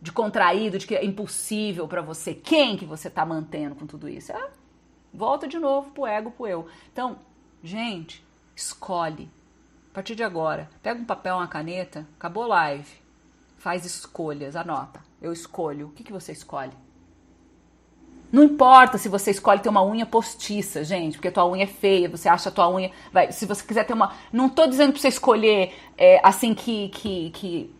de 0.00 0.10
contraído, 0.10 0.78
de 0.78 0.86
que 0.86 0.96
é 0.96 1.04
impossível 1.04 1.86
para 1.86 2.02
você? 2.02 2.34
Quem 2.34 2.76
que 2.76 2.84
você 2.84 3.08
está 3.08 3.24
mantendo 3.24 3.76
com 3.76 3.86
tudo 3.86 4.08
isso? 4.08 4.32
É, 4.32 4.50
volta 5.12 5.46
de 5.46 5.58
novo 5.58 5.90
pro 5.92 6.06
ego, 6.06 6.32
pro 6.32 6.48
eu. 6.48 6.66
Então, 6.92 7.18
gente, 7.62 8.24
escolhe 8.56 9.30
a 9.94 10.02
partir 10.02 10.16
de 10.16 10.24
agora, 10.24 10.68
pega 10.82 11.00
um 11.00 11.04
papel, 11.04 11.36
uma 11.36 11.46
caneta, 11.46 12.04
acabou 12.16 12.48
live. 12.48 12.90
Faz 13.56 13.84
escolhas, 13.84 14.56
anota. 14.56 15.00
Eu 15.22 15.32
escolho. 15.32 15.86
O 15.86 15.90
que, 15.90 16.02
que 16.02 16.12
você 16.12 16.32
escolhe? 16.32 16.72
Não 18.32 18.42
importa 18.42 18.98
se 18.98 19.08
você 19.08 19.30
escolhe 19.30 19.60
ter 19.60 19.68
uma 19.68 19.84
unha 19.84 20.04
postiça, 20.04 20.82
gente, 20.82 21.16
porque 21.16 21.30
tua 21.30 21.48
unha 21.48 21.62
é 21.62 21.68
feia, 21.68 22.08
você 22.08 22.28
acha 22.28 22.50
tua 22.50 22.68
unha. 22.68 22.90
Vai, 23.12 23.30
se 23.30 23.46
você 23.46 23.64
quiser 23.64 23.84
ter 23.84 23.92
uma. 23.92 24.12
Não 24.32 24.48
tô 24.48 24.66
dizendo 24.66 24.90
pra 24.90 25.00
você 25.00 25.06
escolher 25.06 25.72
é, 25.96 26.20
assim 26.24 26.54
que, 26.54 26.88
que, 26.88 27.30
que. 27.30 27.74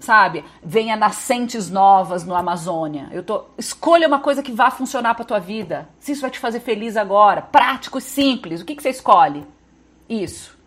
Sabe? 0.00 0.44
Venha 0.60 0.96
nascentes 0.96 1.70
novas 1.70 2.24
no 2.24 2.34
Amazônia. 2.34 3.08
Eu 3.12 3.22
tô. 3.22 3.44
Escolha 3.56 4.08
uma 4.08 4.18
coisa 4.18 4.42
que 4.42 4.50
vá 4.50 4.72
funcionar 4.72 5.14
pra 5.14 5.24
tua 5.24 5.38
vida. 5.38 5.88
Se 6.00 6.10
isso 6.10 6.22
vai 6.22 6.32
te 6.32 6.40
fazer 6.40 6.58
feliz 6.58 6.96
agora. 6.96 7.42
Prático 7.42 7.98
e 7.98 8.02
simples. 8.02 8.60
O 8.60 8.64
que, 8.64 8.74
que 8.74 8.82
você 8.82 8.90
escolhe? 8.90 9.46
Isso. 10.08 10.63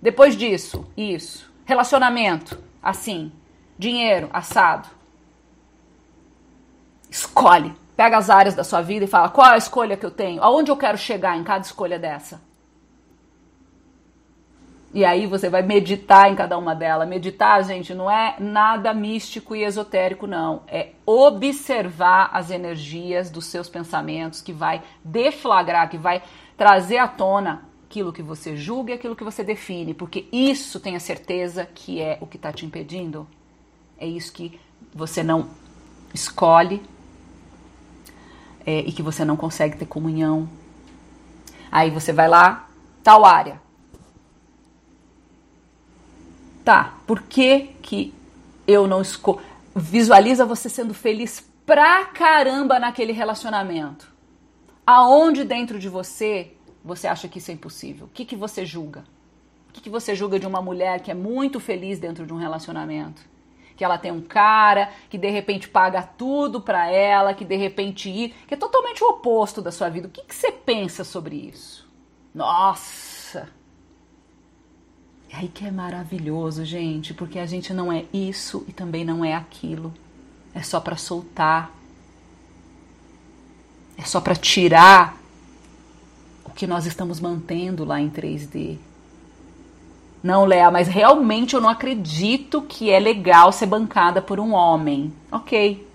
Depois 0.00 0.36
disso, 0.36 0.86
isso. 0.96 1.50
Relacionamento, 1.64 2.58
assim. 2.82 3.32
Dinheiro, 3.78 4.28
assado. 4.32 4.88
Escolhe. 7.10 7.74
Pega 7.96 8.16
as 8.16 8.30
áreas 8.30 8.54
da 8.54 8.64
sua 8.64 8.80
vida 8.80 9.04
e 9.04 9.08
fala 9.08 9.28
qual 9.28 9.48
é 9.48 9.54
a 9.54 9.58
escolha 9.58 9.96
que 9.96 10.06
eu 10.06 10.10
tenho, 10.10 10.42
aonde 10.42 10.70
eu 10.70 10.76
quero 10.76 10.96
chegar 10.96 11.36
em 11.36 11.44
cada 11.44 11.64
escolha 11.64 11.98
dessa. 11.98 12.40
E 14.92 15.04
aí 15.04 15.26
você 15.26 15.48
vai 15.48 15.62
meditar 15.62 16.30
em 16.30 16.34
cada 16.34 16.58
uma 16.58 16.74
delas. 16.74 17.08
Meditar, 17.08 17.62
gente, 17.62 17.94
não 17.94 18.10
é 18.10 18.34
nada 18.40 18.92
místico 18.92 19.54
e 19.54 19.62
esotérico, 19.62 20.26
não. 20.26 20.62
É 20.66 20.90
observar 21.06 22.30
as 22.32 22.50
energias 22.50 23.30
dos 23.30 23.46
seus 23.46 23.68
pensamentos 23.68 24.42
que 24.42 24.52
vai 24.52 24.82
deflagrar, 25.04 25.88
que 25.88 25.98
vai 25.98 26.22
trazer 26.56 26.98
à 26.98 27.06
tona 27.06 27.69
aquilo 27.90 28.12
que 28.12 28.22
você 28.22 28.56
julga 28.56 28.92
e 28.92 28.94
aquilo 28.94 29.16
que 29.16 29.24
você 29.24 29.42
define, 29.42 29.92
porque 29.92 30.28
isso 30.30 30.78
tenha 30.78 31.00
certeza 31.00 31.66
que 31.66 32.00
é 32.00 32.18
o 32.20 32.26
que 32.26 32.36
está 32.36 32.52
te 32.52 32.64
impedindo. 32.64 33.26
É 33.98 34.06
isso 34.06 34.32
que 34.32 34.60
você 34.94 35.24
não 35.24 35.50
escolhe 36.14 36.80
é, 38.64 38.78
e 38.78 38.92
que 38.92 39.02
você 39.02 39.24
não 39.24 39.36
consegue 39.36 39.76
ter 39.76 39.86
comunhão. 39.86 40.48
Aí 41.70 41.90
você 41.90 42.12
vai 42.12 42.28
lá, 42.28 42.68
tal 43.02 43.24
área. 43.24 43.60
Tá, 46.64 46.94
por 47.08 47.22
que 47.22 47.74
que 47.82 48.14
eu 48.68 48.86
não 48.86 49.02
escolho? 49.02 49.40
Visualiza 49.74 50.46
você 50.46 50.68
sendo 50.68 50.94
feliz 50.94 51.44
pra 51.66 52.04
caramba 52.04 52.78
naquele 52.78 53.12
relacionamento. 53.12 54.08
Aonde 54.86 55.42
dentro 55.42 55.76
de 55.76 55.88
você 55.88 56.52
você 56.84 57.06
acha 57.06 57.28
que 57.28 57.38
isso 57.38 57.50
é 57.50 57.54
impossível? 57.54 58.06
O 58.06 58.10
que, 58.10 58.24
que 58.24 58.36
você 58.36 58.64
julga? 58.64 59.04
O 59.68 59.72
que, 59.72 59.80
que 59.80 59.90
você 59.90 60.14
julga 60.14 60.38
de 60.38 60.46
uma 60.46 60.60
mulher 60.60 61.00
que 61.00 61.10
é 61.10 61.14
muito 61.14 61.60
feliz 61.60 61.98
dentro 61.98 62.26
de 62.26 62.32
um 62.32 62.36
relacionamento? 62.36 63.22
Que 63.76 63.84
ela 63.84 63.98
tem 63.98 64.10
um 64.10 64.20
cara 64.20 64.90
que 65.08 65.16
de 65.16 65.30
repente 65.30 65.68
paga 65.68 66.02
tudo 66.02 66.60
para 66.60 66.90
ela, 66.90 67.34
que 67.34 67.44
de 67.44 67.56
repente 67.56 68.10
ir, 68.10 68.34
que 68.46 68.54
é 68.54 68.56
totalmente 68.56 69.02
o 69.04 69.08
oposto 69.08 69.62
da 69.62 69.70
sua 69.70 69.88
vida. 69.88 70.08
O 70.08 70.10
que, 70.10 70.22
que 70.22 70.34
você 70.34 70.50
pensa 70.50 71.04
sobre 71.04 71.36
isso? 71.36 71.88
Nossa! 72.34 73.48
E 75.28 75.36
aí 75.36 75.48
que 75.48 75.64
é 75.64 75.70
maravilhoso, 75.70 76.64
gente, 76.64 77.14
porque 77.14 77.38
a 77.38 77.46
gente 77.46 77.72
não 77.72 77.92
é 77.92 78.04
isso 78.12 78.64
e 78.66 78.72
também 78.72 79.04
não 79.04 79.24
é 79.24 79.34
aquilo. 79.34 79.94
É 80.52 80.62
só 80.62 80.80
para 80.80 80.96
soltar. 80.96 81.70
É 83.96 84.04
só 84.04 84.20
para 84.20 84.34
tirar 84.34 85.19
que 86.60 86.66
nós 86.66 86.84
estamos 86.84 87.20
mantendo 87.20 87.86
lá 87.86 87.98
em 87.98 88.10
3D. 88.10 88.76
Não, 90.22 90.44
Léa, 90.44 90.70
mas 90.70 90.88
realmente 90.88 91.54
eu 91.54 91.60
não 91.60 91.70
acredito 91.70 92.60
que 92.60 92.90
é 92.90 93.00
legal 93.00 93.50
ser 93.50 93.64
bancada 93.64 94.20
por 94.20 94.38
um 94.38 94.52
homem. 94.52 95.10
Ok. 95.32 95.88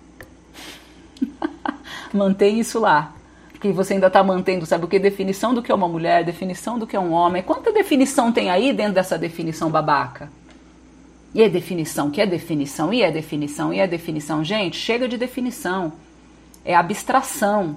Mantém 2.12 2.60
isso 2.60 2.80
lá. 2.80 3.14
Porque 3.52 3.72
você 3.72 3.94
ainda 3.94 4.08
está 4.08 4.24
mantendo, 4.24 4.66
sabe 4.66 4.86
o 4.86 4.88
que? 4.88 4.98
Definição 4.98 5.54
do 5.54 5.62
que 5.62 5.72
é 5.72 5.76
uma 5.76 5.88
mulher, 5.88 6.24
definição 6.24 6.80
do 6.80 6.88
que 6.88 6.96
é 6.96 7.00
um 7.00 7.12
homem. 7.12 7.44
Quanta 7.44 7.72
definição 7.72 8.32
tem 8.32 8.50
aí 8.50 8.74
dentro 8.74 8.94
dessa 8.94 9.20
definição 9.20 9.70
babaca? 9.70 10.32
E 11.32 11.44
é 11.44 11.48
definição, 11.48 12.10
que 12.10 12.20
é 12.20 12.26
definição, 12.26 12.92
e 12.92 13.04
é 13.04 13.12
definição, 13.12 13.72
e 13.72 13.80
é 13.80 13.86
definição. 13.86 14.44
Gente, 14.44 14.78
chega 14.78 15.08
de 15.08 15.16
definição. 15.16 15.94
É 16.66 16.76
abstração. 16.76 17.76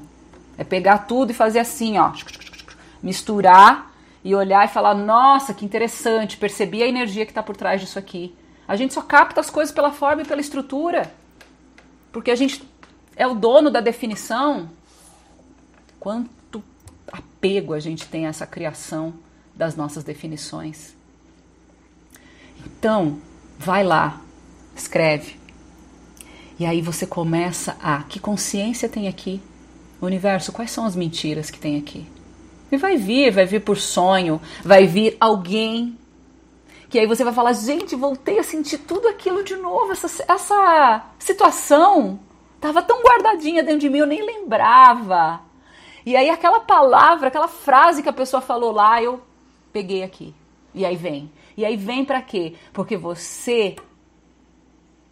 É 0.57 0.65
pegar 0.65 0.99
tudo 1.07 1.31
e 1.31 1.35
fazer 1.35 1.61
assim, 1.61 1.99
ó. 1.99 2.13
Misturar 3.03 3.93
e 4.25 4.35
olhar 4.35 4.65
e 4.65 4.69
falar: 4.69 4.95
nossa, 4.95 5.55
que 5.55 5.65
interessante, 5.65 6.37
percebi 6.37 6.83
a 6.83 6.87
energia 6.87 7.25
que 7.25 7.31
está 7.31 7.43
por 7.43 7.57
trás 7.57 7.81
disso 7.81 7.99
aqui. 7.99 8.35
A 8.67 8.77
gente 8.77 8.93
só 8.93 9.03
capta 9.03 9.41
as 9.41 9.49
coisas 9.49 9.75
pela 9.75 9.91
forma 9.91 10.23
e 10.23 10.27
pela 10.27 10.41
estrutura, 10.41 11.13
porque 12.13 12.31
a 12.31 12.37
gente 12.37 12.63
é 13.17 13.27
o 13.27 13.35
dono 13.35 13.71
da 13.71 13.81
definição. 13.81 14.71
Quanto 15.99 16.63
apego 17.11 17.73
a 17.75 17.81
gente 17.81 18.07
tem 18.07 18.27
a 18.27 18.29
essa 18.29 18.47
criação 18.47 19.15
das 19.55 19.75
nossas 19.75 20.05
definições. 20.05 20.95
Então, 22.65 23.19
vai 23.59 23.83
lá, 23.83 24.21
escreve. 24.77 25.37
E 26.59 26.67
aí 26.67 26.83
você 26.83 27.07
começa 27.07 27.77
a 27.83 28.03
que 28.03 28.21
consciência 28.21 28.89
tem 28.89 29.09
aqui? 29.09 29.41
Universo, 30.01 30.53
quais 30.53 30.71
são 30.71 30.85
as 30.85 30.95
mentiras 30.95 31.51
que 31.51 31.59
tem 31.59 31.77
aqui? 31.77 32.07
E 32.71 32.77
vai 32.77 32.97
vir, 32.97 33.31
vai 33.33 33.47
vir 33.47 33.61
por 33.61 33.77
sonho, 33.77 34.41
vai 34.63 34.87
vir 34.87 35.17
alguém 35.21 35.99
que 36.89 36.99
aí 36.99 37.07
você 37.07 37.23
vai 37.23 37.35
falar, 37.35 37.53
gente, 37.53 37.95
voltei 37.95 38.39
a 38.39 38.43
sentir 38.43 38.79
tudo 38.79 39.09
aquilo 39.09 39.45
de 39.45 39.57
novo, 39.57 39.93
essa, 39.93 40.25
essa 40.27 41.03
situação 41.19 42.19
estava 42.55 42.83
tão 42.83 43.03
guardadinha 43.03 43.63
dentro 43.63 43.81
de 43.81 43.91
mim, 43.91 43.99
eu 43.99 44.07
nem 44.07 44.25
lembrava. 44.25 45.41
E 46.05 46.17
aí 46.17 46.31
aquela 46.31 46.61
palavra, 46.61 47.29
aquela 47.29 47.49
frase 47.49 48.03
que 48.03 48.09
a 48.09 48.13
pessoa 48.13 48.41
falou 48.41 48.73
lá, 48.73 49.03
eu 49.03 49.21
peguei 49.71 50.03
aqui. 50.03 50.35
E 50.75 50.85
aí 50.85 50.97
vem. 50.97 51.31
E 51.57 51.65
aí 51.65 51.77
vem 51.77 52.05
para 52.05 52.23
quê? 52.23 52.55
Porque 52.73 52.97
você 52.97 53.77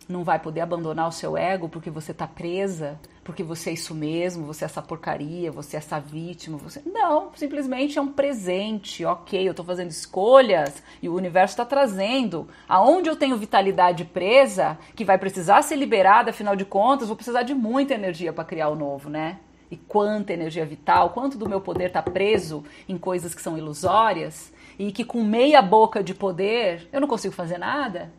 não 0.09 0.23
vai 0.23 0.39
poder 0.39 0.61
abandonar 0.61 1.09
o 1.09 1.13
seu 1.13 1.37
ego 1.37 1.69
porque 1.69 1.91
você 1.91 2.15
tá 2.15 2.27
presa, 2.27 2.99
porque 3.25 3.43
você 3.43 3.71
é 3.71 3.73
isso 3.73 3.95
mesmo, 3.95 4.47
você 4.47 4.65
é 4.65 4.67
essa 4.67 4.81
porcaria, 4.81 5.51
você 5.51 5.77
é 5.77 5.79
essa 5.79 5.99
vítima, 5.99 6.57
você 6.57 6.81
não, 6.87 7.31
simplesmente 7.35 7.99
é 7.99 8.03
um 8.03 8.13
presente, 8.13 9.05
ok, 9.05 9.49
eu 9.49 9.55
tô 9.55 9.65
fazendo 9.65 9.91
escolhas 9.91 10.83
e 11.03 11.09
o 11.09 11.15
universo 11.15 11.55
está 11.55 11.65
trazendo. 11.65 12.47
Aonde 12.69 13.09
eu 13.09 13.17
tenho 13.17 13.37
vitalidade 13.37 14.05
presa, 14.05 14.79
que 14.95 15.05
vai 15.05 15.19
precisar 15.19 15.63
ser 15.63 15.77
liberada, 15.77 16.31
afinal 16.31 16.55
de 16.55 16.65
contas, 16.65 17.09
vou 17.09 17.17
precisar 17.17 17.43
de 17.43 17.55
muita 17.55 17.95
energia 17.95 18.33
para 18.33 18.45
criar 18.45 18.69
o 18.69 18.77
novo, 18.77 19.11
né? 19.11 19.41
E 19.69 19.77
quanta 19.77 20.33
energia 20.33 20.65
vital, 20.65 21.11
quanto 21.11 21.37
do 21.37 21.49
meu 21.49 21.61
poder 21.61 21.87
está 21.87 22.01
preso 22.01 22.63
em 22.89 22.97
coisas 22.97 23.35
que 23.35 23.43
são 23.43 23.59
ilusórias 23.59 24.53
e 24.79 24.93
que 24.93 25.05
com 25.05 25.25
meia 25.25 25.61
boca 25.61 26.05
de 26.05 26.15
poder 26.15 26.89
eu 26.93 27.01
não 27.01 27.09
consigo 27.09 27.35
fazer 27.35 27.59
nada. 27.59 28.13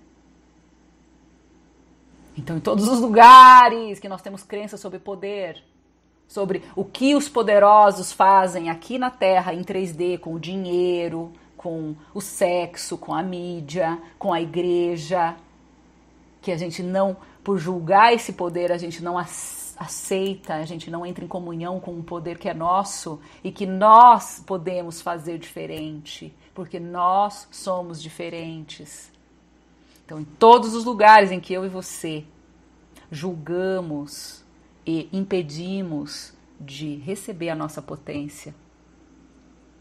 Então, 2.37 2.57
em 2.57 2.59
todos 2.59 2.87
os 2.87 2.99
lugares 2.99 3.99
que 3.99 4.07
nós 4.07 4.21
temos 4.21 4.43
crença 4.43 4.77
sobre 4.77 4.99
poder, 4.99 5.63
sobre 6.27 6.63
o 6.75 6.85
que 6.85 7.15
os 7.15 7.27
poderosos 7.27 8.11
fazem 8.11 8.69
aqui 8.69 8.99
na 8.99 9.09
Terra 9.09 9.53
em 9.53 9.63
3D 9.63 10.19
com 10.19 10.33
o 10.33 10.39
dinheiro, 10.39 11.33
com 11.55 11.95
o 12.13 12.21
sexo, 12.21 12.97
com 12.97 13.13
a 13.13 13.23
mídia, 13.23 13.97
com 14.19 14.31
a 14.31 14.39
igreja, 14.39 15.35
que 16.41 16.51
a 16.51 16.57
gente 16.57 16.83
não, 16.83 17.17
por 17.43 17.57
julgar 17.57 18.13
esse 18.13 18.33
poder, 18.33 18.71
a 18.71 18.77
gente 18.77 19.03
não 19.03 19.17
aceita, 19.17 20.53
a 20.53 20.65
gente 20.65 20.91
não 20.91 21.05
entra 21.05 21.25
em 21.25 21.27
comunhão 21.27 21.79
com 21.79 21.91
um 21.91 22.03
poder 22.03 22.37
que 22.37 22.47
é 22.47 22.53
nosso 22.53 23.19
e 23.43 23.51
que 23.51 23.65
nós 23.65 24.43
podemos 24.45 25.01
fazer 25.01 25.39
diferente, 25.39 26.33
porque 26.53 26.79
nós 26.79 27.47
somos 27.51 28.01
diferentes. 28.01 29.11
Então, 30.07 30.21
em 30.21 30.23
todos 30.23 30.73
os 30.73 30.85
lugares 30.85 31.31
em 31.33 31.39
que 31.41 31.51
eu 31.51 31.65
e 31.65 31.67
você 31.67 32.23
julgamos 33.11 34.41
e 34.85 35.09
impedimos 35.11 36.33
de 36.57 36.95
receber 36.95 37.49
a 37.49 37.55
nossa 37.55 37.81
potência, 37.81 38.55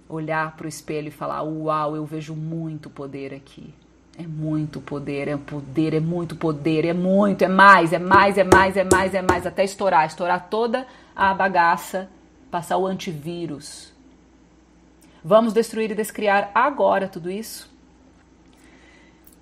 olhar 0.09 0.57
para 0.57 0.67
o 0.67 0.69
espelho 0.69 1.07
e 1.07 1.13
falar: 1.13 1.45
Uau, 1.45 1.95
eu 1.95 2.05
vejo 2.05 2.35
muito 2.35 2.91
poder 2.91 3.33
aqui. 3.33 3.73
É 4.19 4.27
muito 4.27 4.81
poder, 4.81 5.29
é 5.29 5.37
poder, 5.37 5.95
é 5.95 6.01
muito 6.01 6.35
poder, 6.35 6.85
é 6.85 6.93
muito, 6.93 7.43
é 7.43 7.49
mais, 7.49 7.93
é 7.93 7.99
mais, 8.01 8.37
é 8.37 8.43
mais, 8.43 8.77
é 8.77 8.83
mais, 8.83 9.15
é 9.15 9.23
mais, 9.23 9.47
até 9.47 9.63
estourar, 9.63 10.09
estourar 10.09 10.49
toda 10.49 10.89
a 11.15 11.33
bagaça, 11.35 12.11
passar 12.51 12.79
o 12.79 12.87
antivírus. 12.87 13.93
Vamos 15.25 15.53
destruir 15.53 15.93
e 15.93 15.95
descriar 15.95 16.51
agora 16.53 17.07
tudo 17.07 17.31
isso? 17.31 17.76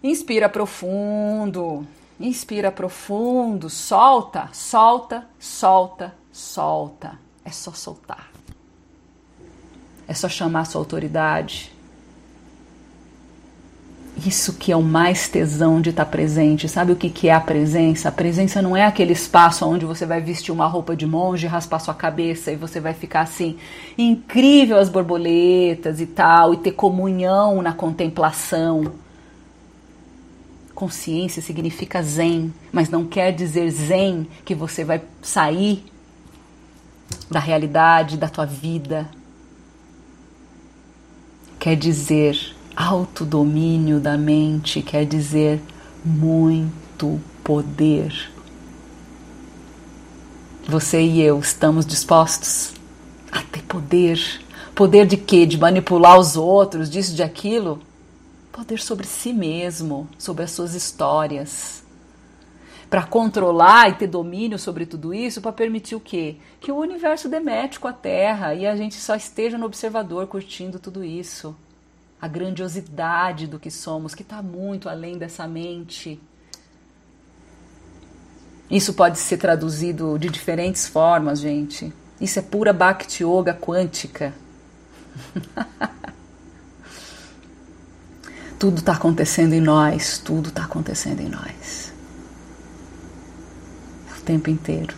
Inspira 0.05 0.51
profundo. 0.51 1.87
Inspira 2.21 2.71
profundo, 2.71 3.71
solta, 3.71 4.51
solta, 4.53 5.27
solta, 5.41 6.15
solta. 6.31 7.13
É 7.43 7.51
só 7.51 7.73
soltar. 7.73 8.31
É 10.07 10.13
só 10.13 10.29
chamar 10.29 10.61
a 10.61 10.65
sua 10.67 10.83
autoridade. 10.83 11.73
Isso 14.27 14.53
que 14.53 14.71
é 14.71 14.77
o 14.77 14.83
mais 14.83 15.27
tesão 15.27 15.81
de 15.81 15.89
estar 15.89 16.05
presente. 16.05 16.69
Sabe 16.69 16.93
o 16.93 16.97
que, 16.97 17.09
que 17.09 17.31
é 17.31 17.33
a 17.33 17.41
presença? 17.41 18.11
A 18.11 18.13
presença 18.13 18.61
não 18.61 18.77
é 18.77 18.85
aquele 18.85 19.15
espaço 19.15 19.67
onde 19.67 19.87
você 19.87 20.05
vai 20.05 20.21
vestir 20.21 20.53
uma 20.53 20.67
roupa 20.67 20.95
de 20.95 21.07
monge, 21.07 21.47
raspar 21.47 21.79
sua 21.79 21.95
cabeça 21.95 22.53
e 22.53 22.57
você 22.57 22.79
vai 22.79 22.93
ficar 22.93 23.23
assim, 23.23 23.57
incrível 23.97 24.77
as 24.77 24.91
borboletas 24.91 25.99
e 25.99 26.07
tal, 26.07 26.53
e 26.53 26.59
ter 26.59 26.73
comunhão 26.73 27.63
na 27.63 27.73
contemplação 27.73 29.03
Consciência 30.75 31.41
significa 31.41 32.03
zen, 32.03 32.53
mas 32.73 32.89
não 32.89 33.05
quer 33.05 33.33
dizer 33.33 33.71
zen 33.71 34.27
que 34.45 34.55
você 34.55 34.85
vai 34.85 35.03
sair 35.23 35.85
da 37.31 37.39
realidade, 37.39 38.17
da 38.17 38.29
tua 38.29 38.45
vida. 38.45 39.09
Quer 41.59 41.77
dizer 41.77 42.57
autodomínio 42.77 44.01
da 44.01 44.19
mente, 44.19 44.83
quer 44.83 45.07
dizer 45.07 45.63
muito 46.05 47.21
poder. 47.43 48.33
Você 50.67 51.01
e 51.01 51.21
eu 51.21 51.39
estamos 51.39 51.87
dispostos 51.87 52.73
a 53.31 53.43
ter 53.43 53.63
poder. 53.63 54.19
Poder 54.75 55.07
de 55.07 55.17
quê? 55.17 55.47
De 55.47 55.57
manipular 55.57 56.19
os 56.19 56.37
outros, 56.37 56.91
disso, 56.91 57.15
de 57.15 57.23
aquilo? 57.23 57.81
Poder 58.55 58.81
sobre 58.81 59.05
si 59.05 59.33
mesmo, 59.33 60.09
sobre 60.17 60.45
as 60.45 60.53
suas 60.53 60.75
histórias. 60.75 61.83
Para 62.89 63.03
controlar 63.03 63.91
e 63.91 63.95
ter 63.95 64.07
domínio 64.07 64.61
sobre 64.61 64.87
tudo 64.87 65.13
isso, 65.13 65.43
para 65.43 65.53
permitir 65.53 65.97
o 65.97 66.01
quê? 66.01 66.37
Que 66.61 66.71
o 66.71 66.77
universo 66.77 67.29
demete 67.29 67.81
com 67.81 67.89
a 67.89 67.93
Terra 67.93 68.55
e 68.55 68.65
a 68.65 68.77
gente 68.77 68.95
só 68.95 69.17
esteja 69.17 69.59
no 69.59 69.67
observador 69.67 70.29
curtindo 70.29 70.79
tudo 70.79 71.03
isso. 71.03 71.57
A 72.23 72.29
grandiosidade 72.29 73.49
do 73.49 73.59
que 73.59 73.73
somos, 73.73 74.15
que 74.15 74.23
está 74.23 74.41
muito 74.41 74.89
além 74.89 75.19
dessa 75.19 75.49
mente. 75.49 76.21
Isso 78.71 78.95
pode 78.95 79.19
ser 79.19 79.39
traduzido 79.39 80.17
de 80.17 80.29
diferentes 80.29 80.87
formas, 80.87 81.41
gente. 81.41 81.93
Isso 82.21 82.39
é 82.39 82.43
pura 82.43 82.73
Bhakti 82.73 83.25
Yoga 83.25 83.53
quântica. 83.53 84.33
Tudo 88.65 88.79
está 88.79 88.93
acontecendo 88.95 89.53
em 89.53 89.61
nós, 89.61 90.17
tudo 90.17 90.49
está 90.49 90.65
acontecendo 90.65 91.21
em 91.21 91.29
nós. 91.29 91.93
O 94.17 94.23
tempo 94.23 94.49
inteiro. 94.49 94.97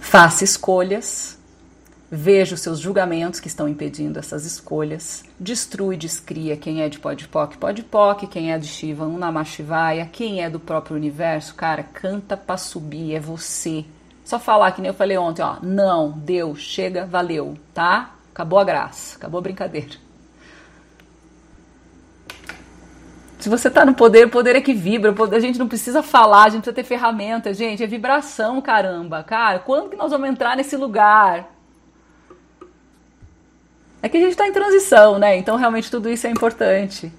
Faça 0.00 0.44
escolhas 0.44 1.36
Veja 2.10 2.54
os 2.54 2.62
seus 2.62 2.78
julgamentos 2.78 3.38
que 3.38 3.48
estão 3.48 3.68
impedindo 3.68 4.18
essas 4.18 4.46
escolhas. 4.46 5.24
Destrui, 5.38 5.98
descria 5.98 6.56
quem 6.56 6.80
é 6.80 6.88
de 6.88 6.98
Podpoc, 6.98 7.58
Podpoc, 7.58 8.26
quem 8.28 8.50
é 8.50 8.58
de 8.58 8.66
Shiva, 8.66 9.06
Namashivaya, 9.06 10.08
quem 10.10 10.42
é 10.42 10.48
do 10.48 10.58
próprio 10.58 10.96
universo. 10.96 11.54
Cara, 11.54 11.82
canta 11.82 12.34
pra 12.34 12.56
subir, 12.56 13.14
é 13.14 13.20
você. 13.20 13.84
Só 14.24 14.38
falar 14.38 14.72
que 14.72 14.80
nem 14.80 14.88
eu 14.88 14.94
falei 14.94 15.18
ontem, 15.18 15.42
ó. 15.42 15.58
Não, 15.62 16.12
deu, 16.12 16.56
chega, 16.56 17.04
valeu, 17.04 17.58
tá? 17.74 18.14
Acabou 18.30 18.58
a 18.58 18.64
graça, 18.64 19.16
acabou 19.16 19.38
a 19.38 19.42
brincadeira. 19.42 20.11
Se 23.42 23.48
você 23.48 23.66
está 23.66 23.84
no 23.84 23.92
poder, 23.92 24.28
o 24.28 24.30
poder 24.30 24.54
é 24.54 24.60
que 24.60 24.72
vibra. 24.72 25.12
A 25.32 25.40
gente 25.40 25.58
não 25.58 25.66
precisa 25.66 26.00
falar, 26.00 26.44
a 26.44 26.48
gente 26.48 26.62
precisa 26.62 26.76
ter 26.76 26.84
ferramentas, 26.84 27.56
gente. 27.56 27.82
É 27.82 27.86
vibração, 27.88 28.62
caramba. 28.62 29.24
Cara, 29.24 29.58
quando 29.58 29.90
que 29.90 29.96
nós 29.96 30.12
vamos 30.12 30.28
entrar 30.28 30.56
nesse 30.56 30.76
lugar? 30.76 31.52
É 34.00 34.08
que 34.08 34.16
a 34.16 34.20
gente 34.20 34.30
está 34.30 34.46
em 34.46 34.52
transição, 34.52 35.18
né? 35.18 35.36
Então 35.36 35.56
realmente 35.56 35.90
tudo 35.90 36.08
isso 36.08 36.24
é 36.24 36.30
importante. 36.30 37.12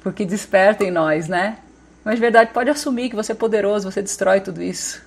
Porque 0.00 0.24
desperta 0.24 0.82
em 0.82 0.90
nós, 0.90 1.28
né? 1.28 1.58
Mas 2.02 2.14
de 2.14 2.22
verdade, 2.22 2.50
pode 2.54 2.70
assumir 2.70 3.10
que 3.10 3.16
você 3.16 3.32
é 3.32 3.34
poderoso, 3.34 3.92
você 3.92 4.00
destrói 4.00 4.40
tudo 4.40 4.62
isso. 4.62 5.02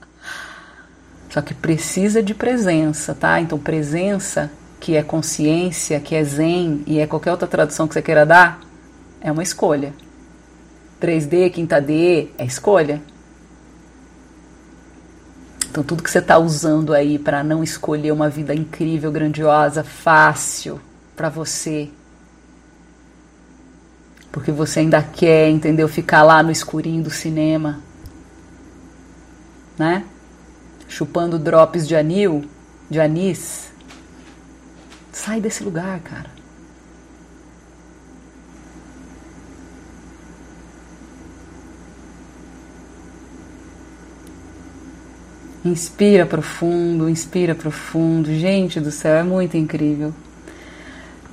Só 1.30 1.40
que 1.40 1.54
precisa 1.54 2.22
de 2.22 2.34
presença, 2.34 3.14
tá? 3.14 3.40
Então, 3.40 3.58
presença, 3.58 4.52
que 4.78 4.94
é 4.94 5.02
consciência, 5.02 5.98
que 6.00 6.14
é 6.14 6.22
zen 6.22 6.84
e 6.86 7.00
é 7.00 7.06
qualquer 7.06 7.30
outra 7.30 7.48
tradução 7.48 7.88
que 7.88 7.94
você 7.94 8.02
queira 8.02 8.26
dar, 8.26 8.68
é 9.20 9.30
uma 9.30 9.42
escolha. 9.42 9.92
3D, 11.00 11.50
quinta 11.50 11.80
D, 11.80 12.28
é 12.36 12.44
escolha. 12.44 13.00
Então, 15.70 15.84
tudo 15.84 16.02
que 16.02 16.10
você 16.10 16.18
está 16.18 16.36
usando 16.36 16.92
aí 16.92 17.18
para 17.18 17.44
não 17.44 17.62
escolher 17.62 18.10
uma 18.12 18.28
vida 18.28 18.54
incrível, 18.54 19.12
grandiosa, 19.12 19.84
fácil 19.84 20.80
para 21.14 21.28
você, 21.28 21.88
porque 24.32 24.50
você 24.50 24.80
ainda 24.80 25.02
quer, 25.02 25.48
entendeu? 25.48 25.88
Ficar 25.88 26.22
lá 26.22 26.42
no 26.42 26.50
escurinho 26.50 27.02
do 27.02 27.10
cinema, 27.10 27.80
né? 29.78 30.04
Chupando 30.88 31.38
drops 31.38 31.86
de 31.86 31.94
anil, 31.96 32.44
de 32.88 33.00
anis. 33.00 33.70
Sai 35.12 35.40
desse 35.40 35.62
lugar, 35.62 36.00
cara. 36.00 36.39
Inspira 45.62 46.24
profundo, 46.24 47.08
inspira 47.08 47.54
profundo. 47.54 48.32
Gente 48.34 48.80
do 48.80 48.90
céu, 48.90 49.16
é 49.16 49.22
muito 49.22 49.58
incrível. 49.58 50.14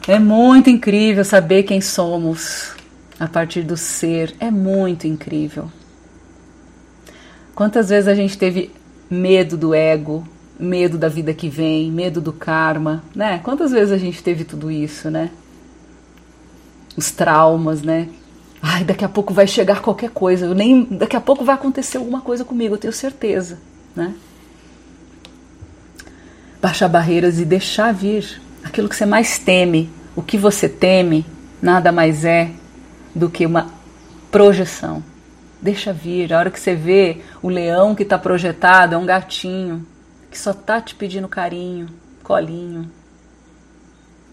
É 0.05 0.19
muito 0.19 0.69
incrível 0.69 1.23
saber 1.23 1.63
quem 1.63 1.79
somos 1.79 2.73
a 3.17 3.25
partir 3.25 3.61
do 3.61 3.77
ser. 3.77 4.35
É 4.37 4.51
muito 4.51 5.07
incrível. 5.07 5.71
Quantas 7.55 7.87
vezes 7.87 8.09
a 8.09 8.13
gente 8.13 8.37
teve 8.37 8.69
medo 9.09 9.55
do 9.55 9.73
ego, 9.73 10.27
medo 10.59 10.97
da 10.97 11.07
vida 11.07 11.33
que 11.33 11.47
vem, 11.47 11.89
medo 11.89 12.19
do 12.19 12.33
karma, 12.33 13.03
né? 13.15 13.39
Quantas 13.41 13.71
vezes 13.71 13.93
a 13.93 13.97
gente 13.97 14.21
teve 14.21 14.43
tudo 14.43 14.69
isso, 14.69 15.09
né? 15.09 15.31
Os 16.97 17.11
traumas, 17.11 17.81
né? 17.81 18.09
Ai, 18.61 18.83
daqui 18.83 19.05
a 19.05 19.09
pouco 19.09 19.33
vai 19.33 19.47
chegar 19.47 19.81
qualquer 19.81 20.09
coisa, 20.09 20.47
eu 20.47 20.53
nem 20.53 20.83
daqui 20.83 21.15
a 21.15 21.21
pouco 21.21 21.45
vai 21.45 21.55
acontecer 21.55 21.97
alguma 21.97 22.21
coisa 22.21 22.43
comigo, 22.43 22.75
eu 22.75 22.79
tenho 22.79 22.91
certeza 22.91 23.57
né? 23.97 24.13
Baixar 26.61 26.87
barreiras 26.87 27.39
e 27.39 27.45
deixar 27.45 27.93
vir 27.93 28.41
aquilo 28.63 28.87
que 28.87 28.95
você 28.95 29.05
mais 29.05 29.37
teme. 29.37 29.89
O 30.15 30.21
que 30.21 30.37
você 30.37 30.69
teme 30.69 31.25
nada 31.61 31.91
mais 31.91 32.23
é 32.23 32.51
do 33.13 33.29
que 33.29 33.45
uma 33.45 33.71
projeção. 34.31 35.03
Deixa 35.61 35.91
vir. 35.91 36.33
A 36.33 36.39
hora 36.39 36.51
que 36.51 36.59
você 36.59 36.75
vê 36.75 37.21
o 37.41 37.49
leão 37.49 37.95
que 37.95 38.03
está 38.03 38.17
projetado 38.17 38.95
é 38.95 38.97
um 38.97 39.05
gatinho 39.05 39.85
que 40.29 40.37
só 40.37 40.51
está 40.51 40.79
te 40.79 40.93
pedindo 40.93 41.27
carinho, 41.27 41.89
colinho. 42.23 42.91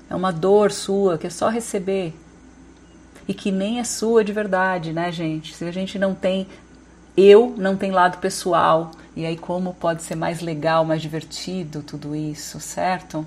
É 0.09 0.15
uma 0.15 0.31
dor 0.31 0.71
sua 0.71 1.17
que 1.17 1.27
é 1.27 1.31
só 1.31 1.49
receber 1.49 2.15
e 3.27 3.33
que 3.33 3.51
nem 3.51 3.79
é 3.79 3.85
sua 3.85 4.23
de 4.23 4.33
verdade, 4.33 4.93
né, 4.93 5.11
gente? 5.11 5.55
Se 5.55 5.65
a 5.65 5.73
gente 5.73 5.99
não 5.99 6.15
tem 6.15 6.47
eu, 7.17 7.55
não 7.57 7.77
tem 7.77 7.91
lado 7.91 8.19
pessoal, 8.19 8.91
e 9.17 9.25
aí, 9.25 9.37
como 9.37 9.75
pode 9.75 10.03
ser 10.03 10.17
mais 10.17 10.41
legal, 10.41 10.85
mais 10.85 11.01
divertido 11.01 11.83
tudo 11.83 12.17
isso, 12.17 12.59
certo? 12.59 13.25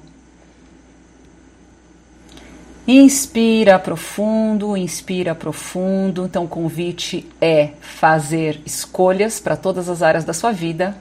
Inspira 2.86 3.80
profundo, 3.80 4.76
inspira 4.76 5.34
profundo. 5.34 6.26
Então, 6.26 6.44
o 6.46 6.48
convite 6.48 7.30
é 7.40 7.72
fazer 7.80 8.62
escolhas 8.66 9.40
para 9.40 9.56
todas 9.56 9.88
as 9.88 10.02
áreas 10.02 10.26
da 10.26 10.34
sua 10.34 10.52
vida, 10.52 10.96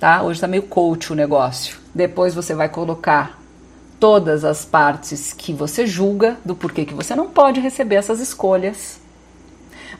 tá? 0.00 0.22
Hoje 0.22 0.38
está 0.38 0.46
meio 0.46 0.64
coach 0.64 1.12
o 1.12 1.16
negócio. 1.16 1.78
Depois 1.94 2.34
você 2.34 2.54
vai 2.54 2.68
colocar 2.68 3.38
todas 4.00 4.44
as 4.44 4.64
partes 4.64 5.32
que 5.32 5.52
você 5.52 5.86
julga 5.86 6.36
do 6.44 6.54
porquê 6.54 6.84
que 6.84 6.94
você 6.94 7.14
não 7.14 7.28
pode 7.28 7.60
receber 7.60 7.96
essas 7.96 8.20
escolhas. 8.20 9.00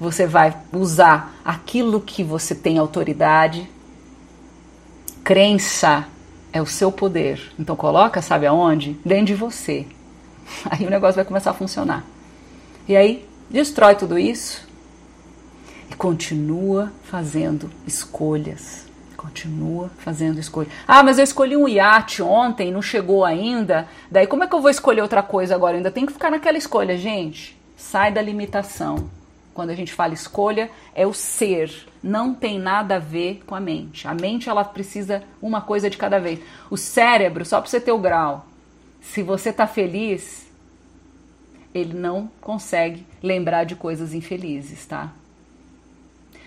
Você 0.01 0.27
vai 0.27 0.57
usar 0.73 1.35
aquilo 1.45 2.01
que 2.01 2.23
você 2.23 2.55
tem 2.55 2.79
autoridade, 2.79 3.67
Crença 5.25 6.07
é 6.53 6.61
o 6.61 6.67
seu 6.67 6.93
poder. 6.93 7.41
Então 7.59 7.75
coloca, 7.75 8.21
sabe 8.21 8.47
aonde? 8.47 9.01
Dentro 9.03 9.25
de 9.25 9.35
você. 9.35 9.87
Aí 10.69 10.87
o 10.87 10.91
negócio 10.91 11.17
vai 11.17 11.25
começar 11.25 11.53
a 11.53 11.55
funcionar. 11.55 12.05
E 12.87 12.95
aí 12.95 13.27
destrói 13.49 13.95
tudo 13.95 14.19
isso 14.19 14.69
e 15.91 15.95
continua 15.95 16.93
fazendo 17.05 17.71
escolhas. 17.87 18.85
Continua 19.17 19.91
fazendo 19.97 20.39
escolhas. 20.39 20.71
Ah, 20.87 21.03
mas 21.03 21.17
eu 21.17 21.25
escolhi 21.25 21.57
um 21.57 21.67
iate 21.67 22.21
ontem, 22.21 22.71
não 22.71 22.83
chegou 22.83 23.25
ainda. 23.25 23.89
Daí 24.11 24.27
como 24.27 24.45
é 24.45 24.47
que 24.47 24.55
eu 24.55 24.61
vou 24.61 24.71
escolher 24.71 25.01
outra 25.01 25.23
coisa 25.23 25.55
agora? 25.55 25.73
Eu 25.73 25.77
ainda 25.79 25.91
tem 25.91 26.05
que 26.05 26.13
ficar 26.13 26.31
naquela 26.31 26.59
escolha, 26.59 26.99
gente. 26.99 27.59
Sai 27.79 28.13
da 28.13 28.21
limitação 28.21 29.09
quando 29.55 29.71
a 29.71 29.75
gente 29.75 29.93
fala 29.93 30.13
escolha, 30.13 30.71
é 30.95 31.07
o 31.07 31.15
ser. 31.15 31.87
Não 32.03 32.35
tem 32.35 32.59
nada 32.59 32.97
a 32.97 32.99
ver 32.99 33.43
com 33.47 33.55
a 33.55 33.61
mente. 33.61 34.07
A 34.07 34.13
mente 34.13 34.49
ela 34.49 34.65
precisa 34.65 35.23
uma 35.41 35.61
coisa 35.61 35.89
de 35.89 35.97
cada 35.97 36.19
vez. 36.19 36.41
O 36.69 36.77
cérebro, 36.77 37.45
só 37.45 37.61
para 37.61 37.71
você 37.71 37.81
ter 37.81 37.93
o 37.93 37.99
grau, 37.99 38.47
se 39.01 39.23
você 39.23 39.51
está 39.51 39.67
feliz, 39.67 40.47
ele 41.73 41.95
não 41.95 42.31
consegue 42.41 43.07
lembrar 43.23 43.65
de 43.65 43.77
coisas 43.77 44.13
infelizes, 44.13 44.85
tá? 44.87 45.13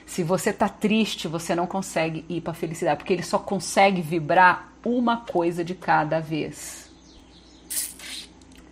Se 0.06 0.24
você 0.24 0.52
está 0.52 0.70
triste, 0.70 1.28
você 1.28 1.54
não 1.54 1.68
consegue 1.68 2.26
ir 2.30 2.42
para 2.42 2.52
a 2.52 2.56
felicidade, 2.56 2.98
porque 2.98 3.14
ele 3.14 3.24
só 3.24 3.38
consegue 3.38 4.02
vibrar 4.02 4.72
uma 4.84 5.18
coisa 5.18 5.64
de 5.64 5.76
cada 5.76 6.20
vez. 6.20 6.87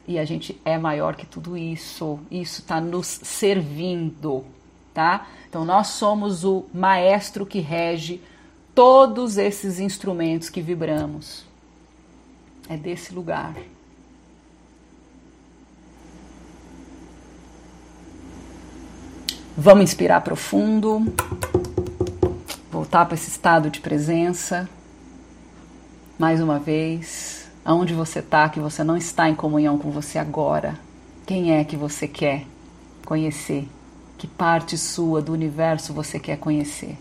E 0.07 0.19
a 0.19 0.25
gente 0.25 0.59
é 0.63 0.77
maior 0.77 1.15
que 1.15 1.25
tudo 1.25 1.57
isso. 1.57 2.19
Isso 2.29 2.61
está 2.61 2.79
nos 2.79 3.07
servindo, 3.07 4.45
tá? 4.93 5.27
Então 5.49 5.65
nós 5.65 5.87
somos 5.87 6.43
o 6.43 6.65
maestro 6.73 7.45
que 7.45 7.59
rege 7.59 8.21
todos 8.75 9.37
esses 9.37 9.79
instrumentos 9.79 10.49
que 10.49 10.61
vibramos. 10.61 11.45
É 12.69 12.77
desse 12.77 13.13
lugar. 13.13 13.55
Vamos 19.57 19.85
inspirar 19.85 20.19
profundo, 20.19 21.01
voltar 22.69 23.05
para 23.05 23.15
esse 23.15 23.29
estado 23.29 23.69
de 23.69 23.79
presença. 23.79 24.69
Mais 26.19 26.41
uma 26.41 26.59
vez 26.59 27.44
aonde 27.65 27.95
você 27.95 28.19
está, 28.19 28.47
que 28.47 28.59
você 28.59 28.83
não 28.83 28.95
está 28.95 29.27
em 29.27 29.33
comunhão 29.33 29.77
com 29.79 29.89
você 29.89 30.19
agora. 30.19 30.79
Quem 31.25 31.51
é 31.51 31.63
que 31.63 31.75
você 31.75 32.07
quer 32.07 32.45
conhecer? 33.03 33.67
Que 34.19 34.27
parte 34.27 34.77
sua 34.77 35.19
do 35.19 35.33
universo 35.33 35.91
você 35.91 36.19
quer 36.19 36.37
conhecer? 36.37 36.95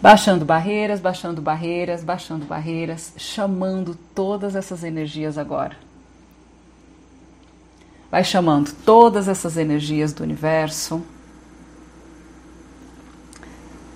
Baixando 0.00 0.44
barreiras, 0.44 1.00
baixando 1.00 1.42
barreiras, 1.42 2.02
baixando 2.02 2.44
barreiras, 2.44 3.12
chamando 3.16 3.96
todas 4.14 4.54
essas 4.54 4.82
energias 4.84 5.36
agora. 5.36 5.76
Vai 8.10 8.24
chamando 8.24 8.72
todas 8.84 9.26
essas 9.26 9.56
energias 9.56 10.12
do 10.12 10.22
universo 10.22 11.02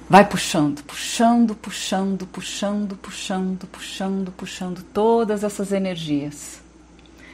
Vai 0.08 0.24
puxando, 0.24 0.84
puxando, 0.84 1.56
puxando, 1.56 2.26
puxando, 2.26 2.96
puxando, 2.96 3.66
puxando, 3.66 4.30
puxando 4.30 4.82
todas 4.94 5.42
essas 5.42 5.72
energias. 5.72 6.62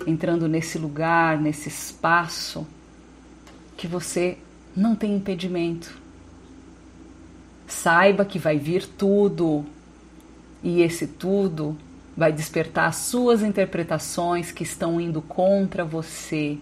Entrando 0.07 0.49
nesse 0.49 0.79
lugar, 0.79 1.39
nesse 1.39 1.69
espaço 1.69 2.67
que 3.77 3.87
você 3.87 4.39
não 4.75 4.95
tem 4.95 5.15
impedimento. 5.15 6.01
Saiba 7.67 8.25
que 8.25 8.39
vai 8.39 8.57
vir 8.57 8.87
tudo. 8.87 9.67
E 10.63 10.81
esse 10.81 11.07
tudo 11.07 11.77
vai 12.17 12.33
despertar 12.33 12.95
suas 12.95 13.43
interpretações 13.43 14.51
que 14.51 14.63
estão 14.63 14.99
indo 14.99 15.21
contra 15.21 15.85
você. 15.85 16.57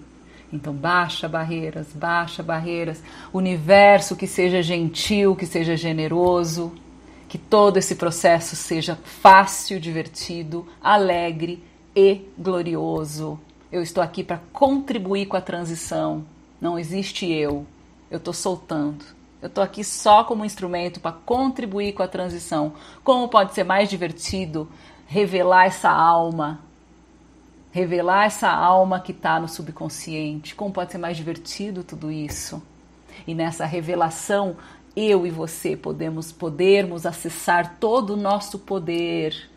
Então, 0.52 0.72
baixa 0.74 1.28
barreiras, 1.28 1.88
baixa 1.92 2.42
barreiras. 2.42 3.02
Universo 3.32 4.16
que 4.16 4.26
seja 4.26 4.62
gentil, 4.62 5.36
que 5.36 5.46
seja 5.46 5.76
generoso, 5.76 6.72
que 7.28 7.38
todo 7.38 7.76
esse 7.76 7.94
processo 7.94 8.56
seja 8.56 8.98
fácil, 9.04 9.78
divertido, 9.78 10.66
alegre 10.82 11.62
e 11.94 12.22
glorioso. 12.36 13.38
Eu 13.70 13.82
estou 13.82 14.02
aqui 14.02 14.24
para 14.24 14.40
contribuir 14.52 15.26
com 15.26 15.36
a 15.36 15.40
transição. 15.40 16.24
Não 16.60 16.76
existe 16.76 17.30
eu. 17.30 17.64
Eu 18.10 18.18
estou 18.18 18.34
soltando. 18.34 19.04
Eu 19.40 19.46
estou 19.46 19.62
aqui 19.62 19.84
só 19.84 20.24
como 20.24 20.44
instrumento 20.44 20.98
para 21.00 21.12
contribuir 21.12 21.92
com 21.92 22.02
a 22.02 22.08
transição. 22.08 22.72
Como 23.04 23.28
pode 23.28 23.54
ser 23.54 23.64
mais 23.64 23.88
divertido 23.88 24.68
revelar 25.06 25.66
essa 25.66 25.88
alma? 25.88 26.60
Revelar 27.72 28.26
essa 28.26 28.50
alma 28.50 29.00
que 29.00 29.12
está 29.12 29.38
no 29.38 29.46
subconsciente. 29.46 30.54
Como 30.54 30.72
pode 30.72 30.92
ser 30.92 30.98
mais 30.98 31.16
divertido 31.16 31.84
tudo 31.84 32.10
isso? 32.10 32.62
E 33.26 33.34
nessa 33.34 33.64
revelação, 33.64 34.56
eu 34.96 35.26
e 35.26 35.30
você 35.30 35.76
podemos 35.76 36.32
podermos 36.32 37.06
acessar 37.06 37.76
todo 37.78 38.14
o 38.14 38.16
nosso 38.16 38.58
poder 38.58 39.50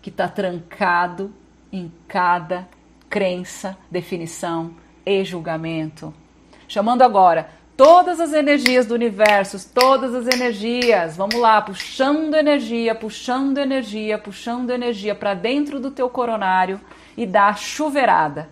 que 0.00 0.10
está 0.10 0.28
trancado 0.28 1.32
em 1.72 1.90
cada 2.06 2.68
crença, 3.08 3.76
definição 3.90 4.74
e 5.04 5.24
julgamento. 5.24 6.14
Chamando 6.68 7.02
agora 7.02 7.50
todas 7.76 8.20
as 8.20 8.32
energias 8.32 8.86
do 8.86 8.94
universo, 8.94 9.70
todas 9.74 10.14
as 10.14 10.26
energias. 10.26 11.16
Vamos 11.16 11.36
lá, 11.36 11.60
puxando 11.60 12.34
energia, 12.34 12.94
puxando 12.94 13.58
energia, 13.58 14.18
puxando 14.18 14.70
energia 14.70 15.14
para 15.14 15.34
dentro 15.34 15.80
do 15.80 15.90
teu 15.90 16.08
coronário 16.08 16.80
e 17.16 17.26
dá 17.26 17.54
chuveirada. 17.54 18.48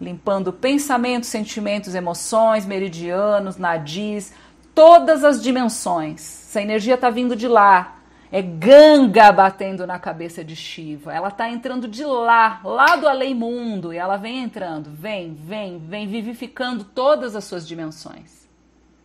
Limpando 0.00 0.52
pensamentos, 0.52 1.28
sentimentos, 1.28 1.94
emoções, 1.94 2.64
meridianos, 2.64 3.56
nadis, 3.56 4.32
todas 4.74 5.24
as 5.24 5.42
dimensões. 5.42 6.48
Essa 6.48 6.62
energia 6.62 6.94
está 6.94 7.10
vindo 7.10 7.36
de 7.36 7.46
lá, 7.46 7.96
é 8.32 8.40
Ganga 8.40 9.30
batendo 9.30 9.86
na 9.86 9.98
cabeça 9.98 10.42
de 10.42 10.56
Shiva. 10.56 11.12
Ela 11.12 11.28
está 11.28 11.50
entrando 11.50 11.86
de 11.86 12.04
lá, 12.04 12.60
lá 12.64 12.96
do 12.96 13.08
além 13.08 13.34
mundo, 13.34 13.92
e 13.92 13.96
ela 13.96 14.16
vem 14.16 14.42
entrando, 14.42 14.90
vem, 14.90 15.34
vem, 15.34 15.78
vem 15.78 16.06
vivificando 16.06 16.84
todas 16.84 17.36
as 17.36 17.44
suas 17.44 17.66
dimensões 17.66 18.40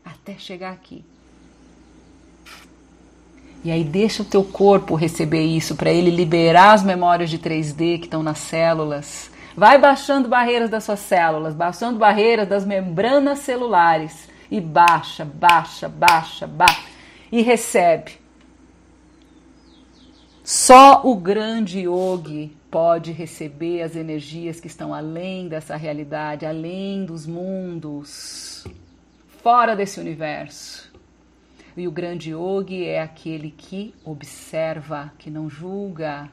até 0.06 0.38
chegar 0.38 0.72
aqui. 0.72 1.04
E 3.66 3.72
aí 3.72 3.84
deixa 3.84 4.24
o 4.24 4.26
teu 4.26 4.46
corpo 4.46 4.96
receber 4.96 5.44
isso 5.44 5.76
para 5.76 5.92
ele 5.92 6.10
liberar 6.10 6.72
as 6.72 6.84
memórias 6.84 7.30
de 7.30 7.38
3D 7.38 7.98
que 8.00 8.06
estão 8.06 8.24
nas 8.24 8.38
células. 8.38 9.30
Vai 9.58 9.78
baixando 9.78 10.30
barreiras 10.30 10.70
das 10.70 10.86
suas 10.86 11.00
células, 11.00 11.54
baixando 11.54 12.00
barreiras 12.00 12.48
das 12.48 12.66
membranas 12.66 13.40
celulares 13.40 14.30
e 14.50 14.62
baixa, 14.62 15.26
baixa, 15.26 15.90
baixa, 15.90 16.48
baixa 16.48 16.84
e 17.32 17.42
recebe 17.42 18.24
só 20.46 21.02
o 21.04 21.16
grande 21.16 21.80
yogi 21.88 22.56
pode 22.70 23.12
receber 23.12 23.82
as 23.82 23.96
energias 23.96 24.60
que 24.60 24.68
estão 24.68 24.94
além 24.94 25.48
dessa 25.48 25.76
realidade, 25.76 26.46
além 26.46 27.04
dos 27.04 27.26
mundos, 27.26 28.64
fora 29.42 29.76
desse 29.76 30.00
universo. 30.00 30.85
E 31.78 31.88
o 31.88 31.92
grande 31.92 32.32
yogi 32.32 32.86
é 32.86 33.02
aquele 33.02 33.52
que 33.52 33.94
observa, 34.06 35.12
que 35.18 35.30
não 35.30 35.50
julga, 35.50 36.30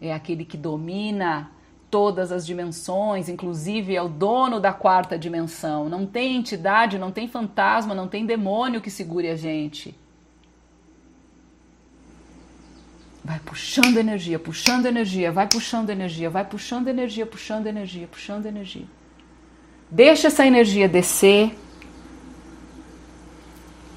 é 0.00 0.12
aquele 0.12 0.44
que 0.44 0.56
domina 0.56 1.50
todas 1.90 2.30
as 2.30 2.46
dimensões, 2.46 3.28
inclusive 3.28 3.94
é 3.94 4.02
o 4.02 4.08
dono 4.08 4.60
da 4.60 4.72
quarta 4.72 5.18
dimensão. 5.18 5.88
Não 5.88 6.06
tem 6.06 6.36
entidade, 6.36 6.98
não 6.98 7.10
tem 7.10 7.28
fantasma, 7.28 7.94
não 7.94 8.08
tem 8.08 8.24
demônio 8.24 8.80
que 8.80 8.90
segure 8.90 9.28
a 9.28 9.36
gente. 9.36 9.94
Vai 13.24 13.38
puxando 13.40 13.96
energia, 13.96 14.38
puxando 14.38 14.86
energia, 14.86 15.30
vai 15.30 15.46
puxando 15.46 15.90
energia, 15.90 16.30
vai 16.30 16.44
puxando 16.44 16.88
energia, 16.88 17.26
puxando 17.26 17.66
energia, 17.66 18.08
puxando 18.08 18.46
energia. 18.46 18.86
Deixa 19.90 20.28
essa 20.28 20.46
energia 20.46 20.88
descer 20.88 21.56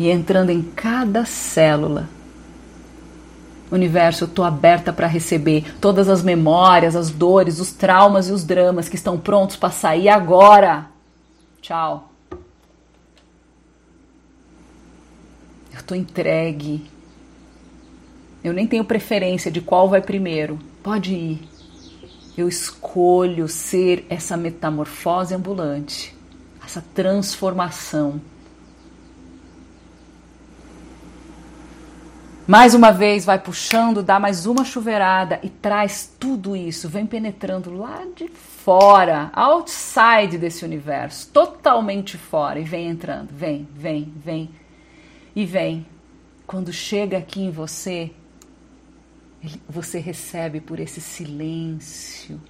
e 0.03 0.11
entrando 0.11 0.49
em 0.49 0.61
cada 0.61 1.25
célula. 1.25 2.09
Universo, 3.71 4.25
eu 4.25 4.27
estou 4.27 4.45
aberta 4.45 4.93
para 4.93 5.07
receber 5.07 5.65
todas 5.81 6.07
as 6.07 6.21
memórias, 6.21 6.95
as 6.95 7.09
dores, 7.09 7.59
os 7.59 7.71
traumas 7.71 8.29
e 8.29 8.31
os 8.31 8.43
dramas 8.43 8.87
que 8.87 8.95
estão 8.95 9.17
prontos 9.17 9.55
para 9.55 9.71
sair 9.71 10.09
agora. 10.09 10.87
Tchau. 11.61 12.11
Eu 15.71 15.79
estou 15.79 15.97
entregue 15.97 16.93
eu 18.43 18.51
nem 18.51 18.67
tenho 18.67 18.83
preferência 18.83 19.49
de 19.49 19.61
qual 19.61 19.87
vai 19.87 20.01
primeiro. 20.01 20.59
Pode 20.83 21.13
ir. 21.13 21.49
Eu 22.37 22.49
escolho 22.49 23.47
ser 23.47 24.05
essa 24.09 24.35
metamorfose 24.35 25.33
ambulante, 25.33 26.13
essa 26.63 26.83
transformação. 26.93 28.19
Mais 32.45 32.73
uma 32.73 32.91
vez, 32.91 33.23
vai 33.23 33.39
puxando, 33.39 34.03
dá 34.03 34.19
mais 34.19 34.45
uma 34.45 34.65
chuveirada 34.65 35.39
e 35.41 35.49
traz 35.49 36.13
tudo 36.19 36.57
isso, 36.57 36.89
vem 36.89 37.05
penetrando 37.05 37.73
lá 37.73 38.03
de 38.13 38.27
fora, 38.27 39.31
outside 39.31 40.37
desse 40.37 40.65
universo, 40.65 41.29
totalmente 41.31 42.17
fora, 42.17 42.59
e 42.59 42.63
vem 42.63 42.89
entrando, 42.89 43.29
vem, 43.31 43.65
vem, 43.73 44.13
vem, 44.17 44.49
e 45.33 45.45
vem. 45.45 45.85
Quando 46.45 46.73
chega 46.73 47.17
aqui 47.17 47.43
em 47.43 47.49
você, 47.49 48.11
você 49.67 49.99
recebe 49.99 50.59
por 50.59 50.81
esse 50.81 50.99
silêncio. 50.99 52.41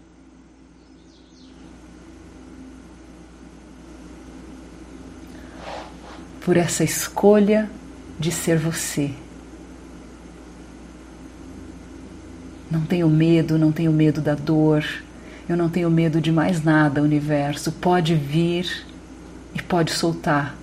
Por 6.44 6.58
essa 6.58 6.84
escolha 6.84 7.70
de 8.20 8.32
ser 8.32 8.58
você. 8.58 9.14
Não 12.70 12.82
tenho 12.82 13.10
medo, 13.10 13.58
não 13.58 13.72
tenho 13.72 13.92
medo 13.92 14.22
da 14.22 14.36
dor, 14.36 14.86
eu 15.48 15.56
não 15.56 15.70
tenho 15.70 15.90
medo 15.90 16.20
de 16.20 16.32
mais 16.32 16.64
nada, 16.64 17.02
universo. 17.02 17.72
Pode 17.72 18.16
vir 18.16 18.86
e 19.54 19.62
pode 19.62 19.92
soltar 19.92 20.56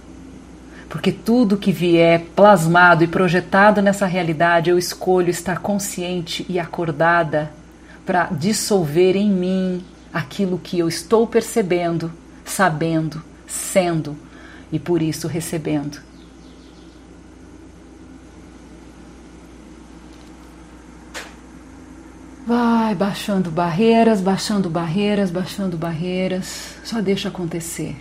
porque 0.90 1.12
tudo 1.12 1.57
que 1.57 1.70
vier 1.70 2.20
plasmado 2.34 3.05
e 3.05 3.07
projetado 3.07 3.80
nessa 3.80 4.07
realidade, 4.07 4.70
eu 4.70 4.76
escolho 4.76 5.30
estar 5.30 5.61
consciente 5.61 6.44
e 6.48 6.59
acordada 6.59 7.48
para 8.05 8.24
dissolver 8.24 9.14
em 9.14 9.30
mim 9.30 9.84
aquilo 10.12 10.59
que 10.59 10.80
eu 10.80 10.88
estou 10.88 11.28
percebendo, 11.28 12.12
sabendo, 12.44 13.22
sendo 13.46 14.16
e 14.72 14.80
por 14.80 15.01
isso 15.01 15.28
recebendo. 15.28 16.01
Vai 22.47 22.95
baixando 22.95 23.51
barreiras, 23.51 24.20
baixando 24.20 24.70
barreiras, 24.70 25.30
baixando 25.30 25.76
barreiras, 25.76 26.76
só 26.82 27.01
deixa 27.01 27.28
acontecer. 27.28 27.97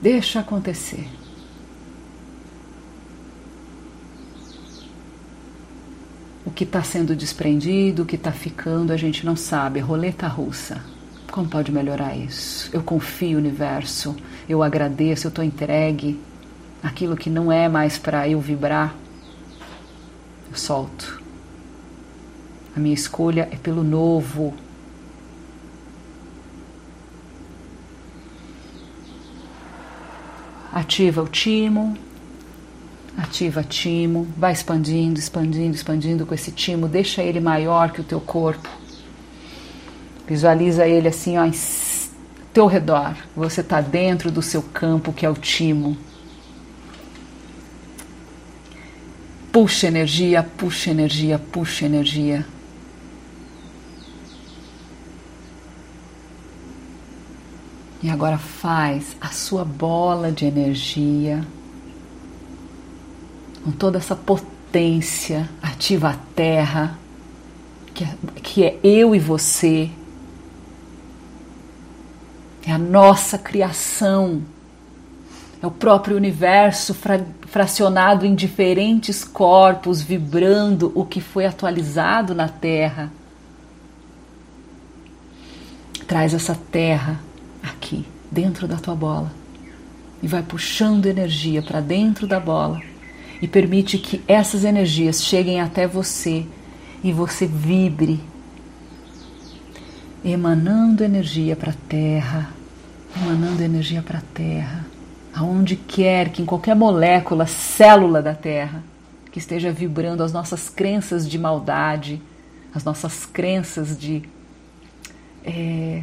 Deixa 0.00 0.40
acontecer. 0.40 1.08
O 6.46 6.50
que 6.50 6.64
está 6.64 6.82
sendo 6.82 7.16
desprendido, 7.16 8.02
o 8.02 8.06
que 8.06 8.16
está 8.16 8.30
ficando, 8.30 8.92
a 8.92 8.96
gente 8.96 9.26
não 9.26 9.34
sabe. 9.34 9.80
Roleta 9.80 10.28
russa. 10.28 10.80
Como 11.32 11.48
pode 11.48 11.72
melhorar 11.72 12.16
isso? 12.16 12.70
Eu 12.72 12.82
confio 12.82 13.32
no 13.32 13.38
universo, 13.38 14.14
eu 14.48 14.62
agradeço, 14.62 15.26
eu 15.26 15.30
estou 15.30 15.44
entregue. 15.44 16.20
Aquilo 16.80 17.16
que 17.16 17.28
não 17.28 17.50
é 17.50 17.68
mais 17.68 17.98
para 17.98 18.28
eu 18.28 18.40
vibrar, 18.40 18.94
eu 20.48 20.56
solto. 20.56 21.23
A 22.76 22.80
minha 22.80 22.94
escolha 22.94 23.48
é 23.52 23.56
pelo 23.56 23.84
novo, 23.84 24.54
Ativa 30.74 31.22
o 31.22 31.28
timo, 31.28 31.96
ativa 33.16 33.62
timo, 33.62 34.26
vai 34.36 34.52
expandindo, 34.52 35.20
expandindo, 35.20 35.72
expandindo 35.72 36.26
com 36.26 36.34
esse 36.34 36.50
timo, 36.50 36.88
deixa 36.88 37.22
ele 37.22 37.38
maior 37.38 37.92
que 37.92 38.00
o 38.00 38.04
teu 38.04 38.20
corpo. 38.20 38.68
Visualiza 40.26 40.84
ele 40.84 41.06
assim, 41.06 41.38
ó, 41.38 41.44
em 41.44 41.52
teu 42.52 42.66
redor. 42.66 43.14
Você 43.36 43.60
está 43.60 43.80
dentro 43.80 44.32
do 44.32 44.42
seu 44.42 44.62
campo, 44.62 45.12
que 45.12 45.24
é 45.24 45.30
o 45.30 45.34
timo. 45.34 45.96
Puxa 49.52 49.86
energia, 49.86 50.42
puxa 50.42 50.90
energia, 50.90 51.38
puxa 51.38 51.86
energia. 51.86 52.44
E 58.04 58.10
agora 58.10 58.36
faz 58.36 59.16
a 59.18 59.28
sua 59.28 59.64
bola 59.64 60.30
de 60.30 60.44
energia 60.44 61.42
com 63.64 63.72
toda 63.72 63.96
essa 63.96 64.14
potência, 64.14 65.48
ativa 65.62 66.10
a 66.10 66.16
terra, 66.36 66.98
que 67.94 68.04
é, 68.04 68.14
que 68.42 68.62
é 68.62 68.78
eu 68.84 69.14
e 69.14 69.18
você, 69.18 69.88
é 72.66 72.72
a 72.72 72.76
nossa 72.76 73.38
criação, 73.38 74.42
é 75.62 75.66
o 75.66 75.70
próprio 75.70 76.14
universo 76.14 76.92
fra 76.92 77.24
fracionado 77.46 78.26
em 78.26 78.34
diferentes 78.34 79.24
corpos, 79.24 80.02
vibrando 80.02 80.92
o 80.94 81.06
que 81.06 81.22
foi 81.22 81.46
atualizado 81.46 82.34
na 82.34 82.50
Terra. 82.50 83.10
Traz 86.06 86.34
essa 86.34 86.54
terra 86.54 87.18
aqui, 87.64 88.04
dentro 88.30 88.68
da 88.68 88.76
tua 88.76 88.94
bola, 88.94 89.32
e 90.22 90.28
vai 90.28 90.42
puxando 90.42 91.06
energia 91.06 91.62
para 91.62 91.80
dentro 91.80 92.26
da 92.26 92.38
bola 92.38 92.80
e 93.40 93.48
permite 93.48 93.98
que 93.98 94.22
essas 94.26 94.64
energias 94.64 95.22
cheguem 95.22 95.60
até 95.60 95.86
você 95.86 96.46
e 97.02 97.12
você 97.12 97.46
vibre, 97.46 98.20
emanando 100.24 101.04
energia 101.04 101.54
para 101.54 101.72
a 101.72 101.76
terra, 101.88 102.48
emanando 103.16 103.62
energia 103.62 104.02
para 104.02 104.18
a 104.18 104.22
terra, 104.32 104.86
aonde 105.34 105.76
quer 105.76 106.30
que 106.30 106.40
em 106.40 106.46
qualquer 106.46 106.74
molécula, 106.74 107.46
célula 107.46 108.22
da 108.22 108.34
terra, 108.34 108.82
que 109.30 109.38
esteja 109.38 109.70
vibrando 109.70 110.22
as 110.22 110.32
nossas 110.32 110.70
crenças 110.70 111.28
de 111.28 111.38
maldade, 111.38 112.22
as 112.74 112.84
nossas 112.84 113.26
crenças 113.26 113.98
de 113.98 114.22
é, 115.44 116.02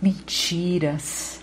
mentiras, 0.00 1.40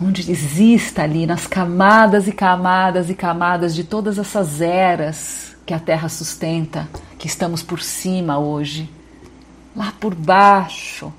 onde 0.00 0.30
exista 0.30 1.02
ali 1.02 1.26
nas 1.26 1.46
camadas 1.46 2.26
e 2.26 2.32
camadas 2.32 3.10
e 3.10 3.14
camadas 3.14 3.74
de 3.74 3.84
todas 3.84 4.18
essas 4.18 4.60
eras 4.60 5.54
que 5.66 5.74
a 5.74 5.78
Terra 5.78 6.08
sustenta, 6.08 6.88
que 7.18 7.26
estamos 7.26 7.62
por 7.62 7.82
cima 7.82 8.38
hoje, 8.38 8.88
lá 9.76 9.92
por 10.00 10.14
baixo, 10.14 11.12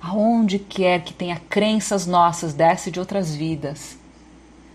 aonde 0.00 0.58
quer 0.58 1.02
que 1.04 1.12
tenha 1.12 1.40
crenças 1.48 2.06
nossas 2.06 2.54
desce 2.54 2.90
de 2.90 2.98
outras 2.98 3.34
vidas, 3.34 3.98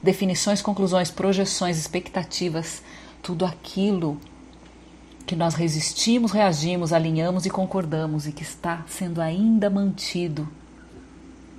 definições, 0.02 0.62
conclusões, 0.62 1.10
projeções, 1.10 1.78
expectativas, 1.78 2.84
tudo 3.22 3.44
aquilo 3.44 4.18
que 5.28 5.36
nós 5.36 5.54
resistimos, 5.54 6.32
reagimos, 6.32 6.92
alinhamos 6.92 7.46
e 7.46 7.50
concordamos 7.52 8.26
e 8.26 8.32
que 8.32 8.42
está 8.42 8.84
sendo 8.88 9.22
ainda 9.22 9.70
mantido 9.70 10.48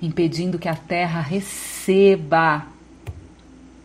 impedindo 0.01 0.57
que 0.57 0.69
a 0.69 0.75
Terra 0.75 1.21
receba 1.21 2.67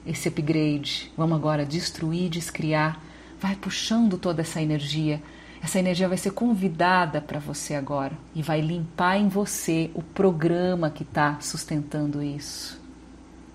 esse 0.06 0.28
upgrade. 0.28 1.10
Vamos 1.16 1.36
agora 1.36 1.64
destruir, 1.64 2.30
descriar. 2.30 3.00
Vai 3.40 3.56
puxando 3.56 4.16
toda 4.16 4.42
essa 4.42 4.60
energia. 4.60 5.22
Essa 5.62 5.78
energia 5.78 6.08
vai 6.08 6.18
ser 6.18 6.32
convidada 6.32 7.20
para 7.20 7.40
você 7.40 7.74
agora 7.74 8.12
e 8.34 8.42
vai 8.42 8.60
limpar 8.60 9.16
em 9.16 9.28
você 9.28 9.90
o 9.94 10.02
programa 10.02 10.90
que 10.90 11.02
está 11.02 11.40
sustentando 11.40 12.22
isso. 12.22 12.80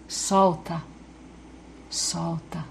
Solta, 0.07 0.81
solta, 1.87 2.65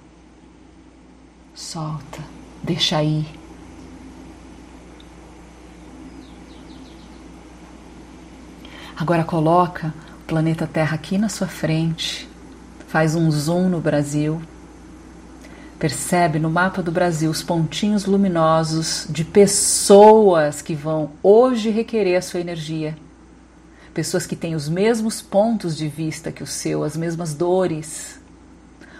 solta, 1.54 2.20
deixa 2.64 2.98
aí. 2.98 3.37
Agora 8.98 9.22
coloca 9.22 9.94
o 10.22 10.26
planeta 10.26 10.66
Terra 10.66 10.96
aqui 10.96 11.16
na 11.18 11.28
sua 11.28 11.46
frente, 11.46 12.28
faz 12.88 13.14
um 13.14 13.30
zoom 13.30 13.68
no 13.68 13.80
Brasil, 13.80 14.42
percebe 15.78 16.40
no 16.40 16.50
mapa 16.50 16.82
do 16.82 16.90
Brasil 16.90 17.30
os 17.30 17.40
pontinhos 17.40 18.06
luminosos 18.06 19.06
de 19.08 19.24
pessoas 19.24 20.60
que 20.60 20.74
vão 20.74 21.12
hoje 21.22 21.70
requerer 21.70 22.18
a 22.18 22.22
sua 22.22 22.40
energia. 22.40 22.98
Pessoas 23.94 24.26
que 24.26 24.34
têm 24.34 24.56
os 24.56 24.68
mesmos 24.68 25.22
pontos 25.22 25.76
de 25.76 25.86
vista 25.86 26.32
que 26.32 26.42
o 26.42 26.46
seu, 26.46 26.82
as 26.82 26.96
mesmas 26.96 27.34
dores. 27.34 28.20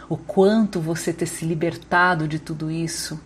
O 0.08 0.16
quanto 0.16 0.78
você 0.78 1.12
ter 1.12 1.26
se 1.26 1.44
libertado 1.44 2.28
de 2.28 2.38
tudo 2.38 2.70
isso. 2.70 3.20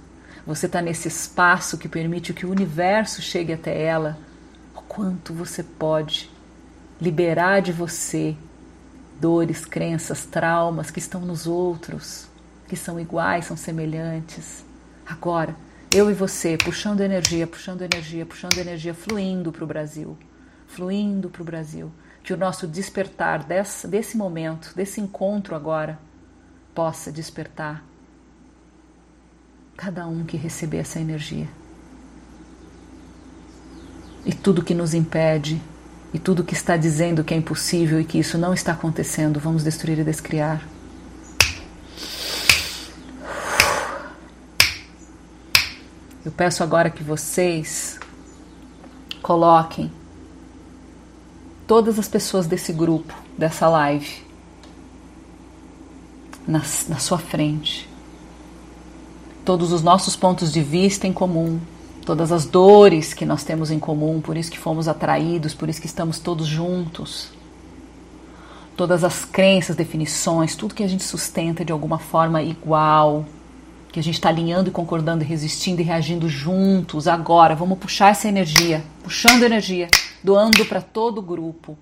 Você 0.46 0.64
está 0.64 0.80
nesse 0.80 1.08
espaço 1.08 1.76
que 1.76 1.86
permite 1.86 2.32
que 2.32 2.46
o 2.46 2.50
universo 2.50 3.20
chegue 3.20 3.52
até 3.52 3.78
ela. 3.78 4.16
O 4.74 4.80
quanto 4.80 5.34
você 5.34 5.62
pode 5.62 6.31
liberar 7.02 7.60
de 7.60 7.72
você 7.72 8.36
dores, 9.20 9.64
crenças, 9.64 10.24
traumas 10.24 10.88
que 10.88 11.00
estão 11.00 11.22
nos 11.22 11.48
outros, 11.48 12.28
que 12.68 12.76
são 12.76 12.98
iguais, 13.00 13.44
são 13.44 13.56
semelhantes. 13.56 14.64
Agora, 15.04 15.56
eu 15.92 16.08
e 16.08 16.14
você, 16.14 16.56
puxando 16.56 17.00
energia, 17.00 17.44
puxando 17.44 17.82
energia, 17.82 18.24
puxando 18.24 18.56
energia, 18.56 18.94
fluindo 18.94 19.50
para 19.50 19.64
o 19.64 19.66
Brasil, 19.66 20.16
fluindo 20.68 21.28
para 21.28 21.42
o 21.42 21.44
Brasil. 21.44 21.90
Que 22.22 22.32
o 22.32 22.36
nosso 22.36 22.68
despertar 22.68 23.42
desse, 23.42 23.88
desse 23.88 24.16
momento, 24.16 24.72
desse 24.76 25.00
encontro 25.00 25.56
agora, 25.56 25.98
possa 26.72 27.10
despertar 27.10 27.84
cada 29.76 30.06
um 30.06 30.24
que 30.24 30.36
receber 30.36 30.78
essa 30.78 31.00
energia. 31.00 31.48
E 34.24 34.32
tudo 34.32 34.62
que 34.62 34.72
nos 34.72 34.94
impede 34.94 35.60
e 36.12 36.18
tudo 36.18 36.44
que 36.44 36.54
está 36.54 36.76
dizendo 36.76 37.24
que 37.24 37.32
é 37.32 37.36
impossível 37.36 38.00
e 38.00 38.04
que 38.04 38.18
isso 38.18 38.36
não 38.36 38.52
está 38.52 38.72
acontecendo, 38.72 39.40
vamos 39.40 39.64
destruir 39.64 39.98
e 39.98 40.04
descriar. 40.04 40.62
Eu 46.24 46.30
peço 46.30 46.62
agora 46.62 46.90
que 46.90 47.02
vocês 47.02 47.98
coloquem 49.20 49.90
todas 51.66 51.98
as 51.98 52.06
pessoas 52.06 52.46
desse 52.46 52.72
grupo, 52.72 53.14
dessa 53.36 53.68
live, 53.68 54.22
na, 56.46 56.62
na 56.88 56.98
sua 56.98 57.18
frente. 57.18 57.88
Todos 59.44 59.72
os 59.72 59.82
nossos 59.82 60.14
pontos 60.14 60.52
de 60.52 60.62
vista 60.62 61.06
em 61.06 61.12
comum, 61.12 61.58
todas 62.04 62.32
as 62.32 62.44
dores 62.44 63.14
que 63.14 63.24
nós 63.24 63.44
temos 63.44 63.70
em 63.70 63.78
comum, 63.78 64.20
por 64.20 64.36
isso 64.36 64.50
que 64.50 64.58
fomos 64.58 64.88
atraídos, 64.88 65.54
por 65.54 65.68
isso 65.68 65.80
que 65.80 65.86
estamos 65.86 66.18
todos 66.18 66.46
juntos. 66.46 67.30
Todas 68.76 69.04
as 69.04 69.24
crenças, 69.24 69.76
definições, 69.76 70.56
tudo 70.56 70.74
que 70.74 70.82
a 70.82 70.88
gente 70.88 71.04
sustenta 71.04 71.64
de 71.64 71.72
alguma 71.72 71.98
forma 71.98 72.42
igual, 72.42 73.24
que 73.92 74.00
a 74.00 74.02
gente 74.02 74.14
está 74.14 74.28
alinhando 74.28 74.68
e 74.68 74.72
concordando 74.72 75.22
e 75.22 75.26
resistindo 75.26 75.80
e 75.80 75.84
reagindo 75.84 76.28
juntos 76.28 77.06
agora. 77.06 77.54
Vamos 77.54 77.78
puxar 77.78 78.10
essa 78.10 78.28
energia, 78.28 78.82
puxando 79.02 79.42
energia, 79.42 79.88
doando 80.24 80.64
para 80.64 80.80
todo 80.80 81.18
o 81.18 81.22
grupo. 81.22 81.76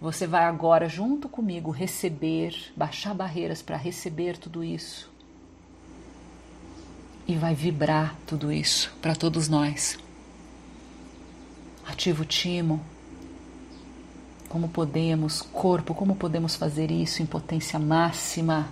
Você 0.00 0.26
vai 0.26 0.44
agora, 0.44 0.88
junto 0.88 1.28
comigo, 1.28 1.70
receber, 1.70 2.54
baixar 2.76 3.14
barreiras 3.14 3.60
para 3.60 3.76
receber 3.76 4.38
tudo 4.38 4.62
isso 4.62 5.13
e 7.26 7.34
vai 7.36 7.54
vibrar 7.54 8.16
tudo 8.26 8.52
isso 8.52 8.92
para 9.00 9.14
todos 9.14 9.48
nós. 9.48 9.98
Ativa 11.86 12.22
o 12.22 12.26
timo. 12.26 12.80
Como 14.48 14.68
podemos, 14.68 15.42
corpo, 15.42 15.94
como 15.94 16.14
podemos 16.14 16.54
fazer 16.54 16.90
isso 16.90 17.22
em 17.22 17.26
potência 17.26 17.78
máxima? 17.78 18.68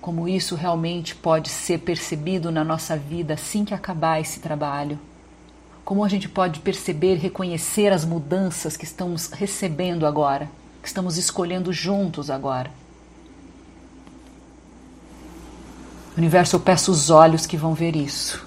Como 0.00 0.28
isso 0.28 0.54
realmente 0.54 1.14
pode 1.14 1.48
ser 1.48 1.78
percebido 1.78 2.50
na 2.50 2.64
nossa 2.64 2.96
vida 2.96 3.34
assim 3.34 3.64
que 3.64 3.74
acabar 3.74 4.20
esse 4.20 4.40
trabalho? 4.40 4.98
Como 5.84 6.04
a 6.04 6.08
gente 6.08 6.28
pode 6.28 6.60
perceber, 6.60 7.16
reconhecer 7.16 7.92
as 7.92 8.04
mudanças 8.04 8.76
que 8.76 8.84
estamos 8.84 9.30
recebendo 9.30 10.04
agora, 10.04 10.50
que 10.82 10.88
estamos 10.88 11.16
escolhendo 11.16 11.72
juntos 11.72 12.28
agora? 12.28 12.70
Universo, 16.16 16.56
eu 16.56 16.60
peço 16.60 16.90
os 16.90 17.10
olhos 17.10 17.44
que 17.44 17.58
vão 17.58 17.74
ver 17.74 17.94
isso. 17.94 18.46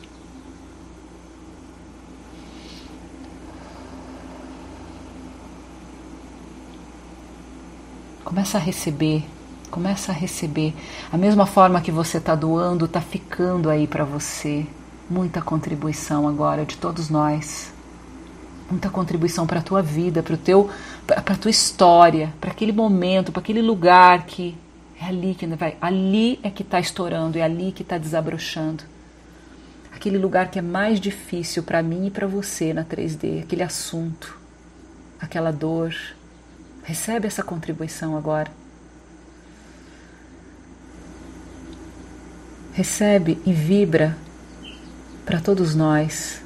Começa 8.25 8.57
a 8.57 8.61
receber, 8.61 9.23
começa 9.69 10.11
a 10.11 10.15
receber. 10.15 10.73
A 11.11 11.17
mesma 11.17 11.45
forma 11.45 11.81
que 11.81 11.91
você 11.91 12.17
está 12.17 12.33
doando, 12.33 12.85
está 12.85 13.01
ficando 13.01 13.69
aí 13.69 13.85
para 13.85 14.03
você. 14.03 14.65
Muita 15.07 15.41
contribuição 15.41 16.27
agora 16.27 16.65
de 16.65 16.75
todos 16.77 17.09
nós. 17.09 17.71
Muita 18.69 18.89
contribuição 18.89 19.45
para 19.45 19.59
a 19.59 19.63
tua 19.63 19.81
vida, 19.81 20.23
para 20.23 20.33
o 20.33 20.37
teu, 20.37 20.69
para 21.05 21.33
a 21.33 21.37
tua 21.37 21.51
história, 21.51 22.33
para 22.39 22.51
aquele 22.51 22.71
momento, 22.71 23.31
para 23.31 23.41
aquele 23.41 23.61
lugar 23.61 24.25
que 24.25 24.55
É 25.01 25.05
ali 25.05 25.33
que 25.33 25.47
vai, 25.47 25.77
ali 25.79 26.39
é 26.43 26.49
que 26.49 26.61
está 26.61 26.79
estourando, 26.79 27.37
é 27.37 27.41
ali 27.41 27.71
que 27.71 27.83
está 27.83 27.97
desabrochando. 27.97 28.83
Aquele 29.93 30.17
lugar 30.17 30.51
que 30.51 30.59
é 30.59 30.61
mais 30.61 30.99
difícil 30.99 31.63
para 31.63 31.81
mim 31.81 32.07
e 32.07 32.11
para 32.11 32.27
você 32.27 32.73
na 32.73 32.83
3D, 32.83 33.43
aquele 33.43 33.63
assunto, 33.63 34.37
aquela 35.19 35.51
dor. 35.51 35.95
Recebe 36.83 37.27
essa 37.27 37.43
contribuição 37.43 38.17
agora. 38.17 38.51
Recebe 42.73 43.41
e 43.45 43.53
vibra 43.53 44.17
para 45.25 45.39
todos 45.39 45.75
nós 45.75 46.41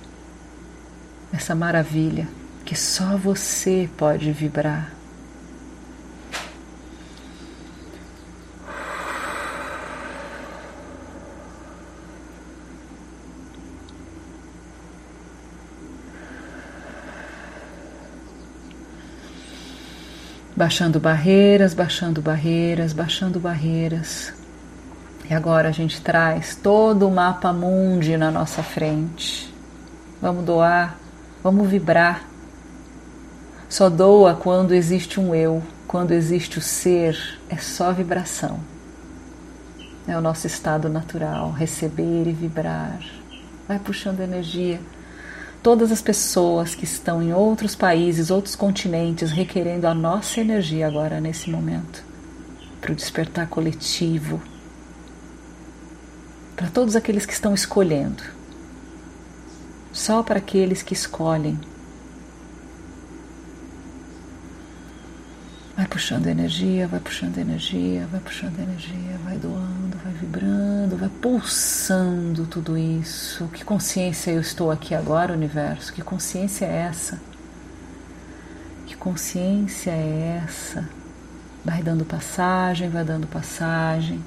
essa 1.32 1.56
maravilha 1.56 2.28
que 2.66 2.76
só 2.76 3.18
você 3.18 3.90
pode 3.98 4.32
vibrar. 4.32 5.03
Baixando 20.64 20.98
barreiras, 20.98 21.74
baixando 21.74 22.22
barreiras, 22.22 22.94
baixando 22.94 23.38
barreiras. 23.38 24.34
E 25.30 25.34
agora 25.34 25.68
a 25.68 25.72
gente 25.74 26.02
traz 26.02 26.56
todo 26.56 27.06
o 27.06 27.12
mapa 27.12 27.52
mundi 27.52 28.16
na 28.16 28.32
nossa 28.32 28.64
frente. 28.64 29.54
Vamos 30.22 30.46
doar, 30.46 30.98
vamos 31.44 31.70
vibrar. 31.70 32.24
Só 33.68 33.90
doa 33.90 34.36
quando 34.36 34.74
existe 34.74 35.20
um 35.20 35.36
eu, 35.36 35.62
quando 35.86 36.14
existe 36.14 36.60
o 36.60 36.62
ser, 36.62 37.18
é 37.50 37.58
só 37.58 37.92
vibração. 37.92 38.58
É 40.08 40.18
o 40.18 40.22
nosso 40.22 40.48
estado 40.48 40.88
natural, 40.88 41.52
receber 41.52 42.26
e 42.26 42.32
vibrar. 42.32 43.02
Vai 43.68 43.80
puxando 43.80 44.22
energia 44.22 44.80
todas 45.64 45.94
as 45.94 46.02
pessoas 46.02 46.76
que 46.76 46.84
estão 46.84 47.24
em 47.24 47.34
outros 47.34 47.74
países, 47.74 48.30
outros 48.30 48.54
continentes, 48.54 49.32
requerendo 49.32 49.88
a 49.88 49.94
nossa 49.94 50.42
energia 50.42 50.86
agora, 50.86 51.22
nesse 51.22 51.50
momento, 51.50 52.04
para 52.82 52.92
o 52.92 52.96
despertar 52.96 53.48
coletivo, 53.48 54.42
para 56.54 56.70
todos 56.70 56.98
aqueles 56.98 57.26
que 57.26 57.32
estão 57.32 57.54
escolhendo, 57.54 58.22
só 59.94 60.22
para 60.22 60.40
aqueles 60.40 60.84
que 60.84 60.94
escolhem. 60.94 61.58
Vai 65.78 65.88
puxando 65.88 66.28
energia, 66.28 66.88
vai 66.88 67.00
puxando 67.00 67.38
energia, 67.38 68.06
vai 68.12 68.20
puxando 68.20 68.60
energia, 68.60 69.18
vai 69.24 69.38
doando, 69.38 69.93
vibrando, 70.24 70.96
vai 70.96 71.10
pulsando 71.10 72.46
tudo 72.46 72.78
isso. 72.78 73.48
Que 73.50 73.66
consciência 73.66 74.32
eu 74.32 74.40
estou 74.40 74.72
aqui 74.72 74.96
agora, 74.96 75.34
universo? 75.34 75.92
Que 75.92 76.02
consciência 76.02 76.66
é 76.66 76.88
essa? 76.90 77.22
Que 78.86 78.96
consciência 78.96 79.92
é 79.92 80.42
essa? 80.44 80.88
Vai 81.64 81.84
dando 81.84 82.06
passagem, 82.06 82.90
vai 82.90 83.04
dando 83.04 83.28
passagem. 83.28 84.24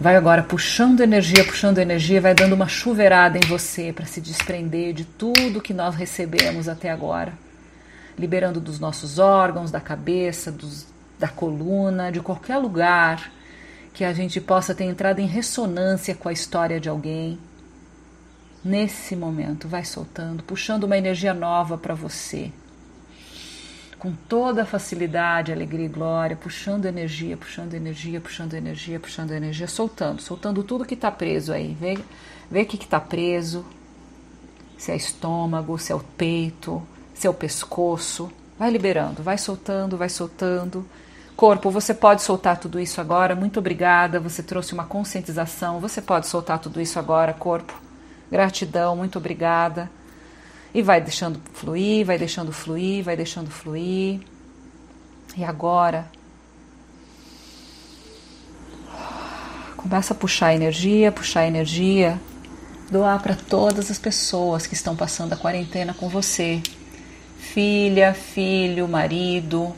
Vai 0.00 0.16
agora 0.16 0.42
puxando 0.42 1.00
energia, 1.00 1.44
puxando 1.44 1.78
energia, 1.78 2.20
vai 2.20 2.34
dando 2.34 2.54
uma 2.54 2.66
chuveirada 2.66 3.38
em 3.38 3.46
você 3.46 3.92
para 3.92 4.06
se 4.06 4.20
desprender 4.20 4.94
de 4.94 5.04
tudo 5.04 5.60
que 5.60 5.74
nós 5.74 5.94
recebemos 5.94 6.68
até 6.68 6.90
agora 6.90 7.32
liberando 8.20 8.60
dos 8.60 8.78
nossos 8.78 9.18
órgãos, 9.18 9.70
da 9.70 9.80
cabeça, 9.80 10.52
dos, 10.52 10.86
da 11.20 11.28
coluna, 11.28 12.10
de 12.10 12.20
qualquer 12.20 12.56
lugar 12.56 13.30
que 13.92 14.02
a 14.04 14.12
gente 14.12 14.40
possa 14.40 14.74
ter 14.74 14.84
entrado 14.84 15.20
em 15.20 15.26
ressonância 15.26 16.14
com 16.14 16.28
a 16.28 16.32
história 16.32 16.80
de 16.80 16.88
alguém. 16.88 17.38
Nesse 18.64 19.14
momento, 19.14 19.68
vai 19.68 19.84
soltando, 19.84 20.42
puxando 20.42 20.84
uma 20.84 20.96
energia 20.96 21.34
nova 21.34 21.78
para 21.78 21.94
você. 21.94 22.50
Com 23.98 24.12
toda 24.12 24.62
a 24.62 24.66
facilidade, 24.66 25.52
alegria 25.52 25.84
e 25.84 25.88
glória, 25.88 26.36
puxando 26.36 26.86
energia, 26.86 27.36
puxando 27.36 27.74
energia, 27.74 28.20
puxando 28.20 28.54
energia, 28.54 28.98
puxando 28.98 29.32
energia, 29.32 29.68
soltando, 29.68 30.22
soltando 30.22 30.62
tudo 30.62 30.86
que 30.86 30.94
está 30.94 31.10
preso 31.10 31.52
aí. 31.52 31.76
Vê, 31.78 31.98
vê 32.50 32.62
o 32.62 32.66
que 32.66 32.82
está 32.82 32.98
preso, 32.98 33.64
se 34.78 34.90
é 34.90 34.96
estômago, 34.96 35.78
se 35.78 35.92
é 35.92 35.94
o 35.94 36.00
peito, 36.00 36.82
seu 37.14 37.34
pescoço. 37.34 38.32
Vai 38.58 38.70
liberando, 38.70 39.22
vai 39.22 39.36
soltando, 39.36 39.98
vai 39.98 40.08
soltando. 40.08 40.86
Corpo, 41.40 41.70
você 41.70 41.94
pode 41.94 42.20
soltar 42.20 42.58
tudo 42.58 42.78
isso 42.78 43.00
agora. 43.00 43.34
Muito 43.34 43.60
obrigada, 43.60 44.20
você 44.20 44.42
trouxe 44.42 44.74
uma 44.74 44.84
conscientização. 44.84 45.80
Você 45.80 46.02
pode 46.02 46.26
soltar 46.26 46.58
tudo 46.58 46.78
isso 46.82 46.98
agora, 46.98 47.32
corpo. 47.32 47.72
Gratidão, 48.30 48.94
muito 48.94 49.16
obrigada. 49.16 49.90
E 50.74 50.82
vai 50.82 51.00
deixando 51.00 51.40
fluir, 51.54 52.04
vai 52.04 52.18
deixando 52.18 52.52
fluir, 52.52 53.02
vai 53.02 53.16
deixando 53.16 53.50
fluir. 53.50 54.20
E 55.34 55.42
agora, 55.42 56.10
começa 59.78 60.12
a 60.12 60.16
puxar 60.18 60.54
energia, 60.54 61.10
puxar 61.10 61.46
energia, 61.46 62.20
doar 62.90 63.18
para 63.22 63.34
todas 63.34 63.90
as 63.90 63.98
pessoas 63.98 64.66
que 64.66 64.74
estão 64.74 64.94
passando 64.94 65.32
a 65.32 65.38
quarentena 65.38 65.94
com 65.94 66.06
você 66.06 66.62
filha, 67.38 68.12
filho, 68.12 68.86
marido, 68.86 69.74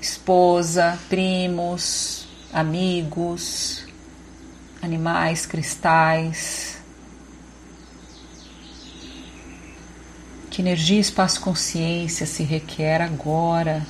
esposa, 0.00 0.98
primos, 1.08 2.26
amigos, 2.52 3.84
animais, 4.82 5.46
cristais. 5.46 6.78
Que 10.50 10.62
energia, 10.62 11.00
espaço, 11.00 11.40
consciência 11.40 12.24
se 12.26 12.42
requer 12.42 13.02
agora 13.02 13.86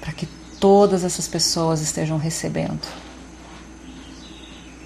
para 0.00 0.12
que 0.12 0.26
todas 0.58 1.04
essas 1.04 1.28
pessoas 1.28 1.80
estejam 1.80 2.18
recebendo? 2.18 2.82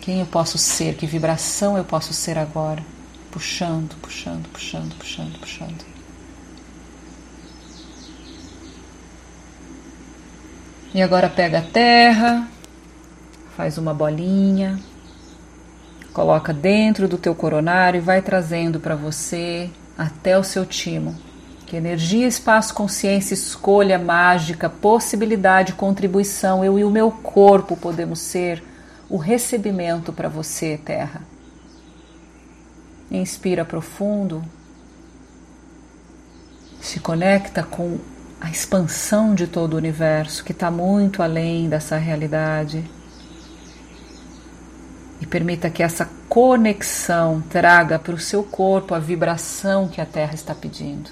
Quem 0.02 0.20
eu 0.20 0.26
posso 0.26 0.58
ser? 0.58 0.96
Que 0.96 1.06
vibração 1.06 1.76
eu 1.76 1.84
posso 1.84 2.12
ser 2.12 2.38
agora? 2.38 2.84
Puxando, 3.30 3.94
puxando, 4.00 4.48
puxando, 4.48 4.94
puxando, 4.96 5.38
puxando. 5.38 5.87
E 10.94 11.02
agora 11.02 11.28
pega 11.28 11.58
a 11.58 11.62
terra, 11.62 12.48
faz 13.54 13.76
uma 13.76 13.92
bolinha, 13.92 14.78
coloca 16.14 16.52
dentro 16.52 17.06
do 17.06 17.18
teu 17.18 17.34
coronário 17.34 17.98
e 17.98 18.00
vai 18.00 18.22
trazendo 18.22 18.80
para 18.80 18.96
você 18.96 19.70
até 19.98 20.38
o 20.38 20.42
seu 20.42 20.64
timo. 20.64 21.14
Que 21.66 21.76
energia, 21.76 22.26
espaço, 22.26 22.72
consciência, 22.72 23.34
escolha 23.34 23.98
mágica, 23.98 24.70
possibilidade, 24.70 25.74
contribuição, 25.74 26.64
eu 26.64 26.78
e 26.78 26.84
o 26.84 26.90
meu 26.90 27.10
corpo 27.10 27.76
podemos 27.76 28.20
ser 28.20 28.64
o 29.10 29.18
recebimento 29.18 30.10
para 30.10 30.30
você, 30.30 30.80
Terra. 30.82 31.20
Inspira 33.10 33.66
profundo, 33.66 34.42
se 36.80 36.98
conecta 37.00 37.62
com 37.62 37.98
a 38.40 38.50
expansão 38.50 39.34
de 39.34 39.46
todo 39.46 39.74
o 39.74 39.76
universo 39.76 40.44
que 40.44 40.52
está 40.52 40.70
muito 40.70 41.22
além 41.22 41.68
dessa 41.68 41.96
realidade. 41.96 42.84
E 45.20 45.26
permita 45.26 45.68
que 45.68 45.82
essa 45.82 46.08
conexão 46.28 47.40
traga 47.40 47.98
para 47.98 48.14
o 48.14 48.18
seu 48.18 48.44
corpo 48.44 48.94
a 48.94 48.98
vibração 48.98 49.88
que 49.88 50.00
a 50.00 50.06
Terra 50.06 50.34
está 50.34 50.54
pedindo. 50.54 51.10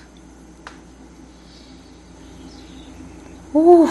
Uh. 3.53 3.89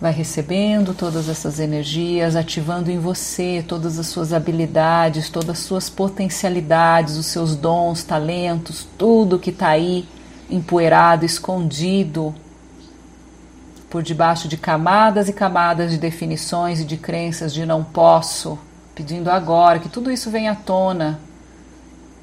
Vai 0.00 0.12
recebendo 0.12 0.94
todas 0.94 1.28
essas 1.28 1.60
energias, 1.60 2.34
ativando 2.34 2.90
em 2.90 2.98
você 2.98 3.62
todas 3.66 3.98
as 3.98 4.06
suas 4.06 4.32
habilidades, 4.32 5.28
todas 5.28 5.50
as 5.50 5.58
suas 5.58 5.90
potencialidades, 5.90 7.16
os 7.16 7.26
seus 7.26 7.54
dons, 7.54 8.02
talentos, 8.02 8.88
tudo 8.96 9.38
que 9.38 9.50
está 9.50 9.68
aí 9.68 10.08
empoeirado, 10.48 11.26
escondido 11.26 12.34
por 13.90 14.02
debaixo 14.02 14.48
de 14.48 14.56
camadas 14.56 15.28
e 15.28 15.34
camadas 15.34 15.90
de 15.90 15.98
definições 15.98 16.80
e 16.80 16.84
de 16.84 16.96
crenças 16.96 17.52
de 17.52 17.66
não 17.66 17.84
posso, 17.84 18.58
pedindo 18.94 19.30
agora 19.30 19.80
que 19.80 19.88
tudo 19.88 20.10
isso 20.10 20.30
venha 20.30 20.52
à 20.52 20.54
tona 20.56 21.20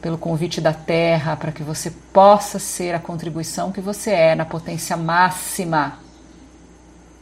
pelo 0.01 0.17
convite 0.17 0.59
da 0.59 0.73
Terra 0.73 1.35
para 1.35 1.51
que 1.51 1.61
você 1.61 1.91
possa 2.11 2.57
ser 2.57 2.95
a 2.95 2.99
contribuição 2.99 3.71
que 3.71 3.81
você 3.81 4.11
é 4.11 4.33
na 4.33 4.45
potência 4.45 4.97
máxima 4.97 6.06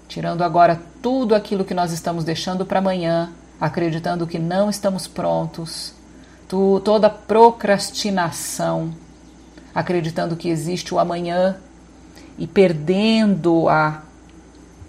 tirando 0.08 0.44
agora 0.44 0.82
tudo 1.02 1.36
aquilo 1.36 1.66
que 1.66 1.74
nós 1.74 1.92
estamos 1.92 2.24
deixando 2.24 2.66
para 2.66 2.80
amanhã, 2.80 3.32
acreditando 3.60 4.28
que 4.28 4.40
não 4.40 4.70
estamos 4.70 5.08
prontos, 5.08 5.94
tu, 6.48 6.82
toda 6.84 7.10
procrastinação, 7.10 8.94
acreditando 9.74 10.36
que 10.36 10.50
existe 10.50 10.94
o 10.94 11.00
amanhã 11.00 11.58
e 12.38 12.46
perdendo 12.48 13.68
a 13.70 14.04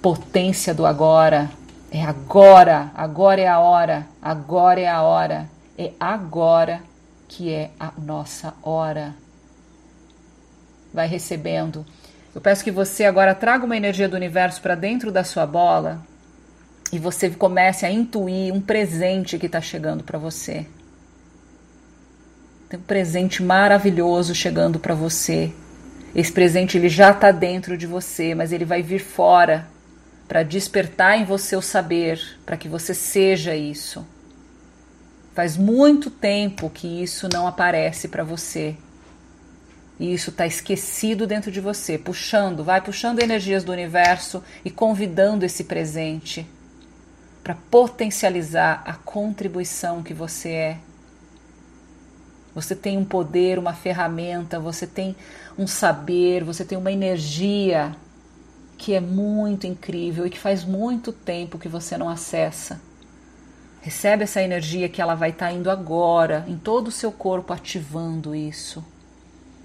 potência 0.00 0.74
do 0.74 0.86
agora. 0.86 1.50
É 1.90 2.02
agora, 2.02 2.90
agora 2.94 3.40
é 3.40 3.48
a 3.48 3.58
hora, 3.58 4.06
agora 4.20 4.80
é 4.80 4.88
a 4.88 5.02
hora, 5.02 5.48
é 5.78 5.92
agora 5.98 6.82
que 7.28 7.52
é 7.52 7.70
a 7.78 7.92
nossa 7.98 8.54
hora. 8.62 9.14
Vai 10.92 11.06
recebendo. 11.06 11.84
Eu 12.36 12.40
peço 12.42 12.62
que 12.62 12.70
você 12.70 13.06
agora 13.06 13.34
traga 13.34 13.64
uma 13.64 13.78
energia 13.78 14.06
do 14.06 14.14
universo 14.14 14.60
para 14.60 14.74
dentro 14.74 15.10
da 15.10 15.24
sua 15.24 15.46
bola 15.46 16.04
e 16.92 16.98
você 16.98 17.30
comece 17.30 17.86
a 17.86 17.90
intuir 17.90 18.52
um 18.52 18.60
presente 18.60 19.38
que 19.38 19.46
está 19.46 19.58
chegando 19.58 20.04
para 20.04 20.18
você. 20.18 20.66
Tem 22.68 22.78
um 22.78 22.82
presente 22.82 23.42
maravilhoso 23.42 24.34
chegando 24.34 24.78
para 24.78 24.94
você. 24.94 25.50
Esse 26.14 26.30
presente 26.30 26.76
ele 26.76 26.90
já 26.90 27.10
está 27.10 27.32
dentro 27.32 27.74
de 27.74 27.86
você, 27.86 28.34
mas 28.34 28.52
ele 28.52 28.66
vai 28.66 28.82
vir 28.82 29.00
fora 29.00 29.66
para 30.28 30.42
despertar 30.42 31.18
em 31.18 31.24
você 31.24 31.56
o 31.56 31.62
saber, 31.62 32.20
para 32.44 32.58
que 32.58 32.68
você 32.68 32.92
seja 32.92 33.56
isso. 33.56 34.06
Faz 35.34 35.56
muito 35.56 36.10
tempo 36.10 36.68
que 36.68 37.02
isso 37.02 37.30
não 37.32 37.46
aparece 37.46 38.08
para 38.08 38.24
você. 38.24 38.76
E 39.98 40.12
isso 40.12 40.30
está 40.30 40.46
esquecido 40.46 41.26
dentro 41.26 41.50
de 41.50 41.60
você, 41.60 41.96
puxando, 41.96 42.62
vai 42.62 42.80
puxando 42.80 43.22
energias 43.22 43.64
do 43.64 43.72
universo 43.72 44.42
e 44.64 44.70
convidando 44.70 45.44
esse 45.44 45.64
presente 45.64 46.46
para 47.42 47.54
potencializar 47.70 48.82
a 48.84 48.92
contribuição 48.92 50.02
que 50.02 50.12
você 50.12 50.50
é. 50.50 50.78
Você 52.54 52.74
tem 52.74 52.98
um 52.98 53.04
poder, 53.04 53.58
uma 53.58 53.72
ferramenta, 53.72 54.58
você 54.58 54.86
tem 54.86 55.14
um 55.58 55.66
saber, 55.66 56.42
você 56.42 56.64
tem 56.64 56.76
uma 56.76 56.90
energia 56.90 57.94
que 58.76 58.94
é 58.94 59.00
muito 59.00 59.66
incrível 59.66 60.26
e 60.26 60.30
que 60.30 60.38
faz 60.38 60.64
muito 60.64 61.12
tempo 61.12 61.58
que 61.58 61.68
você 61.68 61.96
não 61.96 62.08
acessa. 62.08 62.80
Recebe 63.80 64.24
essa 64.24 64.42
energia 64.42 64.88
que 64.88 65.00
ela 65.00 65.14
vai 65.14 65.30
estar 65.30 65.46
tá 65.46 65.52
indo 65.52 65.70
agora 65.70 66.44
em 66.48 66.58
todo 66.58 66.88
o 66.88 66.92
seu 66.92 67.12
corpo, 67.12 67.52
ativando 67.52 68.34
isso, 68.34 68.84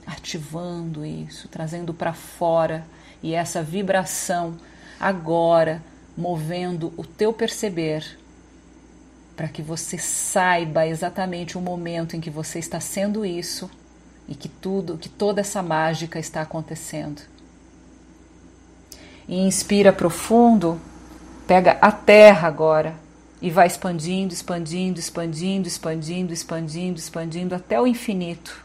ativando 0.06 1.06
isso, 1.06 1.48
trazendo 1.48 1.94
para 1.94 2.14
fora 2.14 2.86
e 3.22 3.34
essa 3.34 3.62
vibração 3.62 4.58
agora 5.00 5.84
movendo 6.18 6.94
o 6.98 7.04
teu 7.04 7.32
perceber 7.32 8.18
para 9.36 9.48
que 9.48 9.62
você 9.62 9.98
saiba 9.98 10.86
exatamente 10.86 11.58
o 11.58 11.62
momento 11.62 12.16
em 12.16 12.22
que 12.22 12.30
você 12.30 12.60
está 12.60 12.80
sendo 12.80 13.26
isso 13.26 13.70
e 14.28 14.36
que 14.36 14.50
tudo, 14.50 14.98
que 14.98 15.10
toda 15.10 15.42
essa 15.42 15.64
mágica 15.64 16.20
está 16.20 16.42
acontecendo 16.42 17.22
e 19.28 19.40
inspira 19.40 19.94
profundo, 19.94 20.80
pega 21.48 21.78
a 21.82 21.92
terra 21.92 22.50
agora 22.50 22.96
e 23.42 23.50
vai 23.50 23.66
expandindo, 23.66 24.34
expandindo, 24.34 25.00
expandindo, 25.00 25.68
expandindo, 25.68 26.34
expandindo, 26.34 27.00
expandindo 27.00 27.56
até 27.56 27.80
o 27.80 27.88
infinito. 27.88 28.64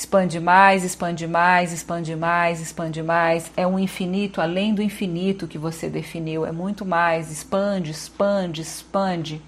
Expande 0.00 0.40
mais, 0.40 0.82
expande 0.82 1.26
mais, 1.26 1.74
expande 1.74 2.16
mais, 2.16 2.58
expande 2.58 3.02
mais. 3.02 3.52
É 3.54 3.66
um 3.66 3.78
infinito 3.78 4.40
além 4.40 4.72
do 4.74 4.80
infinito 4.80 5.46
que 5.46 5.58
você 5.58 5.90
definiu. 5.90 6.46
É 6.46 6.50
muito 6.50 6.86
mais. 6.86 7.30
Expande, 7.30 7.90
expande, 7.90 8.62
expande. 8.62 9.42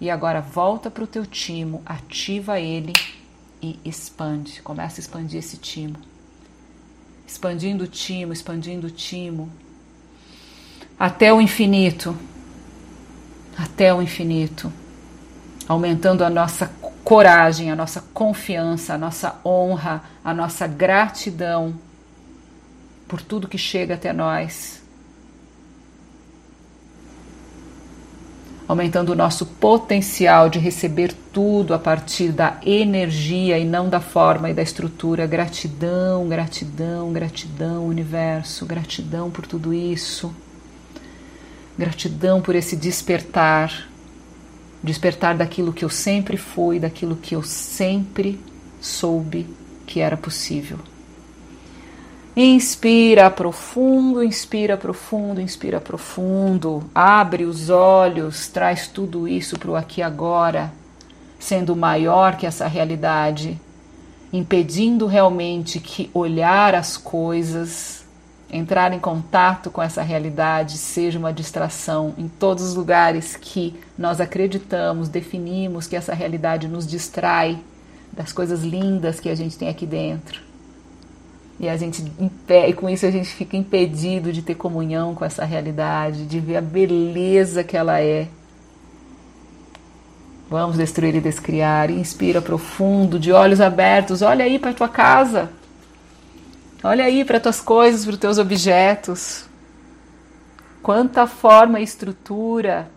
E 0.00 0.08
agora 0.08 0.40
volta 0.40 0.90
para 0.90 1.04
o 1.04 1.06
teu 1.06 1.26
timo, 1.26 1.82
ativa 1.84 2.58
ele 2.58 2.94
e 3.60 3.78
expande. 3.84 4.62
Começa 4.62 4.98
a 4.98 5.02
expandir 5.02 5.40
esse 5.40 5.58
timo 5.58 5.98
expandindo 7.26 7.84
o 7.84 7.86
timo, 7.86 8.32
expandindo 8.32 8.86
o 8.86 8.90
timo, 8.90 9.50
até 10.98 11.32
o 11.32 11.40
infinito, 11.40 12.16
até 13.58 13.94
o 13.94 14.00
infinito, 14.00 14.72
aumentando 15.68 16.24
a 16.24 16.30
nossa 16.30 16.66
coragem, 17.10 17.72
a 17.72 17.74
nossa 17.74 18.04
confiança, 18.14 18.94
a 18.94 18.98
nossa 18.98 19.40
honra, 19.44 20.00
a 20.24 20.32
nossa 20.32 20.68
gratidão 20.68 21.74
por 23.08 23.20
tudo 23.20 23.48
que 23.48 23.58
chega 23.58 23.94
até 23.94 24.12
nós. 24.12 24.78
aumentando 28.68 29.10
o 29.10 29.16
nosso 29.16 29.44
potencial 29.44 30.48
de 30.48 30.60
receber 30.60 31.12
tudo 31.32 31.74
a 31.74 31.78
partir 31.80 32.30
da 32.30 32.56
energia 32.64 33.58
e 33.58 33.64
não 33.64 33.88
da 33.88 33.98
forma 33.98 34.48
e 34.48 34.54
da 34.54 34.62
estrutura. 34.62 35.26
Gratidão, 35.26 36.28
gratidão, 36.28 37.12
gratidão, 37.12 37.88
universo, 37.88 38.64
gratidão 38.64 39.28
por 39.28 39.44
tudo 39.44 39.74
isso. 39.74 40.32
Gratidão 41.76 42.40
por 42.40 42.54
esse 42.54 42.76
despertar, 42.76 43.89
despertar 44.82 45.36
daquilo 45.36 45.72
que 45.72 45.84
eu 45.84 45.90
sempre 45.90 46.36
fui, 46.36 46.78
daquilo 46.78 47.16
que 47.16 47.34
eu 47.34 47.42
sempre 47.42 48.40
soube 48.80 49.46
que 49.86 50.00
era 50.00 50.16
possível. 50.16 50.78
Inspira 52.36 53.28
profundo, 53.28 54.22
inspira 54.22 54.76
profundo, 54.76 55.40
inspira 55.40 55.80
profundo. 55.80 56.82
Abre 56.94 57.44
os 57.44 57.68
olhos, 57.68 58.46
traz 58.46 58.86
tudo 58.86 59.26
isso 59.26 59.58
para 59.58 59.70
o 59.70 59.76
aqui 59.76 60.00
agora, 60.00 60.72
sendo 61.38 61.74
maior 61.74 62.36
que 62.36 62.46
essa 62.46 62.68
realidade, 62.68 63.60
impedindo 64.32 65.06
realmente 65.06 65.80
que 65.80 66.08
olhar 66.14 66.74
as 66.74 66.96
coisas, 66.96 67.99
entrar 68.52 68.92
em 68.92 68.98
contato 68.98 69.70
com 69.70 69.82
essa 69.82 70.02
realidade 70.02 70.76
seja 70.76 71.18
uma 71.18 71.32
distração 71.32 72.14
em 72.18 72.28
todos 72.28 72.64
os 72.64 72.74
lugares 72.74 73.36
que 73.36 73.74
nós 73.96 74.20
acreditamos, 74.20 75.08
definimos 75.08 75.86
que 75.86 75.96
essa 75.96 76.14
realidade 76.14 76.68
nos 76.68 76.86
distrai 76.86 77.58
das 78.12 78.32
coisas 78.32 78.62
lindas 78.62 79.20
que 79.20 79.28
a 79.28 79.34
gente 79.34 79.56
tem 79.56 79.68
aqui 79.68 79.86
dentro. 79.86 80.40
E 81.60 81.68
a 81.68 81.76
gente 81.76 82.02
e 82.66 82.72
com 82.72 82.88
isso 82.88 83.04
a 83.04 83.10
gente 83.10 83.28
fica 83.28 83.56
impedido 83.56 84.32
de 84.32 84.40
ter 84.40 84.54
comunhão 84.54 85.14
com 85.14 85.24
essa 85.24 85.44
realidade, 85.44 86.24
de 86.24 86.40
ver 86.40 86.56
a 86.56 86.62
beleza 86.62 87.62
que 87.62 87.76
ela 87.76 88.00
é. 88.00 88.28
Vamos 90.48 90.78
destruir 90.78 91.14
e 91.14 91.20
descriar. 91.20 91.90
Inspira 91.90 92.42
profundo, 92.42 93.20
de 93.20 93.30
olhos 93.30 93.60
abertos. 93.60 94.22
Olha 94.22 94.44
aí 94.44 94.58
para 94.58 94.72
tua 94.72 94.88
casa. 94.88 95.50
Olha 96.82 97.04
aí 97.04 97.24
para 97.24 97.40
tuas 97.40 97.60
coisas, 97.60 98.04
para 98.04 98.12
os 98.12 98.18
teus 98.18 98.38
objetos. 98.38 99.44
Quanta 100.82 101.26
forma 101.26 101.80
e 101.80 101.84
estrutura 101.84 102.90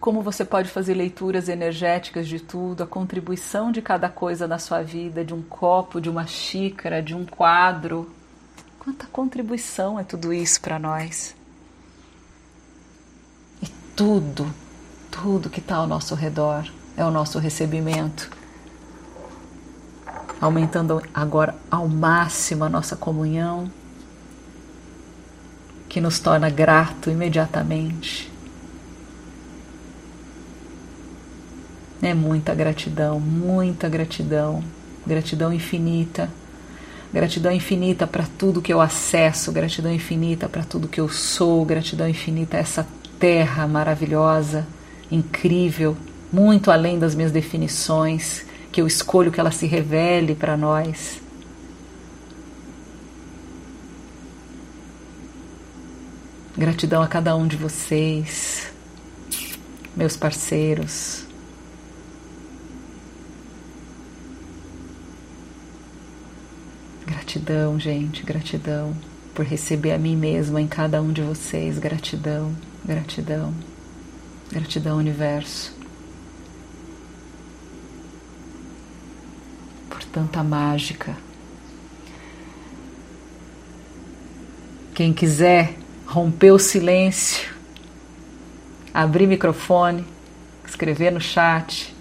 como 0.00 0.22
você 0.22 0.44
pode 0.44 0.70
fazer 0.70 0.94
leituras 0.94 1.48
energéticas 1.48 2.28
de 2.28 2.38
tudo, 2.38 2.82
a 2.82 2.86
contribuição 2.86 3.72
de 3.72 3.82
cada 3.82 4.08
coisa 4.08 4.46
na 4.46 4.58
sua 4.58 4.82
vida, 4.82 5.24
de 5.24 5.34
um 5.34 5.42
copo, 5.42 6.00
de 6.00 6.08
uma 6.08 6.26
xícara, 6.26 7.02
de 7.02 7.14
um 7.14 7.24
quadro. 7.24 8.10
Quanta 8.78 9.06
contribuição 9.06 9.98
é 9.98 10.04
tudo 10.04 10.32
isso 10.32 10.60
para 10.60 10.78
nós. 10.78 11.34
E 13.60 13.66
tudo, 13.96 14.52
tudo 15.10 15.50
que 15.50 15.60
está 15.60 15.76
ao 15.76 15.86
nosso 15.86 16.14
redor 16.14 16.70
é 16.96 17.04
o 17.04 17.10
nosso 17.10 17.38
recebimento. 17.38 18.30
Aumentando 20.40 21.02
agora 21.12 21.54
ao 21.70 21.88
máximo 21.88 22.64
a 22.64 22.68
nossa 22.68 22.94
comunhão, 22.96 23.70
que 25.88 26.00
nos 26.00 26.18
torna 26.18 26.48
grato 26.48 27.10
imediatamente 27.10 28.30
É 32.00 32.14
muita 32.14 32.54
gratidão, 32.54 33.18
muita 33.18 33.88
gratidão, 33.88 34.62
gratidão 35.04 35.52
infinita. 35.52 36.30
Gratidão 37.12 37.50
infinita 37.50 38.06
para 38.06 38.24
tudo 38.38 38.62
que 38.62 38.72
eu 38.72 38.80
acesso, 38.80 39.50
gratidão 39.50 39.92
infinita 39.92 40.48
para 40.48 40.62
tudo 40.62 40.86
que 40.86 41.00
eu 41.00 41.08
sou, 41.08 41.64
gratidão 41.64 42.08
infinita 42.08 42.56
a 42.56 42.60
essa 42.60 42.86
terra 43.18 43.66
maravilhosa, 43.66 44.66
incrível, 45.10 45.96
muito 46.32 46.70
além 46.70 46.98
das 46.98 47.14
minhas 47.14 47.32
definições, 47.32 48.44
que 48.72 48.80
eu 48.80 48.86
escolho 48.86 49.32
que 49.32 49.40
ela 49.40 49.50
se 49.50 49.66
revele 49.66 50.34
para 50.34 50.56
nós. 50.56 51.20
Gratidão 56.56 57.02
a 57.02 57.06
cada 57.06 57.36
um 57.36 57.46
de 57.46 57.56
vocês, 57.56 58.72
meus 59.96 60.16
parceiros, 60.16 61.28
Gratidão, 67.28 67.78
gente, 67.78 68.22
gratidão 68.22 68.96
por 69.34 69.44
receber 69.44 69.92
a 69.92 69.98
mim 69.98 70.16
mesma 70.16 70.62
em 70.62 70.66
cada 70.66 71.02
um 71.02 71.12
de 71.12 71.20
vocês. 71.20 71.78
Gratidão, 71.78 72.56
gratidão, 72.82 73.52
gratidão, 74.50 74.96
universo. 74.96 75.76
Por 79.90 80.02
tanta 80.18 80.42
mágica. 80.42 81.16
Quem 84.92 85.12
quiser 85.12 85.76
romper 86.04 86.50
o 86.50 86.58
silêncio, 86.58 87.54
abrir 88.92 89.28
microfone, 89.28 90.04
escrever 90.66 91.12
no 91.12 91.20
chat, 91.20 91.94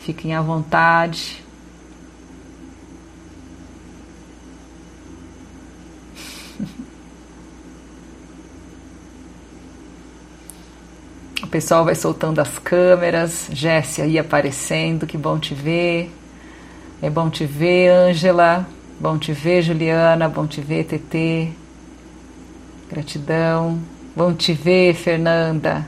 fiquem 0.00 0.34
à 0.34 0.42
vontade. 0.42 1.42
O 11.42 11.46
pessoal 11.54 11.84
vai 11.84 11.94
soltando 11.94 12.40
as 12.40 12.58
câmeras. 12.58 13.48
Jéssica 13.52 14.02
aí 14.02 14.18
aparecendo, 14.18 15.06
que 15.06 15.16
bom 15.16 15.38
te 15.38 15.54
ver. 15.54 16.10
É 17.04 17.10
bom 17.10 17.28
te 17.28 17.44
ver, 17.44 17.90
Ângela. 17.90 18.66
Bom 18.98 19.18
te 19.18 19.30
ver, 19.30 19.60
Juliana. 19.60 20.26
Bom 20.26 20.46
te 20.46 20.62
ver, 20.62 20.84
TT. 20.84 21.52
Gratidão. 22.88 23.78
Bom 24.16 24.32
te 24.32 24.54
ver, 24.54 24.94
Fernanda. 24.94 25.84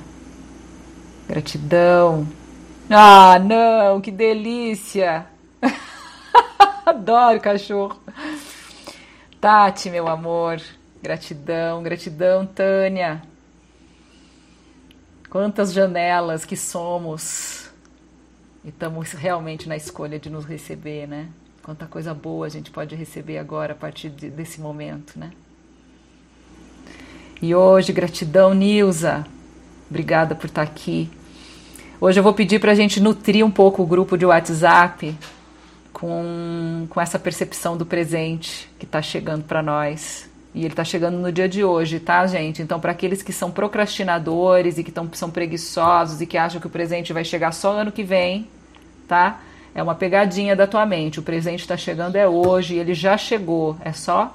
Gratidão. 1.27 2.29
Ah, 2.91 3.39
não, 3.39 3.99
que 3.99 4.11
delícia! 4.11 5.25
Adoro 6.85 7.41
cachorro. 7.41 7.99
Tati, 9.41 9.89
meu 9.89 10.09
amor. 10.09 10.61
Gratidão, 11.03 11.83
gratidão, 11.83 12.45
Tânia. 12.45 13.23
Quantas 15.31 15.73
janelas 15.73 16.45
que 16.45 16.59
somos. 16.59 17.66
E 18.67 18.71
estamos 18.71 19.13
realmente 19.13 19.69
na 19.69 19.77
escolha 19.77 20.19
de 20.19 20.29
nos 20.29 20.45
receber, 20.45 21.07
né? 21.07 21.29
Quanta 21.63 21.87
coisa 21.87 22.13
boa 22.13 22.47
a 22.47 22.49
gente 22.49 22.69
pode 22.69 22.97
receber 22.97 23.39
agora 23.39 23.75
a 23.75 23.77
partir 23.77 24.09
de, 24.09 24.29
desse 24.29 24.61
momento, 24.61 25.17
né? 25.17 25.31
E 27.41 27.55
hoje, 27.55 27.93
gratidão, 27.93 28.53
Nilza. 28.53 29.25
Obrigada 29.89 30.35
por 30.35 30.47
estar 30.47 30.63
aqui. 30.63 31.09
Hoje 32.01 32.19
eu 32.19 32.25
vou 32.25 32.35
pedir 32.35 32.59
para 32.59 32.73
a 32.73 32.75
gente 32.75 32.99
nutrir 32.99 33.47
um 33.47 33.51
pouco 33.53 33.85
o 33.85 33.87
grupo 33.87 34.19
de 34.19 34.27
WhatsApp 34.27 35.17
com, 35.93 36.89
com 36.91 37.01
essa 37.01 37.21
percepção 37.21 37.77
do 37.77 37.87
presente 37.87 38.69
que 38.81 38.85
está 38.85 39.01
chegando 39.01 39.45
para 39.45 39.63
nós. 39.63 40.29
E 40.53 40.61
ele 40.61 40.69
está 40.69 40.83
chegando 40.83 41.19
no 41.19 41.31
dia 41.31 41.49
de 41.49 41.63
hoje, 41.63 42.01
tá, 42.01 42.27
gente? 42.27 42.63
Então, 42.63 42.81
para 42.81 42.91
aqueles 42.91 43.23
que 43.23 43.33
são 43.33 43.49
procrastinadores 43.49 44.77
e 44.77 44.83
que 44.83 44.91
tão, 44.91 45.09
são 45.13 45.31
preguiçosos 45.31 46.21
e 46.21 46.27
que 46.27 46.37
acham 46.37 46.61
que 46.61 46.67
o 46.67 46.71
presente 46.71 47.13
vai 47.13 47.23
chegar 47.23 47.53
só 47.53 47.73
ano 47.73 47.93
que 47.93 48.03
vem, 48.03 48.49
tá? 49.07 49.41
É 49.75 49.83
uma 49.83 49.95
pegadinha 49.95 50.57
da 50.57 50.67
tua 50.67 50.87
mente. 50.87 51.21
O 51.21 51.23
presente 51.23 51.61
está 51.61 51.77
chegando 51.77 52.17
é 52.17 52.29
hoje, 52.29 52.77
ele 52.77 52.95
já 52.95 53.17
chegou. 53.17 53.77
É 53.81 53.93
só 53.93 54.35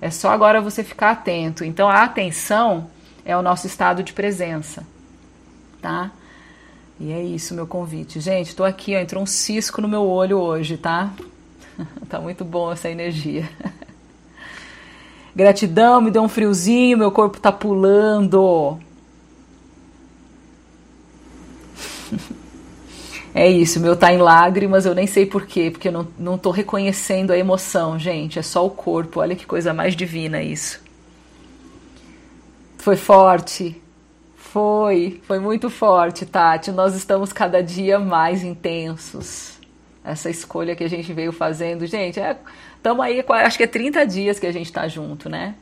é 0.00 0.10
só 0.10 0.30
agora 0.30 0.60
você 0.60 0.84
ficar 0.84 1.10
atento. 1.10 1.64
Então 1.64 1.88
a 1.88 2.02
atenção 2.02 2.90
é 3.24 3.36
o 3.36 3.42
nosso 3.42 3.66
estado 3.66 4.02
de 4.02 4.12
presença, 4.12 4.86
tá? 5.80 6.10
E 6.98 7.12
é 7.12 7.22
isso 7.22 7.54
meu 7.54 7.66
convite. 7.66 8.20
Gente, 8.20 8.54
tô 8.54 8.64
aqui, 8.64 8.94
ó, 8.94 8.98
entrou 8.98 9.22
um 9.22 9.26
cisco 9.26 9.80
no 9.80 9.88
meu 9.88 10.02
olho 10.02 10.38
hoje, 10.38 10.76
tá? 10.76 11.10
tá 12.08 12.20
muito 12.20 12.44
bom 12.44 12.72
essa 12.72 12.88
energia. 12.88 13.48
Gratidão, 15.34 16.00
me 16.00 16.10
deu 16.10 16.22
um 16.22 16.28
friozinho, 16.28 16.96
meu 16.96 17.10
corpo 17.10 17.38
tá 17.38 17.52
pulando. 17.52 18.78
É 23.38 23.46
isso, 23.46 23.80
meu 23.80 23.94
tá 23.94 24.10
em 24.10 24.16
lágrimas, 24.16 24.86
eu 24.86 24.94
nem 24.94 25.06
sei 25.06 25.26
porquê, 25.26 25.70
porque 25.70 25.88
eu 25.88 25.92
não, 25.92 26.08
não 26.18 26.38
tô 26.38 26.50
reconhecendo 26.50 27.32
a 27.32 27.38
emoção, 27.38 27.98
gente. 27.98 28.38
É 28.38 28.42
só 28.42 28.64
o 28.64 28.70
corpo, 28.70 29.20
olha 29.20 29.36
que 29.36 29.44
coisa 29.44 29.74
mais 29.74 29.94
divina 29.94 30.40
isso. 30.40 30.80
Foi 32.78 32.96
forte. 32.96 33.78
Foi, 34.36 35.20
foi 35.24 35.38
muito 35.38 35.68
forte, 35.68 36.24
Tati. 36.24 36.72
Nós 36.72 36.94
estamos 36.94 37.30
cada 37.30 37.62
dia 37.62 37.98
mais 37.98 38.42
intensos. 38.42 39.58
Essa 40.02 40.30
escolha 40.30 40.74
que 40.74 40.84
a 40.84 40.88
gente 40.88 41.12
veio 41.12 41.30
fazendo, 41.30 41.84
gente, 41.84 42.18
é, 42.18 42.38
estamos 42.74 43.04
aí, 43.04 43.22
acho 43.28 43.58
que 43.58 43.64
é 43.64 43.66
30 43.66 44.06
dias 44.06 44.38
que 44.38 44.46
a 44.46 44.52
gente 44.52 44.72
tá 44.72 44.88
junto, 44.88 45.28
né? 45.28 45.56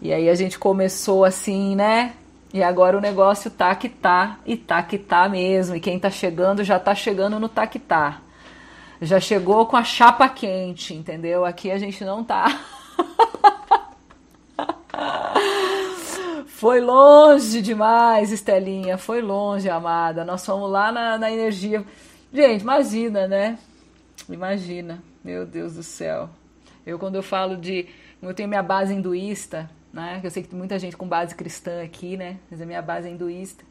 E 0.00 0.12
aí 0.12 0.28
a 0.28 0.34
gente 0.34 0.58
começou 0.58 1.24
assim, 1.24 1.76
né? 1.76 2.14
E 2.52 2.62
agora 2.62 2.98
o 2.98 3.00
negócio 3.00 3.50
tá 3.50 3.74
que 3.74 3.88
tá, 3.88 4.38
e 4.44 4.56
tá 4.56 4.82
que 4.82 4.98
tá 4.98 5.26
mesmo. 5.28 5.74
E 5.74 5.80
quem 5.80 5.98
tá 5.98 6.10
chegando 6.10 6.62
já 6.62 6.78
tá 6.78 6.94
chegando 6.94 7.40
no 7.40 7.48
tá 7.48 7.66
que 7.66 7.78
tá. 7.78 8.20
Já 9.00 9.18
chegou 9.18 9.64
com 9.66 9.76
a 9.76 9.82
chapa 9.82 10.28
quente, 10.28 10.92
entendeu? 10.94 11.46
Aqui 11.46 11.70
a 11.70 11.78
gente 11.78 12.04
não 12.04 12.22
tá. 12.22 12.60
Foi 16.46 16.80
longe 16.80 17.62
demais, 17.62 18.30
Estelinha. 18.30 18.98
Foi 18.98 19.22
longe, 19.22 19.68
amada. 19.68 20.24
Nós 20.24 20.44
fomos 20.44 20.70
lá 20.70 20.92
na, 20.92 21.18
na 21.18 21.32
energia. 21.32 21.84
Gente, 22.32 22.60
imagina, 22.60 23.26
né? 23.26 23.58
Imagina. 24.28 25.02
Meu 25.24 25.46
Deus 25.46 25.74
do 25.74 25.82
céu. 25.82 26.28
Eu, 26.86 26.98
quando 26.98 27.16
eu 27.16 27.22
falo 27.22 27.56
de. 27.56 27.88
Eu 28.20 28.34
tenho 28.34 28.48
minha 28.48 28.62
base 28.62 28.94
hinduísta 28.94 29.68
né? 29.92 30.20
Eu 30.22 30.30
sei 30.30 30.42
que 30.42 30.48
tem 30.48 30.58
muita 30.58 30.78
gente 30.78 30.96
com 30.96 31.06
base 31.06 31.34
cristã 31.34 31.82
aqui, 31.82 32.16
né? 32.16 32.38
Mas 32.50 32.60
a 32.60 32.66
minha 32.66 32.80
base 32.80 33.08
é 33.08 33.10
hinduísta. 33.10 33.64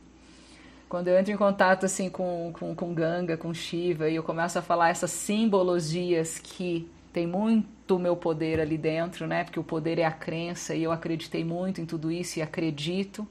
Quando 0.87 1.07
eu 1.07 1.17
entro 1.17 1.31
em 1.31 1.37
contato 1.37 1.85
assim 1.85 2.09
com, 2.09 2.51
com, 2.53 2.75
com 2.75 2.93
Ganga, 2.93 3.37
com 3.37 3.53
Shiva, 3.53 4.09
e 4.09 4.15
eu 4.15 4.23
começo 4.23 4.59
a 4.59 4.61
falar 4.61 4.89
essas 4.89 5.11
simbologias 5.11 6.37
que 6.37 6.89
tem 7.13 7.25
muito 7.25 7.97
meu 7.97 8.15
poder 8.15 8.59
ali 8.59 8.77
dentro, 8.77 9.25
né? 9.25 9.43
Porque 9.43 9.59
o 9.59 9.63
poder 9.63 9.99
é 9.99 10.05
a 10.05 10.11
crença 10.11 10.75
e 10.75 10.83
eu 10.83 10.91
acreditei 10.91 11.43
muito 11.43 11.81
em 11.81 11.85
tudo 11.85 12.11
isso 12.11 12.39
e 12.39 12.41
acredito, 12.41 13.27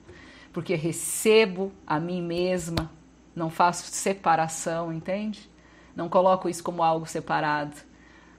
porque 0.52 0.74
recebo 0.74 1.72
a 1.86 2.00
mim 2.00 2.22
mesma, 2.22 2.90
não 3.36 3.50
faço 3.50 3.84
separação, 3.90 4.92
entende? 4.92 5.48
Não 5.94 6.08
coloco 6.08 6.48
isso 6.48 6.62
como 6.62 6.82
algo 6.82 7.06
separado 7.06 7.76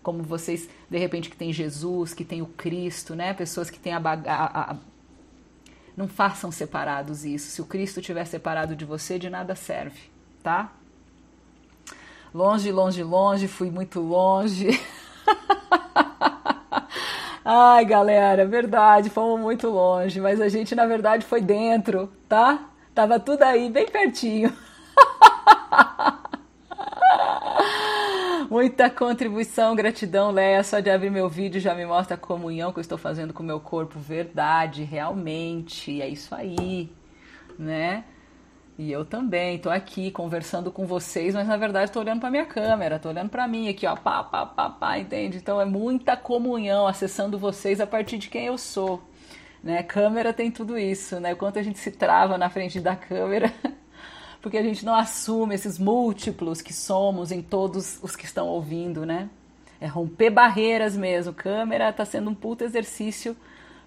como 0.04 0.24
vocês, 0.24 0.70
de 0.92 0.98
repente, 0.98 1.30
que 1.30 1.38
tem 1.38 1.54
Jesus, 1.54 2.14
que 2.14 2.26
tem 2.26 2.42
o 2.42 2.46
Cristo, 2.46 3.16
né? 3.16 3.34
Pessoas 3.34 3.70
que 3.70 3.80
têm 3.80 3.94
a, 3.94 3.98
a, 3.98 4.72
a 4.72 4.76
não 5.96 6.06
façam 6.06 6.52
separados 6.52 7.24
isso. 7.24 7.50
Se 7.50 7.62
o 7.62 7.66
Cristo 7.66 8.02
estiver 8.02 8.26
separado 8.26 8.76
de 8.76 8.84
você, 8.84 9.18
de 9.18 9.30
nada 9.30 9.56
serve, 9.56 10.12
tá? 10.44 10.70
Longe, 12.34 12.70
longe, 12.74 13.04
longe, 13.04 13.48
fui 13.48 13.72
muito 13.72 14.02
longe. 14.02 14.78
Ai, 17.46 17.86
galera, 17.86 18.46
verdade, 18.46 19.10
fomos 19.10 19.40
muito 19.40 19.70
longe, 19.70 20.20
mas 20.20 20.42
a 20.42 20.50
gente 20.50 20.76
na 20.76 20.86
verdade 20.86 21.26
foi 21.26 21.40
dentro, 21.40 22.12
tá? 22.28 22.70
Tava 22.94 23.18
tudo 23.18 23.44
aí, 23.44 23.70
bem 23.70 23.86
pertinho. 23.86 24.54
Muita 28.52 28.90
contribuição, 28.90 29.74
gratidão, 29.78 30.30
Léa. 30.30 30.62
Só 30.62 30.82
de 30.82 30.90
abrir 30.90 31.10
meu 31.10 31.30
vídeo 31.30 31.62
já 31.62 31.74
me 31.74 31.86
mostra 31.86 32.16
a 32.16 32.18
comunhão 32.18 32.74
que 32.74 32.80
eu 32.80 32.82
estou 32.82 32.98
fazendo 32.98 33.34
com 33.34 33.42
o 33.42 33.46
meu 33.46 33.62
corpo. 33.62 33.98
Verdade, 33.98 34.84
realmente. 34.84 36.02
É 36.02 36.10
isso 36.10 36.36
aí, 36.36 36.92
né? 37.58 38.04
E 38.78 38.92
eu 38.92 39.06
também 39.06 39.56
estou 39.56 39.72
aqui 39.72 40.12
conversando 40.12 40.70
com 40.70 40.86
vocês, 40.86 41.34
mas 41.34 41.48
na 41.48 41.56
verdade 41.56 41.86
estou 41.86 42.02
olhando 42.02 42.20
para 42.20 42.30
minha 42.30 42.46
câmera, 42.46 42.98
estou 42.98 43.14
olhando 43.14 43.30
para 43.30 43.48
mim 43.48 43.70
aqui, 43.70 43.88
ó, 43.88 43.96
pá, 43.96 44.22
pá, 44.22 44.46
pá, 44.46 44.70
pá, 44.70 45.00
entende? 45.00 45.38
Então 45.38 45.62
é 45.62 45.64
muita 45.64 46.18
comunhão 46.18 46.86
acessando 46.86 47.40
vocês 47.40 47.80
a 47.80 47.88
partir 47.88 48.18
de 48.18 48.28
quem 48.30 48.48
eu 48.48 48.58
sou, 48.58 49.02
né? 49.64 49.82
Câmera 49.82 50.34
tem 50.34 50.52
tudo 50.52 50.78
isso, 50.78 51.22
né? 51.22 51.36
Quanto 51.36 51.58
a 51.58 51.64
gente 51.64 51.80
se 51.80 51.92
trava 51.92 52.38
na 52.38 52.50
frente 52.50 52.82
da 52.82 52.98
câmera 52.98 53.54
porque 54.42 54.58
a 54.58 54.64
gente 54.64 54.84
não 54.84 54.96
assume 54.96 55.56
esses 55.56 55.78
múltiplos 55.78 56.62
que 56.62 56.74
somos 56.74 57.32
em 57.32 57.42
todos 57.42 58.00
os 58.02 58.16
que 58.16 58.26
estão 58.26 58.48
ouvindo, 58.48 59.06
né? 59.06 59.30
É 59.80 59.88
romper 59.88 60.30
barreiras 60.30 60.96
mesmo. 60.96 61.34
Câmera 61.34 61.90
está 61.90 62.06
sendo 62.06 62.30
um 62.30 62.36
puto 62.36 62.64
exercício 62.64 63.36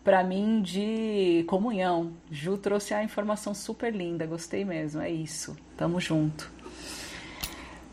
para 0.03 0.23
mim 0.23 0.61
de 0.63 1.45
comunhão. 1.49 2.13
Ju 2.31 2.57
trouxe 2.59 2.95
a 2.95 3.03
informação 3.03 3.55
super 3.55 3.95
linda, 3.95 4.27
gostei 4.27 4.65
mesmo, 4.65 5.01
é 5.01 5.11
isso. 5.11 5.57
Tamo 5.77 6.01
junto. 6.01 6.51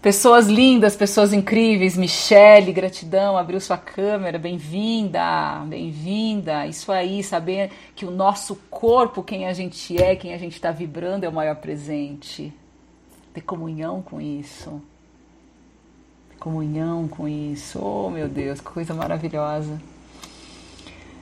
Pessoas 0.02 0.48
lindas, 0.48 0.96
pessoas 0.96 1.32
incríveis, 1.32 1.96
Michele, 1.96 2.74
gratidão, 2.74 3.38
abriu 3.38 3.62
sua 3.62 3.78
câmera, 3.78 4.40
bem-vinda, 4.40 5.64
bem-vinda. 5.68 6.66
Isso 6.66 6.92
aí, 6.92 7.24
saber 7.24 7.70
que 7.96 8.04
o 8.04 8.10
nosso 8.10 8.56
corpo, 8.72 9.22
quem 9.22 9.46
a 9.46 9.54
gente 9.54 10.02
é, 10.02 10.16
quem 10.16 10.34
a 10.34 10.40
gente 10.40 10.54
está 10.54 10.72
vibrando 10.72 11.24
é 11.24 11.30
o 11.30 11.32
maior 11.32 11.58
presente. 11.58 12.52
Ter 13.32 13.42
comunhão 13.42 14.02
com 14.02 14.20
isso. 14.20 14.82
Comunhão 16.40 17.08
com 17.08 17.28
isso. 17.28 17.80
Oh, 17.80 18.10
meu 18.10 18.28
Deus, 18.28 18.60
que 18.60 18.72
coisa 18.72 18.96
maravilhosa. 18.96 19.80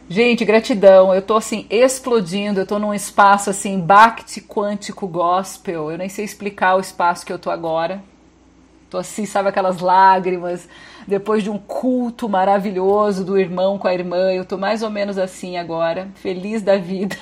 Gente, 0.08 0.46
gratidão. 0.46 1.14
Eu 1.14 1.22
tô 1.22 1.36
assim 1.36 1.68
explodindo. 1.70 2.62
Eu 2.62 2.66
tô 2.66 2.80
num 2.80 2.94
espaço 2.94 3.50
assim 3.50 3.78
Bhakti 3.78 4.40
quântico 4.40 5.06
gospel. 5.06 5.92
Eu 5.92 5.98
nem 5.98 6.08
sei 6.08 6.24
explicar 6.24 6.78
o 6.78 6.80
espaço 6.80 7.26
que 7.26 7.34
eu 7.34 7.38
tô 7.38 7.52
agora. 7.52 8.02
Tô 8.90 8.98
assim, 8.98 9.26
sabe 9.26 9.50
aquelas 9.50 9.80
lágrimas 9.80 10.68
depois 11.08 11.44
de 11.44 11.50
um 11.50 11.60
culto 11.60 12.28
maravilhoso 12.28 13.24
do 13.24 13.38
irmão 13.38 13.78
com 13.78 13.88
a 13.88 13.94
irmã. 13.94 14.32
Eu 14.32 14.46
tô 14.46 14.58
mais 14.58 14.82
ou 14.82 14.90
menos 14.90 15.18
assim 15.18 15.58
agora, 15.58 16.10
feliz 16.16 16.62
da 16.62 16.76
vida. 16.78 17.16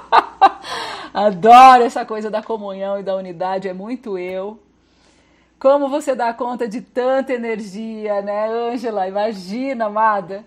Adoro 1.14 1.84
essa 1.84 2.04
coisa 2.04 2.30
da 2.30 2.42
comunhão 2.42 3.00
e 3.00 3.02
da 3.02 3.16
unidade, 3.16 3.66
é 3.66 3.72
muito 3.72 4.18
eu. 4.18 4.58
Como 5.58 5.88
você 5.88 6.14
dá 6.14 6.32
conta 6.32 6.68
de 6.68 6.80
tanta 6.80 7.32
energia, 7.32 8.22
né, 8.22 8.48
Ângela? 8.48 9.08
Imagina, 9.08 9.86
amada. 9.86 10.44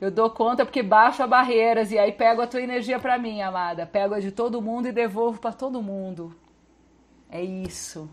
Eu 0.00 0.10
dou 0.10 0.30
conta 0.30 0.64
porque 0.64 0.82
baixo 0.82 1.26
barreiras 1.26 1.90
e 1.90 1.98
aí 1.98 2.12
pego 2.12 2.42
a 2.42 2.46
tua 2.46 2.62
energia 2.62 2.98
para 2.98 3.18
mim, 3.18 3.42
amada. 3.42 3.86
Pego 3.86 4.14
a 4.14 4.20
de 4.20 4.30
todo 4.30 4.62
mundo 4.62 4.88
e 4.88 4.92
devolvo 4.92 5.40
para 5.40 5.52
todo 5.52 5.82
mundo. 5.82 6.34
É 7.30 7.42
isso. 7.42 8.08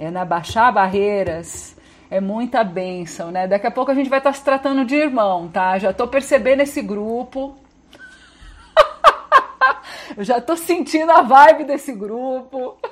É 0.00 0.10
na 0.10 0.24
baixar 0.24 0.72
barreiras. 0.72 1.76
É 2.10 2.22
muita 2.22 2.64
bênção, 2.64 3.30
né? 3.30 3.46
Daqui 3.46 3.66
a 3.66 3.70
pouco 3.70 3.90
a 3.90 3.94
gente 3.94 4.08
vai 4.08 4.18
estar 4.18 4.30
tá 4.30 4.36
se 4.36 4.42
tratando 4.42 4.82
de 4.82 4.96
irmão, 4.96 5.46
tá? 5.46 5.78
Já 5.78 5.92
tô 5.92 6.08
percebendo 6.08 6.62
esse 6.62 6.80
grupo. 6.80 7.58
Eu 10.16 10.24
já 10.24 10.40
tô 10.40 10.56
sentindo 10.56 11.12
a 11.12 11.20
vibe 11.20 11.64
desse 11.64 11.92
grupo. 11.92 12.78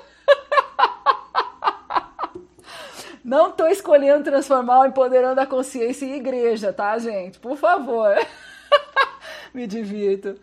Não 3.24 3.52
tô 3.52 3.66
escolhendo 3.68 4.24
transformar 4.24 4.80
o 4.80 4.86
Empoderando 4.86 5.40
a 5.40 5.46
Consciência 5.46 6.04
em 6.04 6.16
igreja, 6.16 6.74
tá, 6.74 6.98
gente? 6.98 7.38
Por 7.38 7.56
favor. 7.56 8.14
Me 9.54 9.66
divirto. 9.66 10.38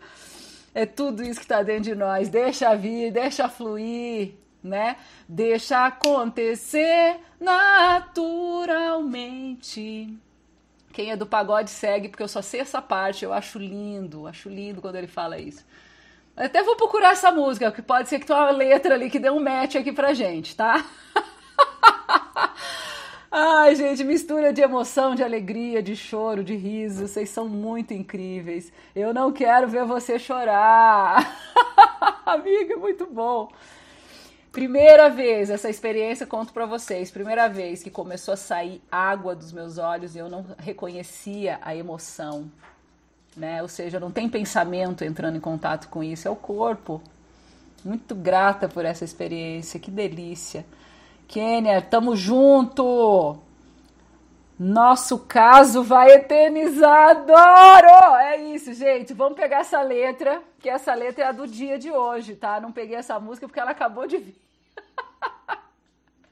É 0.74 0.84
tudo 0.84 1.22
isso 1.22 1.38
que 1.38 1.46
tá 1.46 1.62
dentro 1.62 1.84
de 1.84 1.94
nós. 1.94 2.28
Deixa 2.28 2.74
vir, 2.74 3.12
deixa 3.12 3.48
fluir, 3.48 4.34
né? 4.66 4.96
Deixa 5.28 5.86
acontecer 5.86 7.16
naturalmente. 7.40 10.16
Quem 10.92 11.10
é 11.10 11.16
do 11.16 11.26
pagode 11.26 11.70
segue, 11.70 12.08
porque 12.08 12.22
eu 12.22 12.28
só 12.28 12.40
sei 12.40 12.60
essa 12.60 12.80
parte. 12.80 13.24
Eu 13.24 13.32
acho 13.32 13.58
lindo, 13.58 14.26
acho 14.26 14.48
lindo 14.48 14.80
quando 14.80 14.96
ele 14.96 15.06
fala 15.06 15.38
isso. 15.38 15.64
Até 16.36 16.62
vou 16.62 16.76
procurar 16.76 17.12
essa 17.12 17.30
música, 17.30 17.72
que 17.72 17.80
pode 17.80 18.08
ser 18.08 18.18
que 18.18 18.26
tenha 18.26 18.38
uma 18.38 18.50
letra 18.50 18.94
ali 18.94 19.08
que 19.08 19.18
dê 19.18 19.30
um 19.30 19.42
match 19.42 19.76
aqui 19.76 19.92
pra 19.92 20.12
gente, 20.12 20.54
tá? 20.54 20.84
Ai, 23.30 23.74
gente, 23.74 24.02
mistura 24.04 24.52
de 24.52 24.62
emoção, 24.62 25.14
de 25.14 25.22
alegria, 25.22 25.82
de 25.82 25.94
choro, 25.94 26.42
de 26.42 26.54
riso. 26.54 27.06
Vocês 27.06 27.28
são 27.28 27.46
muito 27.46 27.92
incríveis. 27.92 28.72
Eu 28.94 29.12
não 29.12 29.32
quero 29.32 29.68
ver 29.68 29.84
você 29.84 30.18
chorar. 30.18 31.36
Amiga, 32.24 32.76
muito 32.76 33.06
bom. 33.06 33.50
Primeira 34.56 35.10
vez, 35.10 35.50
essa 35.50 35.68
experiência, 35.68 36.26
conto 36.26 36.50
para 36.50 36.64
vocês. 36.64 37.10
Primeira 37.10 37.46
vez 37.46 37.82
que 37.82 37.90
começou 37.90 38.32
a 38.32 38.38
sair 38.38 38.80
água 38.90 39.34
dos 39.34 39.52
meus 39.52 39.76
olhos 39.76 40.16
e 40.16 40.18
eu 40.18 40.30
não 40.30 40.46
reconhecia 40.56 41.58
a 41.60 41.76
emoção. 41.76 42.50
Né? 43.36 43.60
Ou 43.60 43.68
seja, 43.68 44.00
não 44.00 44.10
tem 44.10 44.30
pensamento 44.30 45.04
entrando 45.04 45.36
em 45.36 45.40
contato 45.40 45.90
com 45.90 46.02
isso, 46.02 46.26
é 46.26 46.30
o 46.30 46.34
corpo. 46.34 47.02
Muito 47.84 48.14
grata 48.14 48.66
por 48.66 48.86
essa 48.86 49.04
experiência, 49.04 49.78
que 49.78 49.90
delícia. 49.90 50.64
Kênia, 51.28 51.82
tamo 51.82 52.16
junto! 52.16 53.36
Nosso 54.58 55.18
caso 55.18 55.82
vai 55.82 56.12
eternizar, 56.12 57.10
adoro! 57.10 58.16
É 58.22 58.38
isso, 58.38 58.72
gente. 58.72 59.12
Vamos 59.12 59.36
pegar 59.36 59.58
essa 59.58 59.82
letra, 59.82 60.42
que 60.58 60.70
essa 60.70 60.94
letra 60.94 61.24
é 61.24 61.28
a 61.28 61.32
do 61.32 61.46
dia 61.46 61.78
de 61.78 61.92
hoje, 61.92 62.36
tá? 62.36 62.58
Não 62.58 62.72
peguei 62.72 62.96
essa 62.96 63.20
música 63.20 63.46
porque 63.46 63.60
ela 63.60 63.72
acabou 63.72 64.06
de 64.06 64.16
vir. 64.16 64.45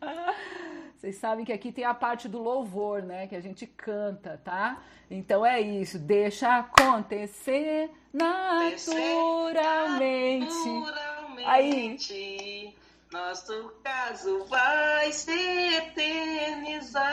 Vocês 0.96 1.16
sabem 1.16 1.44
que 1.44 1.52
aqui 1.52 1.70
tem 1.70 1.84
a 1.84 1.92
parte 1.92 2.26
do 2.28 2.42
louvor, 2.42 3.02
né? 3.02 3.26
Que 3.26 3.36
a 3.36 3.40
gente 3.40 3.66
canta, 3.66 4.40
tá? 4.42 4.82
Então 5.10 5.44
é 5.44 5.60
isso. 5.60 5.98
Deixa 5.98 6.56
acontecer 6.58 7.90
naturalmente. 8.12 10.46
naturalmente. 10.46 12.12
Aí. 12.12 12.74
Nosso 13.12 13.74
caso 13.84 14.46
vai 14.46 15.12
se 15.12 15.30
eternizar. 15.76 17.04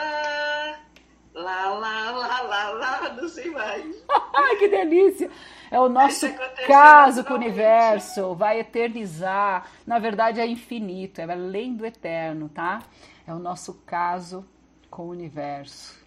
Lá, 1.34 1.70
lá, 1.70 2.10
lá, 2.10 2.40
lá, 2.42 2.70
lá, 2.70 3.12
não 3.12 3.28
sei 3.28 3.50
mais. 3.50 4.02
Ai, 4.34 4.56
que 4.56 4.68
delícia! 4.68 5.30
É 5.72 5.80
o 5.80 5.88
nosso 5.88 6.28
caso 6.66 7.24
com 7.24 7.32
o 7.32 7.36
universo, 7.36 8.34
vai 8.34 8.60
eternizar. 8.60 9.66
Na 9.86 9.98
verdade, 9.98 10.38
é 10.38 10.46
infinito, 10.46 11.18
é 11.18 11.24
além 11.24 11.74
do 11.74 11.86
eterno, 11.86 12.50
tá? 12.50 12.82
É 13.26 13.32
o 13.32 13.38
nosso 13.38 13.80
caso 13.86 14.44
com 14.90 15.04
o 15.04 15.08
universo. 15.08 15.98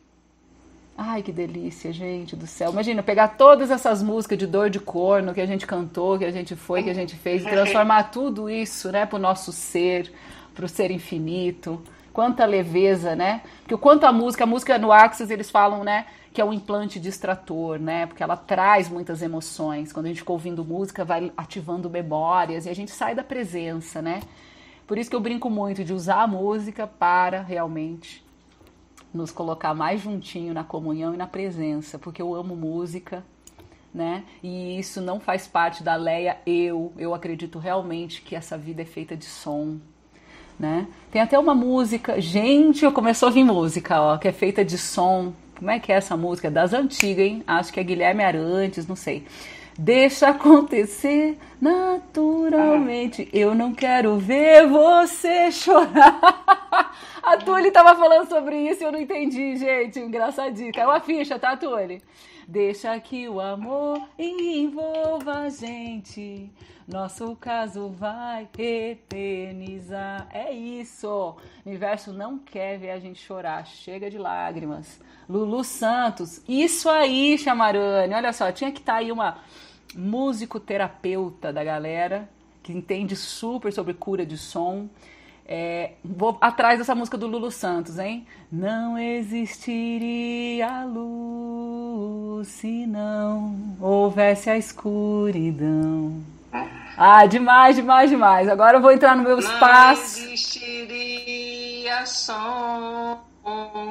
Ai, 0.96 1.24
que 1.24 1.32
delícia, 1.32 1.92
gente 1.92 2.36
do 2.36 2.46
céu. 2.46 2.72
Imagina 2.72 3.02
pegar 3.02 3.30
todas 3.30 3.72
essas 3.72 4.04
músicas 4.04 4.38
de 4.38 4.46
dor 4.46 4.70
de 4.70 4.80
corno 4.80 5.34
que 5.34 5.42
a 5.42 5.48
gente 5.48 5.66
cantou, 5.66 6.20
que 6.20 6.26
a 6.26 6.32
gente 6.32 6.56
foi, 6.56 6.84
que 6.84 6.92
a 6.92 6.94
gente 6.94 7.16
fez, 7.16 7.42
e 7.42 7.50
transformar 7.50 8.12
tudo 8.12 8.48
isso, 8.48 8.92
né, 8.92 9.04
para 9.08 9.18
o 9.18 9.20
nosso 9.20 9.52
ser, 9.52 10.14
para 10.54 10.66
o 10.66 10.70
ser 10.70 10.92
infinito. 10.92 11.82
Quanta 12.16 12.46
leveza, 12.46 13.14
né? 13.14 13.42
Porque 13.60 13.76
o 13.76 13.78
quanto 13.78 14.06
a 14.06 14.14
música, 14.14 14.46
a 14.46 14.48
música 14.48 14.78
no 14.78 14.90
Axis 14.90 15.30
eles 15.30 15.50
falam, 15.50 15.84
né, 15.84 16.06
que 16.32 16.40
é 16.40 16.46
um 16.46 16.54
implante 16.54 16.98
distrator, 16.98 17.78
né? 17.78 18.06
Porque 18.06 18.24
ela 18.24 18.38
traz 18.38 18.88
muitas 18.88 19.22
emoções. 19.22 19.92
Quando 19.92 20.06
a 20.06 20.08
gente 20.08 20.20
fica 20.20 20.32
ouvindo 20.32 20.64
música, 20.64 21.04
vai 21.04 21.30
ativando 21.36 21.90
memórias 21.90 22.66
e 22.66 22.70
a 22.70 22.74
gente 22.74 22.90
sai 22.90 23.14
da 23.14 23.22
presença, 23.22 24.02
né? 24.02 24.22
Por 24.88 24.98
isso 24.98 25.10
que 25.10 25.16
eu 25.18 25.20
brinco 25.20 25.50
muito 25.50 25.84
de 25.84 25.92
usar 25.92 26.22
a 26.22 26.28
música 26.28 26.88
para 26.88 27.42
realmente 27.42 28.24
nos 29.14 29.30
colocar 29.30 29.74
mais 29.74 30.00
juntinho 30.00 30.54
na 30.54 30.64
comunhão 30.64 31.14
e 31.14 31.18
na 31.18 31.28
presença, 31.28 32.00
porque 32.00 32.22
eu 32.22 32.34
amo 32.34 32.56
música, 32.56 33.26
né? 33.94 34.24
E 34.42 34.80
isso 34.80 35.02
não 35.02 35.20
faz 35.20 35.48
parte 35.48 35.84
da 35.84 35.98
Leia 35.98 36.38
eu. 36.46 36.94
Eu 36.98 37.14
acredito 37.14 37.60
realmente 37.60 38.22
que 38.22 38.38
essa 38.38 38.58
vida 38.58 38.84
é 38.84 38.86
feita 38.86 39.18
de 39.18 39.26
som, 39.26 39.80
né? 40.60 40.88
Tem 41.12 41.22
até 41.22 41.38
uma 41.38 41.56
música, 41.56 42.20
gente, 42.20 42.90
começou 42.92 43.30
a 43.30 43.32
vir 43.32 43.44
música, 43.44 44.02
ó, 44.02 44.18
que 44.18 44.28
é 44.28 44.32
feita 44.32 44.64
de 44.64 44.78
som. 44.78 45.34
Como 45.58 45.72
é 45.72 45.80
que 45.80 45.92
é 45.92 45.96
essa 45.96 46.18
música? 46.18 46.52
Das 46.52 46.74
antigas, 46.74 47.26
hein? 47.26 47.44
Acho 47.48 47.72
que 47.72 47.80
é 47.80 47.84
Guilherme 47.84 48.24
Arantes, 48.24 48.88
não 48.88 48.96
sei. 48.96 49.26
Deixa 49.78 50.30
acontecer 50.30 51.38
naturalmente. 51.60 53.28
Eu 53.34 53.54
não 53.54 53.74
quero 53.74 54.18
ver 54.18 54.68
você 54.68 55.52
chorar. 55.52 56.94
A 57.22 57.38
Tuli 57.38 57.72
tava 57.72 57.96
falando 57.96 58.30
sobre 58.30 58.70
isso 58.70 58.84
e 58.84 58.86
eu 58.86 58.92
não 58.92 59.02
entendi, 59.02 59.58
gente. 59.58 60.00
Engraçadinho. 60.00 60.72
Caiu 60.72 60.92
a 60.92 61.00
ficha, 61.00 61.40
tá, 61.40 61.58
Tuli? 61.58 62.02
Deixa 62.48 62.98
que 63.00 63.28
o 63.28 63.42
amor 63.42 64.00
envolva 64.18 65.40
a 65.40 65.50
gente. 65.50 66.50
Nosso 66.88 67.36
caso 67.38 67.90
vai 67.90 68.48
eternizar. 68.58 70.28
É 70.32 70.54
isso. 70.54 71.08
O 71.08 71.36
universo 71.66 72.14
não 72.14 72.38
quer 72.38 72.78
ver 72.78 72.92
a 72.92 73.00
gente 73.00 73.20
chorar. 73.20 73.66
Chega 73.66 74.10
de 74.10 74.20
lágrimas. 74.20 75.00
Lulu 75.28 75.64
Santos. 75.64 76.42
Isso 76.48 76.88
aí, 76.88 77.38
Chamarane. 77.40 78.14
Olha 78.14 78.32
só, 78.32 78.52
tinha 78.52 78.72
que 78.72 78.80
estar 78.80 78.94
tá 78.94 79.00
aí 79.00 79.12
uma 79.12 79.40
músico 79.96 80.60
terapeuta 80.60 81.52
da 81.52 81.64
galera, 81.64 82.30
que 82.62 82.72
entende 82.72 83.16
super 83.16 83.74
sobre 83.74 83.96
cura 83.96 84.24
de 84.26 84.38
som. 84.38 84.88
É, 85.48 85.94
vou 86.04 86.38
atrás 86.42 86.80
dessa 86.80 86.96
música 86.96 87.18
do 87.18 87.28
Lulu 87.28 87.52
Santos, 87.52 88.00
hein? 88.00 88.26
Não 88.52 88.98
existiria 88.98 90.84
luz 90.86 92.48
se 92.48 92.86
não 92.88 93.76
houvesse 93.80 94.50
a 94.50 94.58
escuridão. 94.58 96.24
Ah, 96.98 97.26
demais, 97.26 97.76
demais, 97.76 98.10
demais. 98.10 98.48
Agora 98.48 98.78
eu 98.78 98.82
vou 98.82 98.92
entrar 98.92 99.16
no 99.16 99.24
meu 99.24 99.38
espaço. 99.38 100.20
Não 100.20 100.28
existiria 100.28 102.06
som 102.06 103.26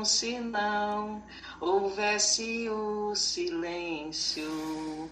se 0.05 0.39
não 0.39 1.23
houvesse 1.61 2.69
o 2.69 3.15
silêncio. 3.15 5.11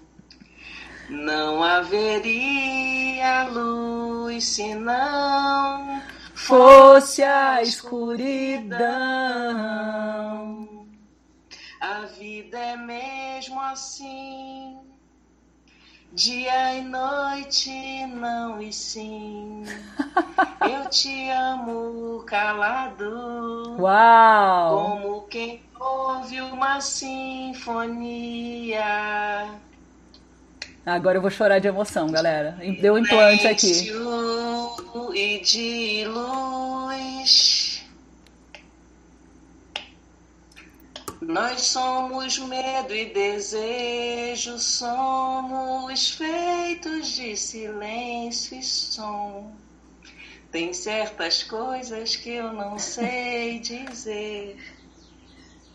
Não 1.08 1.62
haveria 1.62 3.44
luz 3.44 4.44
se 4.44 4.74
não 4.74 6.02
fosse 6.34 7.22
a 7.22 7.62
escuridão. 7.62 8.78
A 11.80 12.06
vida 12.18 12.58
é 12.58 12.76
mesmo 12.76 13.60
assim. 13.60 14.91
Dia 16.14 16.74
e 16.74 16.82
noite, 16.82 18.06
não 18.06 18.60
e 18.60 18.70
sim. 18.70 19.64
Eu 20.60 20.90
te 20.90 21.30
amo 21.30 22.22
calado. 22.26 23.76
Uau! 23.78 25.00
Como 25.00 25.22
quem 25.22 25.62
ouve 25.80 26.38
uma 26.42 26.82
sinfonia. 26.82 27.64
Agora 30.84 31.16
eu 31.16 31.22
vou 31.22 31.30
chorar 31.30 31.60
de 31.60 31.68
emoção, 31.68 32.10
galera. 32.10 32.58
Deu 32.80 32.92
um 32.94 32.98
implante 32.98 33.46
aqui. 33.46 33.90
E 35.14 35.40
de 35.40 36.04
luz. 36.08 37.51
Nós 41.26 41.62
somos 41.62 42.36
medo 42.38 42.92
e 42.92 43.06
desejo, 43.06 44.58
somos 44.58 46.10
feitos 46.10 47.08
de 47.12 47.36
silêncio 47.36 48.58
e 48.58 48.62
som. 48.62 49.52
Tem 50.50 50.72
certas 50.72 51.44
coisas 51.44 52.16
que 52.16 52.30
eu 52.30 52.52
não 52.52 52.76
sei 52.76 53.60
dizer. 53.62 54.56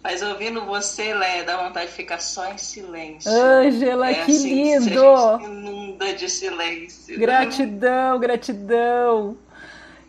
Mas 0.04 0.22
ouvindo 0.22 0.66
você, 0.66 1.14
Lé, 1.14 1.44
dá 1.44 1.64
vontade 1.64 1.88
de 1.88 1.94
ficar 1.94 2.20
só 2.20 2.52
em 2.52 2.58
silêncio. 2.58 3.32
Ângela, 3.32 4.10
é 4.10 4.26
que 4.26 4.32
assim, 4.32 4.80
lindo! 4.80 5.04
inunda 5.44 6.14
de 6.14 6.30
silêncio. 6.30 7.18
Gratidão, 7.18 8.20
gratidão. 8.20 9.38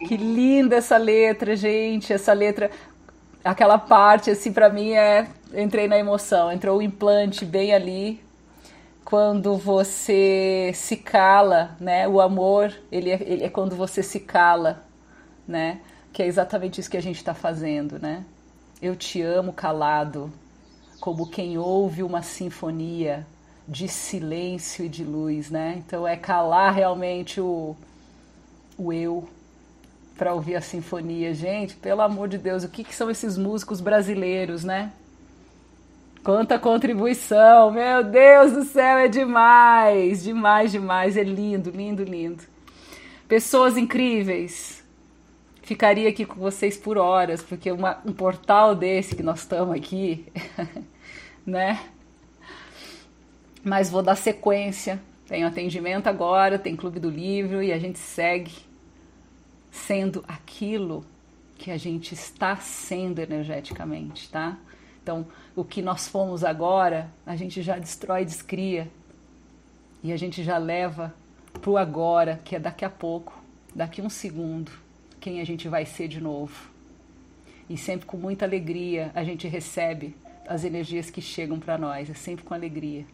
Que 0.06 0.16
linda 0.16 0.76
essa 0.76 0.96
letra, 0.96 1.56
gente. 1.56 2.12
Essa 2.12 2.32
letra, 2.32 2.70
aquela 3.44 3.78
parte, 3.78 4.30
assim, 4.30 4.52
para 4.52 4.68
mim 4.68 4.92
é. 4.92 5.28
Entrei 5.54 5.88
na 5.88 5.98
emoção. 5.98 6.52
Entrou 6.52 6.78
o 6.78 6.82
implante 6.82 7.44
bem 7.44 7.74
ali 7.74 8.20
quando 9.08 9.56
você 9.56 10.70
se 10.74 10.94
cala, 10.98 11.74
né? 11.80 12.06
O 12.06 12.20
amor, 12.20 12.70
ele 12.92 13.10
é, 13.10 13.22
ele 13.22 13.44
é 13.44 13.48
quando 13.48 13.74
você 13.74 14.02
se 14.02 14.20
cala, 14.20 14.84
né? 15.46 15.80
Que 16.12 16.22
é 16.22 16.26
exatamente 16.26 16.78
isso 16.78 16.90
que 16.90 16.96
a 16.98 17.02
gente 17.02 17.16
está 17.16 17.32
fazendo, 17.32 17.98
né? 17.98 18.22
Eu 18.82 18.94
te 18.94 19.22
amo 19.22 19.50
calado, 19.54 20.30
como 21.00 21.26
quem 21.26 21.56
ouve 21.56 22.02
uma 22.02 22.22
sinfonia 22.22 23.26
de 23.66 23.88
silêncio 23.88 24.84
e 24.84 24.88
de 24.90 25.04
luz, 25.04 25.50
né? 25.50 25.76
Então 25.78 26.06
é 26.06 26.14
calar 26.14 26.74
realmente 26.74 27.40
o, 27.40 27.74
o 28.76 28.92
eu 28.92 29.26
para 30.18 30.34
ouvir 30.34 30.56
a 30.56 30.60
sinfonia. 30.60 31.32
Gente, 31.32 31.76
pelo 31.76 32.02
amor 32.02 32.28
de 32.28 32.36
Deus, 32.36 32.64
o 32.64 32.68
que, 32.68 32.82
que 32.82 32.94
são 32.94 33.08
esses 33.08 33.38
músicos 33.38 33.80
brasileiros, 33.80 34.64
né? 34.64 34.92
Quanta 36.24 36.58
contribuição! 36.58 37.70
Meu 37.70 38.02
Deus 38.02 38.52
do 38.52 38.64
céu, 38.64 38.98
é 38.98 39.08
demais! 39.08 40.24
Demais, 40.24 40.72
demais! 40.72 41.16
É 41.16 41.22
lindo, 41.22 41.70
lindo, 41.70 42.02
lindo. 42.02 42.42
Pessoas 43.28 43.76
incríveis. 43.78 44.84
Ficaria 45.62 46.08
aqui 46.08 46.26
com 46.26 46.40
vocês 46.40 46.76
por 46.76 46.98
horas, 46.98 47.42
porque 47.42 47.70
uma, 47.70 47.98
um 48.04 48.12
portal 48.12 48.74
desse 48.74 49.14
que 49.14 49.22
nós 49.22 49.40
estamos 49.40 49.76
aqui, 49.76 50.26
né? 51.46 51.78
Mas 53.62 53.88
vou 53.88 54.02
dar 54.02 54.16
sequência. 54.16 55.00
Tem 55.28 55.44
atendimento 55.44 56.08
agora, 56.08 56.58
tem 56.58 56.74
Clube 56.74 56.98
do 56.98 57.10
Livro 57.10 57.62
e 57.62 57.70
a 57.70 57.78
gente 57.78 57.98
segue 57.98 58.67
sendo 59.86 60.24
aquilo 60.26 61.04
que 61.56 61.70
a 61.70 61.76
gente 61.76 62.14
está 62.14 62.56
sendo 62.56 63.20
energeticamente, 63.20 64.30
tá? 64.30 64.56
Então, 65.02 65.26
o 65.56 65.64
que 65.64 65.80
nós 65.80 66.06
fomos 66.06 66.44
agora, 66.44 67.10
a 67.26 67.34
gente 67.34 67.62
já 67.62 67.78
destrói, 67.78 68.24
descria. 68.24 68.88
E 70.02 70.12
a 70.12 70.16
gente 70.16 70.44
já 70.44 70.58
leva 70.58 71.14
para 71.52 71.70
o 71.70 71.76
agora, 71.76 72.40
que 72.44 72.54
é 72.54 72.58
daqui 72.60 72.84
a 72.84 72.90
pouco, 72.90 73.42
daqui 73.74 74.00
um 74.00 74.10
segundo, 74.10 74.70
quem 75.18 75.40
a 75.40 75.44
gente 75.44 75.66
vai 75.68 75.84
ser 75.84 76.08
de 76.08 76.20
novo. 76.20 76.70
E 77.68 77.76
sempre 77.76 78.06
com 78.06 78.16
muita 78.16 78.44
alegria 78.44 79.10
a 79.14 79.24
gente 79.24 79.48
recebe 79.48 80.14
as 80.46 80.64
energias 80.64 81.10
que 81.10 81.20
chegam 81.20 81.58
para 81.58 81.76
nós, 81.76 82.08
é 82.08 82.14
sempre 82.14 82.44
com 82.44 82.54
alegria. 82.54 83.04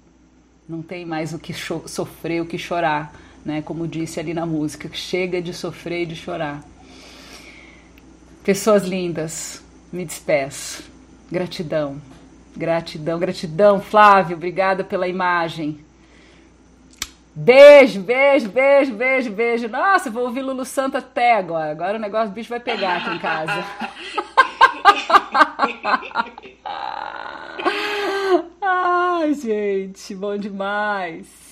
Não 0.69 0.83
tem 0.83 1.05
mais 1.05 1.33
o 1.33 1.39
que 1.39 1.53
sofrer, 1.53 2.43
o 2.43 2.47
que 2.47 2.59
chorar, 2.59 3.15
né? 3.45 3.63
Como 3.63 3.87
disse 3.87 4.19
ali 4.19 4.33
na 4.33 4.47
música, 4.47 4.89
chega 4.93 5.43
de 5.43 5.53
sofrer 5.53 6.03
e 6.03 6.07
de 6.07 6.17
chorar. 6.17 6.63
Pessoas 8.43 8.85
lindas, 8.85 9.63
me 9.93 10.05
despeço. 10.05 10.85
Gratidão. 11.31 12.01
Gratidão, 12.57 13.19
gratidão, 13.19 13.81
Flávio, 13.81 14.37
obrigada 14.37 14.85
pela 14.85 15.09
imagem. 15.09 15.81
Beijo, 17.35 18.01
beijo, 18.01 18.49
beijo, 18.49 18.95
beijo, 18.95 19.31
beijo. 19.31 19.69
Nossa, 19.69 20.09
vou 20.09 20.25
ouvir 20.25 20.43
Lulu 20.43 20.65
Santo 20.65 20.97
até 20.97 21.37
agora. 21.37 21.73
Agora 21.73 21.99
o 21.99 22.01
negócio, 22.01 22.31
o 22.31 22.33
bicho 22.33 22.49
vai 22.49 22.61
pegar 22.61 22.99
aqui 22.99 23.17
em 23.17 23.19
casa. 23.19 23.65
Ai, 28.63 29.35
gente, 29.35 30.15
bom 30.15 30.37
demais. 30.37 31.44